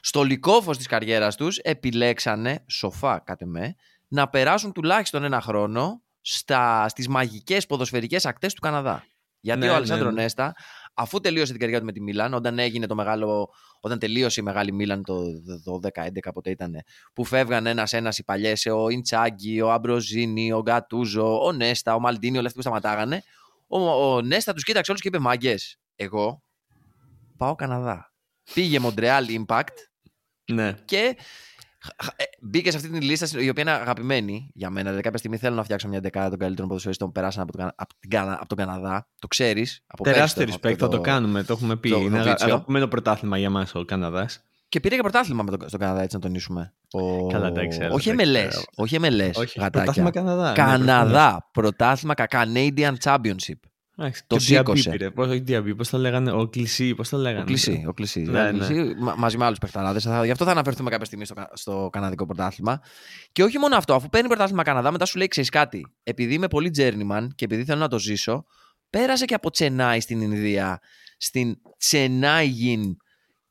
στο 0.00 0.22
λικόφος 0.22 0.76
της 0.76 0.86
καριέρας 0.86 1.36
τους 1.36 1.58
επιλέξανε, 1.58 2.64
σοφά 2.66 3.22
κάτε 3.24 3.46
με, 3.46 3.74
να 4.08 4.28
περάσουν 4.28 4.72
τουλάχιστον 4.72 5.24
ένα 5.24 5.40
χρόνο 5.40 6.02
στα, 6.20 6.88
στις 6.88 7.08
μαγικές 7.08 7.66
ποδοσφαιρικές 7.66 8.26
ακτές 8.26 8.54
του 8.54 8.60
Καναδά. 8.60 9.04
Γιατί 9.40 9.60
ναι, 9.60 9.70
ο 9.70 9.74
Αλεσάνδρο 9.74 10.08
ναι, 10.08 10.14
ναι. 10.14 10.22
Νέστα, 10.22 10.54
αφού 10.96 11.20
τελείωσε 11.20 11.50
την 11.50 11.60
καριέρα 11.60 11.80
του 11.80 11.86
με 11.86 11.92
τη 11.92 12.00
Μίλαν, 12.00 12.34
όταν 12.34 12.58
έγινε 12.58 12.86
το 12.86 12.94
μεγάλο, 12.94 13.48
όταν 13.80 13.98
τελείωσε 13.98 14.40
η 14.40 14.42
μεγάλη 14.42 14.72
Μίλαν 14.72 15.02
το 15.02 15.22
12-11 15.94 16.08
πότε 16.34 16.50
ήταν, 16.50 16.74
που 17.12 17.24
φεύγαν 17.24 17.66
ένα-ένα 17.66 18.12
οι 18.16 18.22
παλιές, 18.24 18.66
ο 18.66 18.88
Ιντσάγκη, 18.88 19.60
ο 19.60 19.72
Αμπροζίνη, 19.72 20.52
ο 20.52 20.60
Γκατούζο, 20.62 21.44
ο 21.44 21.52
Νέστα, 21.52 21.94
ο 21.94 22.00
Μαλντίνι, 22.00 22.36
όλοι 22.36 22.46
αυτοί 22.46 22.58
που 22.58 22.64
σταματάγανε, 22.64 23.22
ο, 23.66 23.78
ο 24.14 24.20
Νέστα 24.20 24.52
τους 24.52 24.64
κοίταξε 24.64 24.90
όλους 24.90 25.02
και 25.02 25.08
είπε: 25.08 25.18
Μάγκες, 25.18 25.78
εγώ 25.96 26.42
πάω 27.36 27.54
Καναδά. 27.54 28.10
Πήγε 28.54 28.78
Montreal 28.82 29.44
Impact 29.46 29.74
ναι. 30.52 30.72
Και 30.84 30.96
ε, 30.96 31.14
μπήκες 32.40 32.72
σε 32.72 32.76
αυτή 32.76 32.90
την 32.90 33.02
λίστα 33.02 33.40
η 33.40 33.48
οποία 33.48 33.62
είναι 33.62 33.72
αγαπημένη 33.72 34.50
για 34.54 34.70
μένα. 34.70 34.84
Δηλαδή, 34.84 35.02
κάποια 35.02 35.18
στιγμή 35.18 35.36
θέλω 35.36 35.54
να 35.54 35.62
φτιάξω 35.62 35.88
μια 35.88 36.00
δεκάδα 36.00 36.28
των 36.28 36.38
καλύτερων 36.38 36.68
ποδοσφαιριστών 36.68 37.06
που 37.06 37.12
περάσαν 37.12 37.42
από 37.42 37.52
τον, 37.52 37.70
από, 37.74 37.94
την, 37.98 38.18
από 38.18 38.46
τον 38.46 38.58
Καναδά. 38.58 39.08
Το 39.18 39.26
ξέρεις. 39.26 39.84
Τεράστιο 40.02 40.46
respect, 40.48 40.76
θα 40.78 40.88
το 40.88 41.00
κάνουμε. 41.00 41.42
Το 41.42 41.52
έχουμε 41.52 41.76
πει. 41.76 41.90
Το, 41.90 41.96
είναι 41.96 42.22
το 42.22 42.34
αγαπημένο 42.38 42.86
πρωτάθλημα 42.86 43.38
για 43.38 43.50
μας 43.50 43.74
ο 43.74 43.84
Καναδάς. 43.84 44.40
Και 44.68 44.80
πήρε 44.80 44.94
και 44.94 45.02
πρωτάθλημα 45.02 45.42
με 45.42 45.56
τον, 45.56 45.68
στον 45.68 45.80
Καναδά, 45.80 46.02
έτσι 46.02 46.16
να 46.16 46.22
τονίσουμε. 46.22 46.74
Ο... 46.90 47.26
Καλά, 47.26 47.52
τα 47.52 47.66
ξέρω. 47.66 47.94
Όχι 47.94 48.14
MLS. 48.18 48.62
Όχι 48.74 48.96
MLS. 49.00 49.32
Όχι, 49.34 49.58
πρωτάθλημα 49.70 50.10
Καναδά. 50.10 50.52
Καναδά. 50.52 51.32
Ναι, 51.32 51.38
πρωτάθλημα 51.52 52.14
Canadian 52.16 52.94
Championship. 53.02 53.60
Το 54.26 54.38
σήκωσε. 54.38 55.12
Πώς 55.76 55.88
το 55.88 55.98
λέγανε, 55.98 56.32
ο 56.32 56.48
Κλεισί, 56.48 56.94
πώς 56.94 57.08
το 57.08 57.16
λέγανε; 57.16 57.42
Ο 57.42 57.44
Κλεισί, 57.44 57.84
ο 57.88 57.92
Κλεισί. 57.92 58.20
Ναι, 58.20 58.50
ναι. 58.50 58.66
μαζί 59.16 59.36
με 59.36 59.44
άλλους 59.44 59.58
παιχταράδες. 59.58 60.08
Γι' 60.24 60.30
αυτό 60.30 60.44
θα 60.44 60.50
αναφερθούμε 60.50 60.90
κάποια 60.90 61.04
στιγμή 61.04 61.24
στο, 61.24 61.34
στο 61.52 61.88
Καναδικό 61.92 62.26
πρωτάθλημα. 62.26 62.80
Και 63.32 63.42
όχι 63.42 63.58
μόνο 63.58 63.76
αυτό, 63.76 63.94
αφού 63.94 64.08
παίρνει 64.08 64.28
πρωτάθλημα 64.28 64.62
Καναδά, 64.62 64.90
μετά 64.90 65.04
σου 65.04 65.18
λέει: 65.18 65.26
Ξέρεις 65.28 65.50
κάτι, 65.50 65.86
επειδή 66.02 66.34
είμαι 66.34 66.48
πολύ 66.48 66.70
journeyman 66.76 67.26
και 67.34 67.44
επειδή 67.44 67.64
θέλω 67.64 67.78
να 67.78 67.88
το 67.88 67.98
ζήσω, 67.98 68.44
πέρασε 68.90 69.24
και 69.24 69.34
από 69.34 69.50
Τσενάι 69.50 70.00
στην 70.00 70.20
Ινδία, 70.20 70.80
στην 71.16 71.56
Τσενάι 71.78 72.46
Γιν 72.46 72.96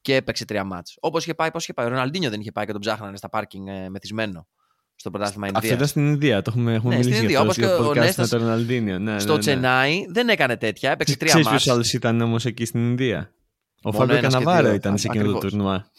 και 0.01 0.15
έπαιξε 0.15 0.45
τρία 0.45 0.63
μάτς. 0.63 0.97
Όπως 0.99 1.23
είχε 1.23 1.33
πάει, 1.33 1.51
πώς 1.51 1.63
είχε 1.63 1.73
πάει. 1.73 1.85
Ο 1.85 1.89
Ροναλντίνιο 1.89 2.29
δεν 2.29 2.39
είχε 2.39 2.51
πάει 2.51 2.65
και 2.65 2.71
τον 2.71 2.81
ψάχνανε 2.81 3.17
στα 3.17 3.29
πάρκινγκ 3.29 3.67
ε, 3.67 3.89
μεθυσμένο 3.89 4.47
στο 4.95 5.11
πρωτάθλημα 5.11 5.47
Ινδίας. 5.47 5.63
Αυτό 5.63 5.75
ήταν 5.75 5.87
στην 5.87 6.07
Ινδία, 6.07 6.41
το 6.41 6.51
έχουμε, 6.55 6.73
έχουμε 6.73 6.93
ναι, 6.93 6.99
μιλήσει 6.99 7.15
στην 7.15 7.29
Ινδία, 7.29 7.41
όπως 7.41 7.55
και 7.55 7.65
ο 7.65 7.93
Νέστας 7.93 8.31
με 8.31 8.37
τον 8.37 8.47
Ροναλντίνιο. 8.47 8.99
Ναι, 8.99 9.19
στο 9.19 9.27
ναι, 9.27 9.33
ναι. 9.33 9.39
Τσενάι 9.39 10.05
δεν 10.09 10.29
έκανε 10.29 10.57
τέτοια, 10.57 10.91
έπαιξε 10.91 11.17
τρία 11.17 11.33
μάτς. 11.33 11.45
Ξέρεις 11.45 11.63
ποιος 11.63 11.73
άλλος 11.75 11.93
ήταν 11.93 12.21
όμως 12.21 12.45
εκεί 12.45 12.65
στην 12.65 12.81
Ινδία; 12.89 13.33
Ο 13.81 13.91
Φάμπιο 13.91 14.21
Καναβάρο 14.21 14.73
ήταν 14.73 14.97
σε 14.97 15.07
εκείνο 15.07 15.31
το 15.31 15.39
τουρνουά. 15.39 15.91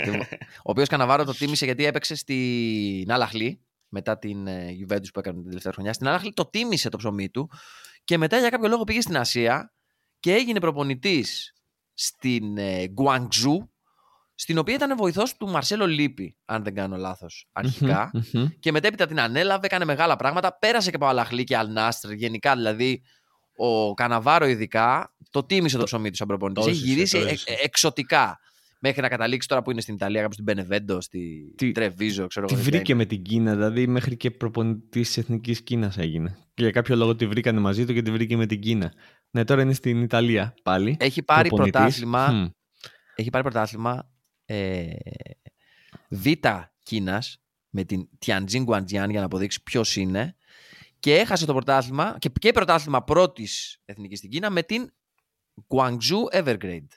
ο 0.66 0.70
οποίος 0.70 0.88
Καναβάρο 0.88 1.24
το 1.24 1.34
τίμησε 1.34 1.64
γιατί 1.64 1.84
έπαιξε 1.84 2.14
στην 2.14 3.12
Αλαχλή 3.12 3.60
μετά 3.88 4.18
την 4.18 4.46
Juventus 4.48 5.08
που 5.12 5.18
έκανε 5.18 5.36
την 5.36 5.46
τελευταία 5.46 5.72
χρονιά. 5.72 5.92
Στην 5.92 6.08
Αλαχλή 6.08 6.32
το 6.32 6.46
τίμησε 6.46 6.88
το 6.88 6.96
ψωμί 6.96 7.28
του 7.28 7.50
και 8.04 8.18
μετά 8.18 8.38
για 8.38 8.48
κάποιο 8.48 8.68
λόγο 8.68 8.84
πήγε 8.84 9.00
στην 9.00 9.16
Ασία 9.16 9.72
και 10.20 10.32
έγινε 10.32 10.60
προπονητής 10.60 11.54
στην 11.94 12.44
Guangzhou 12.96 13.68
στην 14.34 14.58
οποία 14.58 14.74
ήταν 14.74 14.96
βοηθός 14.96 15.36
του 15.36 15.48
Μαρσέλο 15.48 15.86
Λίπη, 15.86 16.36
αν 16.44 16.62
δεν 16.62 16.74
κάνω 16.74 16.96
λάθος, 16.96 17.48
αρχικά. 17.52 18.10
Και 18.60 18.72
μετέπειτα 18.72 19.06
την 19.06 19.20
ανέλαβε, 19.20 19.66
έκανε 19.66 19.84
μεγάλα 19.84 20.16
πράγματα. 20.16 20.58
Πέρασε 20.58 20.90
και 20.90 20.96
από 20.96 21.06
Αλαχλή 21.06 21.44
και 21.44 21.56
Αλνάστρ. 21.56 22.12
Γενικά 22.12 22.54
δηλαδή, 22.54 23.02
ο 23.56 23.94
Καναβάρο 23.94 24.46
ειδικά 24.46 25.14
το 25.30 25.44
τίμησε 25.44 25.78
το 25.78 25.84
ψωμί 25.84 26.10
του 26.10 26.16
σαν 26.16 26.26
προπονητής. 26.26 26.66
Έχει 26.66 26.76
γυρίσει 26.76 27.18
ε, 27.18 27.30
ε, 27.30 27.54
εξωτικά. 27.62 28.38
Μέχρι 28.80 29.00
να 29.00 29.08
καταλήξει 29.08 29.48
τώρα 29.48 29.62
που 29.62 29.70
είναι 29.70 29.80
στην 29.80 29.94
Ιταλία, 29.94 30.20
κάπου 30.20 30.32
στην 30.32 30.44
Μπενεβέντο, 30.44 31.00
στη 31.00 31.52
τι, 31.56 31.72
Τρεβίζο, 31.72 32.26
ξέρω 32.26 32.46
εγώ. 32.50 32.60
Τη 32.60 32.70
βρήκε 32.70 32.94
με 32.94 33.04
την 33.04 33.22
Κίνα, 33.22 33.54
δηλαδή 33.54 33.86
μέχρι 33.86 34.16
και 34.16 34.30
προπονητής 34.30 35.06
της 35.06 35.16
Εθνικής 35.16 35.62
Κίνας 35.62 35.98
έγινε. 35.98 36.38
Και 36.54 36.62
για 36.62 36.70
κάποιο 36.70 36.96
λόγο 36.96 37.16
τη 37.16 37.26
βρήκανε 37.26 37.60
μαζί 37.60 37.84
του 37.84 37.92
και 37.92 38.02
τη 38.02 38.10
βρήκε 38.10 38.36
με 38.36 38.46
την 38.46 38.60
Κίνα. 38.60 38.92
Ναι, 39.30 39.44
τώρα 39.44 39.62
είναι 39.62 39.72
στην 39.72 40.02
Ιταλία 40.02 40.54
πάλι. 40.62 40.96
Έχει 41.00 41.22
πάρει 41.22 41.48
πρωτάθλημα. 41.48 42.52
Έχει 43.14 43.30
πάρει 43.30 43.44
πρωτάθλημα 43.44 44.08
ε, 44.44 44.92
Β 46.08 46.26
Κίνας 46.82 47.42
με 47.68 47.84
την 47.84 48.08
Tianjin 48.26 48.64
Guangjian 48.64 48.86
για 48.86 49.20
να 49.20 49.24
αποδείξει 49.24 49.62
ποιος 49.62 49.96
είναι 49.96 50.36
και 50.98 51.14
έχασε 51.14 51.46
το 51.46 51.52
πρωτάθλημα 51.52 52.16
και, 52.18 52.30
και 52.38 52.52
πρωτάθλημα 52.52 53.04
πρώτης 53.04 53.80
εθνικής 53.84 54.18
στην 54.18 54.30
Κίνα 54.30 54.50
με 54.50 54.62
την 54.62 54.92
Guangzhou 55.68 56.42
Evergrande. 56.42 56.88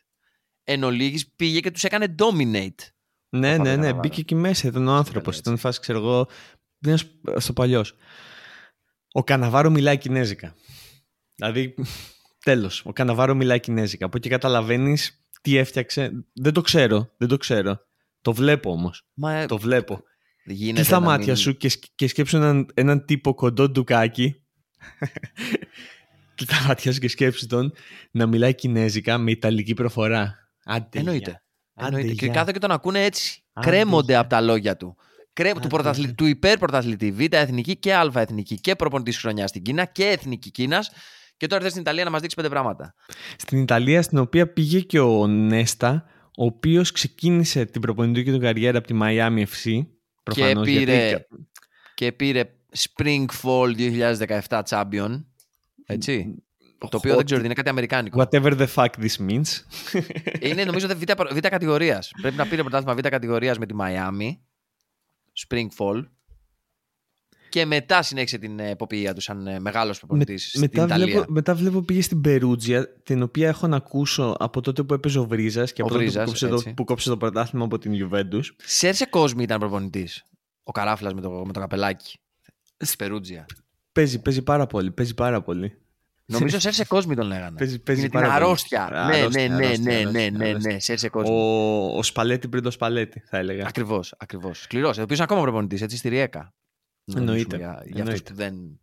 εν 0.63 0.83
ολίγης 0.83 1.31
πήγε 1.35 1.59
και 1.59 1.71
τους 1.71 1.83
έκανε 1.83 2.15
dominate. 2.19 2.91
Ναι, 3.29 3.57
ναι, 3.57 3.75
ναι. 3.75 3.93
Μπήκε 3.93 4.21
εκεί 4.21 4.35
μέσα. 4.35 4.67
Ήταν 4.67 4.87
ο 4.87 4.91
άνθρωπος. 4.91 5.37
Ήταν 5.37 5.57
φάση, 5.57 5.79
ξέρω 5.79 5.97
εγώ. 5.97 6.27
στο 7.37 7.53
παλιό. 7.53 7.85
Ο 9.11 9.23
Καναβάρο 9.23 9.69
μιλάει 9.69 9.97
κινέζικα. 9.97 10.55
Δηλαδή, 11.35 11.73
τέλος. 12.43 12.85
Ο 12.85 12.93
Καναβάρο 12.93 13.35
μιλάει 13.35 13.59
κινέζικα. 13.59 14.05
Από 14.05 14.17
εκεί 14.17 14.29
καταλαβαίνεις 14.29 15.26
τι 15.47 15.57
έφτιαξε. 15.57 16.25
Δεν 16.33 16.53
το 16.53 16.61
ξέρω. 16.61 17.13
Δεν 17.17 17.27
το 17.27 17.37
ξέρω. 17.37 17.79
Το 18.21 18.33
βλέπω 18.33 18.71
όμως. 18.71 19.07
Ε, 19.27 19.45
το 19.45 19.57
βλέπω. 19.57 20.03
Τι 20.43 20.83
στα 20.83 20.99
μάτια 20.99 21.35
σου 21.35 21.57
και, 21.57 21.71
και 21.95 22.07
σκέψου 22.07 22.37
έναν, 22.37 22.67
έναν 22.73 23.05
τύπο 23.05 23.33
κοντό 23.33 23.69
ντουκάκι. 23.69 24.43
και 26.35 26.45
τα 26.45 26.63
μάτια 26.67 26.93
σου 26.93 26.99
και 26.99 27.07
σκέψου 27.07 27.47
τον 27.47 27.73
να 28.11 28.25
μιλάει 28.25 28.55
κινέζικα 28.55 29.17
με 29.17 29.31
ιταλική 29.31 29.73
προφορά. 29.73 30.35
Άντε, 30.65 30.99
Εννοείται. 30.99 31.43
Εννοείται. 31.73 32.13
Και 32.13 32.29
κάθε 32.29 32.51
και 32.51 32.59
τον 32.59 32.71
ακούνε 32.71 33.03
έτσι. 33.03 33.43
Άντε, 33.53 33.69
Κρέμονται 33.69 34.15
από 34.15 34.29
τα 34.29 34.41
λόγια 34.41 34.77
του. 34.77 34.95
Κρέ... 35.33 35.53
του, 35.53 35.67
πρωταθλη... 35.67 36.13
του 36.13 36.25
υπερπρωταθλητή 36.25 37.11
Β' 37.11 37.33
εθνική 37.33 37.77
και 37.77 37.95
Α 37.95 38.11
εθνική 38.13 38.59
και 38.59 38.75
προπονητής 38.75 39.17
χρονιάς 39.17 39.49
στην 39.49 39.61
Κίνα 39.61 39.85
και 39.85 40.05
εθνική 40.05 40.51
Κίνας. 40.51 40.91
Και 41.37 41.47
τώρα 41.47 41.55
ήρθε 41.55 41.69
στην 41.69 41.81
Ιταλία 41.81 42.03
να 42.03 42.09
μας 42.09 42.21
δείξεις 42.21 42.37
πέντε 42.37 42.49
πράγματα. 42.49 42.93
Στην 43.37 43.61
Ιταλία, 43.61 44.01
στην 44.01 44.17
οποία 44.17 44.53
πήγε 44.53 44.79
και 44.79 44.99
ο 44.99 45.27
Νέστα, 45.27 46.05
ο 46.37 46.45
οποίος 46.45 46.91
ξεκίνησε 46.91 47.65
την 47.65 47.81
προπονητική 47.81 48.31
του 48.31 48.39
καριέρα 48.39 48.77
από 48.77 48.87
τη 48.87 48.97
Miami 49.01 49.43
FC. 49.43 49.85
Προφανώς, 50.23 50.67
και, 50.67 50.73
πήρε, 50.73 51.07
γιατί... 51.07 51.25
και 51.93 52.11
πήρε 52.11 52.43
Spring 52.77 53.25
Fall 53.41 53.75
2017 54.47 54.61
Champion. 54.69 55.23
Έτσι. 55.85 56.43
Το 56.79 56.97
οποίο 56.97 57.15
δεν 57.15 57.25
ξέρω, 57.25 57.43
είναι 57.43 57.53
κάτι 57.53 57.69
αμερικάνικο. 57.69 58.21
Whatever 58.21 58.57
the 58.57 58.67
fuck 58.75 58.89
this 58.99 59.29
means. 59.29 59.43
Είναι 60.39 60.63
νομίζω 60.63 60.87
β, 60.87 61.01
β 61.33 61.37
κατηγορίας. 61.39 62.11
Πρέπει 62.21 62.35
να 62.35 62.47
πήρε 62.47 62.61
πρωτάθλημα 62.61 62.95
β 62.95 62.99
κατηγορίας 62.99 63.57
με 63.57 63.65
τη 63.65 63.75
Miami. 63.79 64.37
Spring 65.47 65.67
Fall. 65.77 66.03
Και 67.57 67.65
μετά 67.65 68.01
συνέχισε 68.01 68.37
την 68.37 68.59
εποπτεία 68.59 69.13
του 69.13 69.21
σαν 69.21 69.47
ε, 69.47 69.59
μεγάλος 69.59 69.97
προπονητής 69.99 70.47
στην 70.47 70.61
μετά 70.61 70.83
Ιταλία. 70.83 71.05
Βλέπω, 71.05 71.25
μετά 71.27 71.55
βλέπω 71.55 71.81
πήγε 71.81 72.01
στην 72.01 72.21
Περούτζια, 72.21 72.93
την 73.03 73.21
οποία 73.21 73.47
έχω 73.47 73.67
να 73.67 73.75
ακούσω 73.75 74.35
από 74.39 74.61
τότε 74.61 74.83
που 74.83 74.93
έπαιζε 74.93 75.19
ο 75.19 75.25
Βρίζας 75.25 75.73
και 75.73 75.81
από 75.81 75.91
τότε 75.91 76.05
που 76.05 76.23
κόψε, 76.25 76.47
το, 76.47 76.63
που 76.75 76.83
κόψε 76.83 77.09
το 77.09 77.17
πρωτάθλημα 77.17 77.65
από 77.65 77.77
την 77.77 77.93
Ιουβέντου. 77.93 78.39
Σέρσε 78.63 79.05
κόσμο 79.05 79.41
ήταν 79.41 79.59
προπονητής. 79.59 80.23
Ο 80.63 80.71
καράφλας 80.71 81.13
με 81.13 81.21
το, 81.21 81.29
με 81.45 81.53
το 81.53 81.59
καπελάκι. 81.59 82.19
Στην 82.77 82.97
Περούτζια. 82.97 83.45
Παίζει, 83.91 84.21
παίζει 84.21 84.41
πάρα 84.41 84.67
πολύ. 84.67 84.91
Παίζει 84.91 85.13
πάρα 85.13 85.41
πολύ. 85.41 85.77
Νομίζω 86.25 86.59
Σέρσε 86.59 86.85
Κόσμι 86.85 87.15
τον 87.15 87.27
λέγανε. 87.27 87.57
Παίζει, 87.57 87.79
παίζει 87.79 88.01
είναι 88.01 88.09
την 88.09 88.19
αρρώστια. 88.19 89.09
Ναι, 89.11 89.27
ναι, 89.27 89.55
ναι, 89.55 89.75
ναι, 89.77 90.03
ναι, 90.11 90.29
ναι, 90.29 90.53
ναι, 90.53 90.79
Σέρσε 90.79 91.09
Κόσμι. 91.09 91.35
Ο, 91.35 91.97
ο 91.97 92.03
Σπαλέτη 92.03 92.47
πριν 92.47 92.63
το 92.63 92.71
Σπαλέτη, 92.71 93.19
θα 93.19 93.37
έλεγα. 93.37 93.67
Ακριβώς, 93.67 94.13
ακριβώς. 94.17 94.61
Σκληρός. 94.61 94.97
Ο 94.97 95.01
οποίος 95.01 95.17
είναι 95.17 95.27
ακόμα 95.29 95.41
προπονητής, 95.41 95.81
έτσι 95.81 95.97
στη 95.97 96.09
Ριέκα. 96.09 96.53
Εννοείται. 97.15 97.57
Για, 97.57 97.83
για 97.85 98.03
αυτούς 98.03 98.23
που 98.23 98.33
δεν 98.33 98.79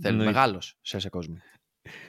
θέλουν. 0.00 0.24
Μεγάλος 0.24 0.78
Σέρσε 0.80 1.08
Κόσμι. 1.08 1.36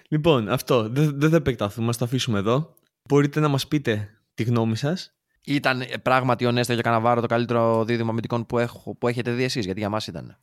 Λοιπόν, 0.09 0.49
αυτό. 0.49 0.89
Δεν, 0.89 1.20
δεν 1.20 1.30
θα 1.30 1.36
επεκταθούμε, 1.36 1.89
ας 1.89 1.97
το 1.97 2.05
αφήσουμε 2.05 2.39
εδώ. 2.39 2.76
Μπορείτε 3.09 3.39
να 3.39 3.47
μας 3.47 3.68
πείτε 3.68 4.09
τη 4.34 4.43
γνώμη 4.43 4.76
σας. 4.76 5.16
Ήταν 5.45 5.84
πράγματι 6.01 6.45
ο 6.45 6.51
Νέστα 6.51 6.76
και 6.76 6.82
Καναβάρο 6.82 7.22
το 7.22 7.28
καλύτερο 7.28 7.86
δίδυμο 7.86 8.09
αμυντικών 8.09 8.45
που, 8.45 8.57
έχω, 8.57 8.95
που 8.95 9.07
έχετε 9.07 9.32
δει 9.32 9.43
εσείς, 9.43 9.66
γιατί 9.66 9.80
για 9.80 9.89
μας 9.89 10.07
ήταν. 10.07 10.38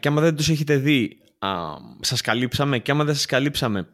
Και 0.00 0.08
άμα 0.08 0.20
δεν 0.20 0.36
τους 0.36 0.48
έχετε 0.48 0.76
δει, 0.76 1.18
Σας 2.00 2.20
καλύψαμε 2.20 2.78
και 2.78 2.90
άμα 2.90 3.04
δεν 3.04 3.14
σας 3.14 3.26
καλύψαμε 3.26 3.88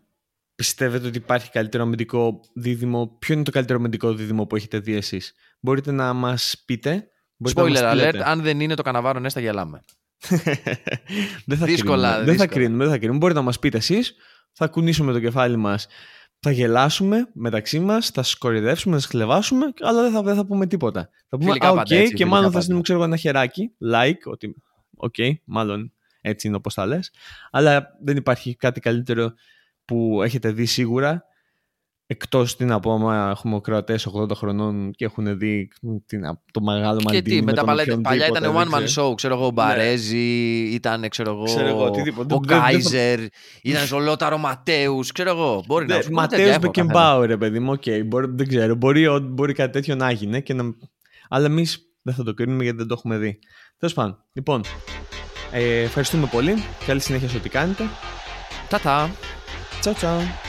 πιστεύετε 0.55 1.07
ότι 1.07 1.19
υπάρχει 1.19 1.51
καλύτερο 1.51 1.83
αμυντικό 1.83 2.41
δίδυμο; 2.55 3.17
Ποιο 3.19 3.35
είναι 3.35 3.43
το 3.43 3.51
καλύτερο 3.51 3.79
αμυντικό 3.79 4.15
δίδυμο 4.15 4.47
που 4.47 4.57
έχετε 4.57 4.79
δει 4.79 4.95
εσείς; 4.95 5.35
μπορείτε 5.61 5.93
να 5.93 6.13
μας 6.13 6.63
πείτε 6.67 7.11
Spoiler 7.55 7.93
alert, 7.93 8.21
αν 8.25 8.43
δεν 8.43 8.61
είναι 8.61 8.75
το 8.75 8.83
Καναβάρο 8.83 9.21
ναι, 9.21 9.29
θα 9.29 9.41
γελάμε. 9.41 9.85
δεν 11.47 11.59
θα 11.59 11.67
δύσκολα, 11.67 12.09
κρίνουμε, 12.09 12.25
Δεν 12.25 12.37
θα 12.37 12.47
κρίνουμε, 12.47 12.83
δεν 12.83 12.93
θα 12.93 12.99
κρίνουμε. 12.99 13.19
Μπορείτε 13.19 13.39
να 13.39 13.45
μας 13.45 13.59
πείτε 13.59 13.77
εσείς, 13.77 14.15
θα 14.53 14.67
κουνήσουμε 14.67 15.13
το 15.13 15.21
κεφάλι 15.21 15.57
μας, 15.57 15.87
θα 16.41 16.51
γελάσουμε 16.51 17.29
μεταξύ 17.33 17.79
μας, 17.79 18.11
θα 18.11 18.23
σα 18.23 18.37
κοροϊδεύσουμε, 18.37 18.95
θα 18.95 19.01
σας 19.01 19.11
χλευάσουμε, 19.11 19.67
αλλά 19.81 20.03
δεν 20.03 20.13
θα, 20.13 20.23
δεν 20.23 20.35
θα 20.35 20.47
πούμε 20.47 20.67
τίποτα. 20.67 21.11
Θα 21.29 21.39
πούμε, 21.39 21.53
α, 21.61 21.71
οκ, 21.71 22.15
και 22.15 22.27
μάλλον 22.27 22.53
θα 22.53 22.61
στείλουμε, 22.61 22.83
ξέρω 22.83 23.03
ένα 23.03 23.17
χεράκι, 23.17 23.71
like, 23.93 24.23
ότι, 24.25 24.55
OK, 24.97 25.15
okay, 25.19 25.31
μάλλον 25.45 25.93
έτσι 26.21 26.47
είναι 26.47 26.57
όπως 26.57 26.75
τα 26.75 26.87
λες. 26.87 27.11
Αλλά 27.51 27.89
δεν 28.05 28.17
υπάρχει 28.17 28.57
κάτι 28.57 28.81
καλύτερο 28.81 29.33
που 29.85 30.23
έχετε 30.23 30.51
δει 30.51 30.65
σίγουρα. 30.65 31.25
Εκτός 32.09 32.57
τι 32.57 32.65
να 32.65 32.81
πω, 32.81 32.93
άμα 32.93 33.29
έχουμε 33.31 33.61
κροατές 33.61 34.09
80 34.15 34.31
χρονών 34.35 34.91
και 34.91 35.05
έχουν 35.05 35.39
δει 35.39 35.69
τι 36.07 36.17
να, 36.17 36.41
το 36.53 36.61
μεγάλο 36.61 37.01
Μαλτίνι. 37.05 37.23
Και 37.23 37.31
τι, 37.31 37.43
μετά 37.43 37.65
παλιά, 37.65 38.01
παλιά 38.01 38.27
ήταν 38.27 38.55
one 38.57 38.75
man 38.75 38.83
show, 38.83 39.15
ξέρω 39.15 39.35
εγώ, 39.35 39.43
ο 39.43 39.47
ναι. 39.47 39.53
Μπαρέζι, 39.53 40.63
ήταν 40.73 41.09
ξέρω 41.09 41.31
εγώ, 41.31 41.45
ξέρω 41.45 41.67
εγώ 41.67 41.91
ο 42.31 42.41
Κάιζερ, 42.41 43.21
ήταν 43.63 43.93
ο 43.99 44.01
Λόταρ 44.01 44.39
Ματέους, 44.39 45.13
ξέρω 45.13 45.31
εγώ. 45.31 45.65
Μπορεί 45.67 45.87
να 45.87 46.01
Ματέους 46.11 46.59
Μπεκενμπάουερ, 46.59 47.27
ρε 47.27 47.37
παιδί 47.37 47.59
μου, 47.59 47.73
οκ, 47.73 47.83
δεν 48.35 48.49
ξέρω. 48.49 48.75
Μπορεί, 48.75 49.09
μπορεί 49.21 49.53
κάτι 49.53 49.73
τέτοιο 49.73 49.95
να 49.95 50.11
γίνει, 50.11 50.43
και 50.43 50.55
να... 50.55 50.65
αλλά 51.29 51.47
εμείς 51.47 51.81
δεν 52.03 52.15
θα 52.15 52.23
το 52.23 52.35
κρίνουμε 52.35 52.63
γιατί 52.63 52.79
δεν 52.79 52.87
το 52.87 52.95
έχουμε 52.99 53.17
δει. 53.17 53.39
Τέλος 53.79 53.95
πάντων, 53.95 54.25
λοιπόν, 54.33 54.65
ε, 55.53 55.81
ευχαριστούμε 55.81 56.27
πολύ. 56.27 56.55
Καλή 56.87 57.01
συνέχεια 57.01 57.29
σε 57.29 57.37
ό,τι 57.37 57.49
κάνετε. 57.49 57.85
Τα-τα. 58.69 59.11
Τσάο 59.81 59.95
τσάο. 59.95 60.46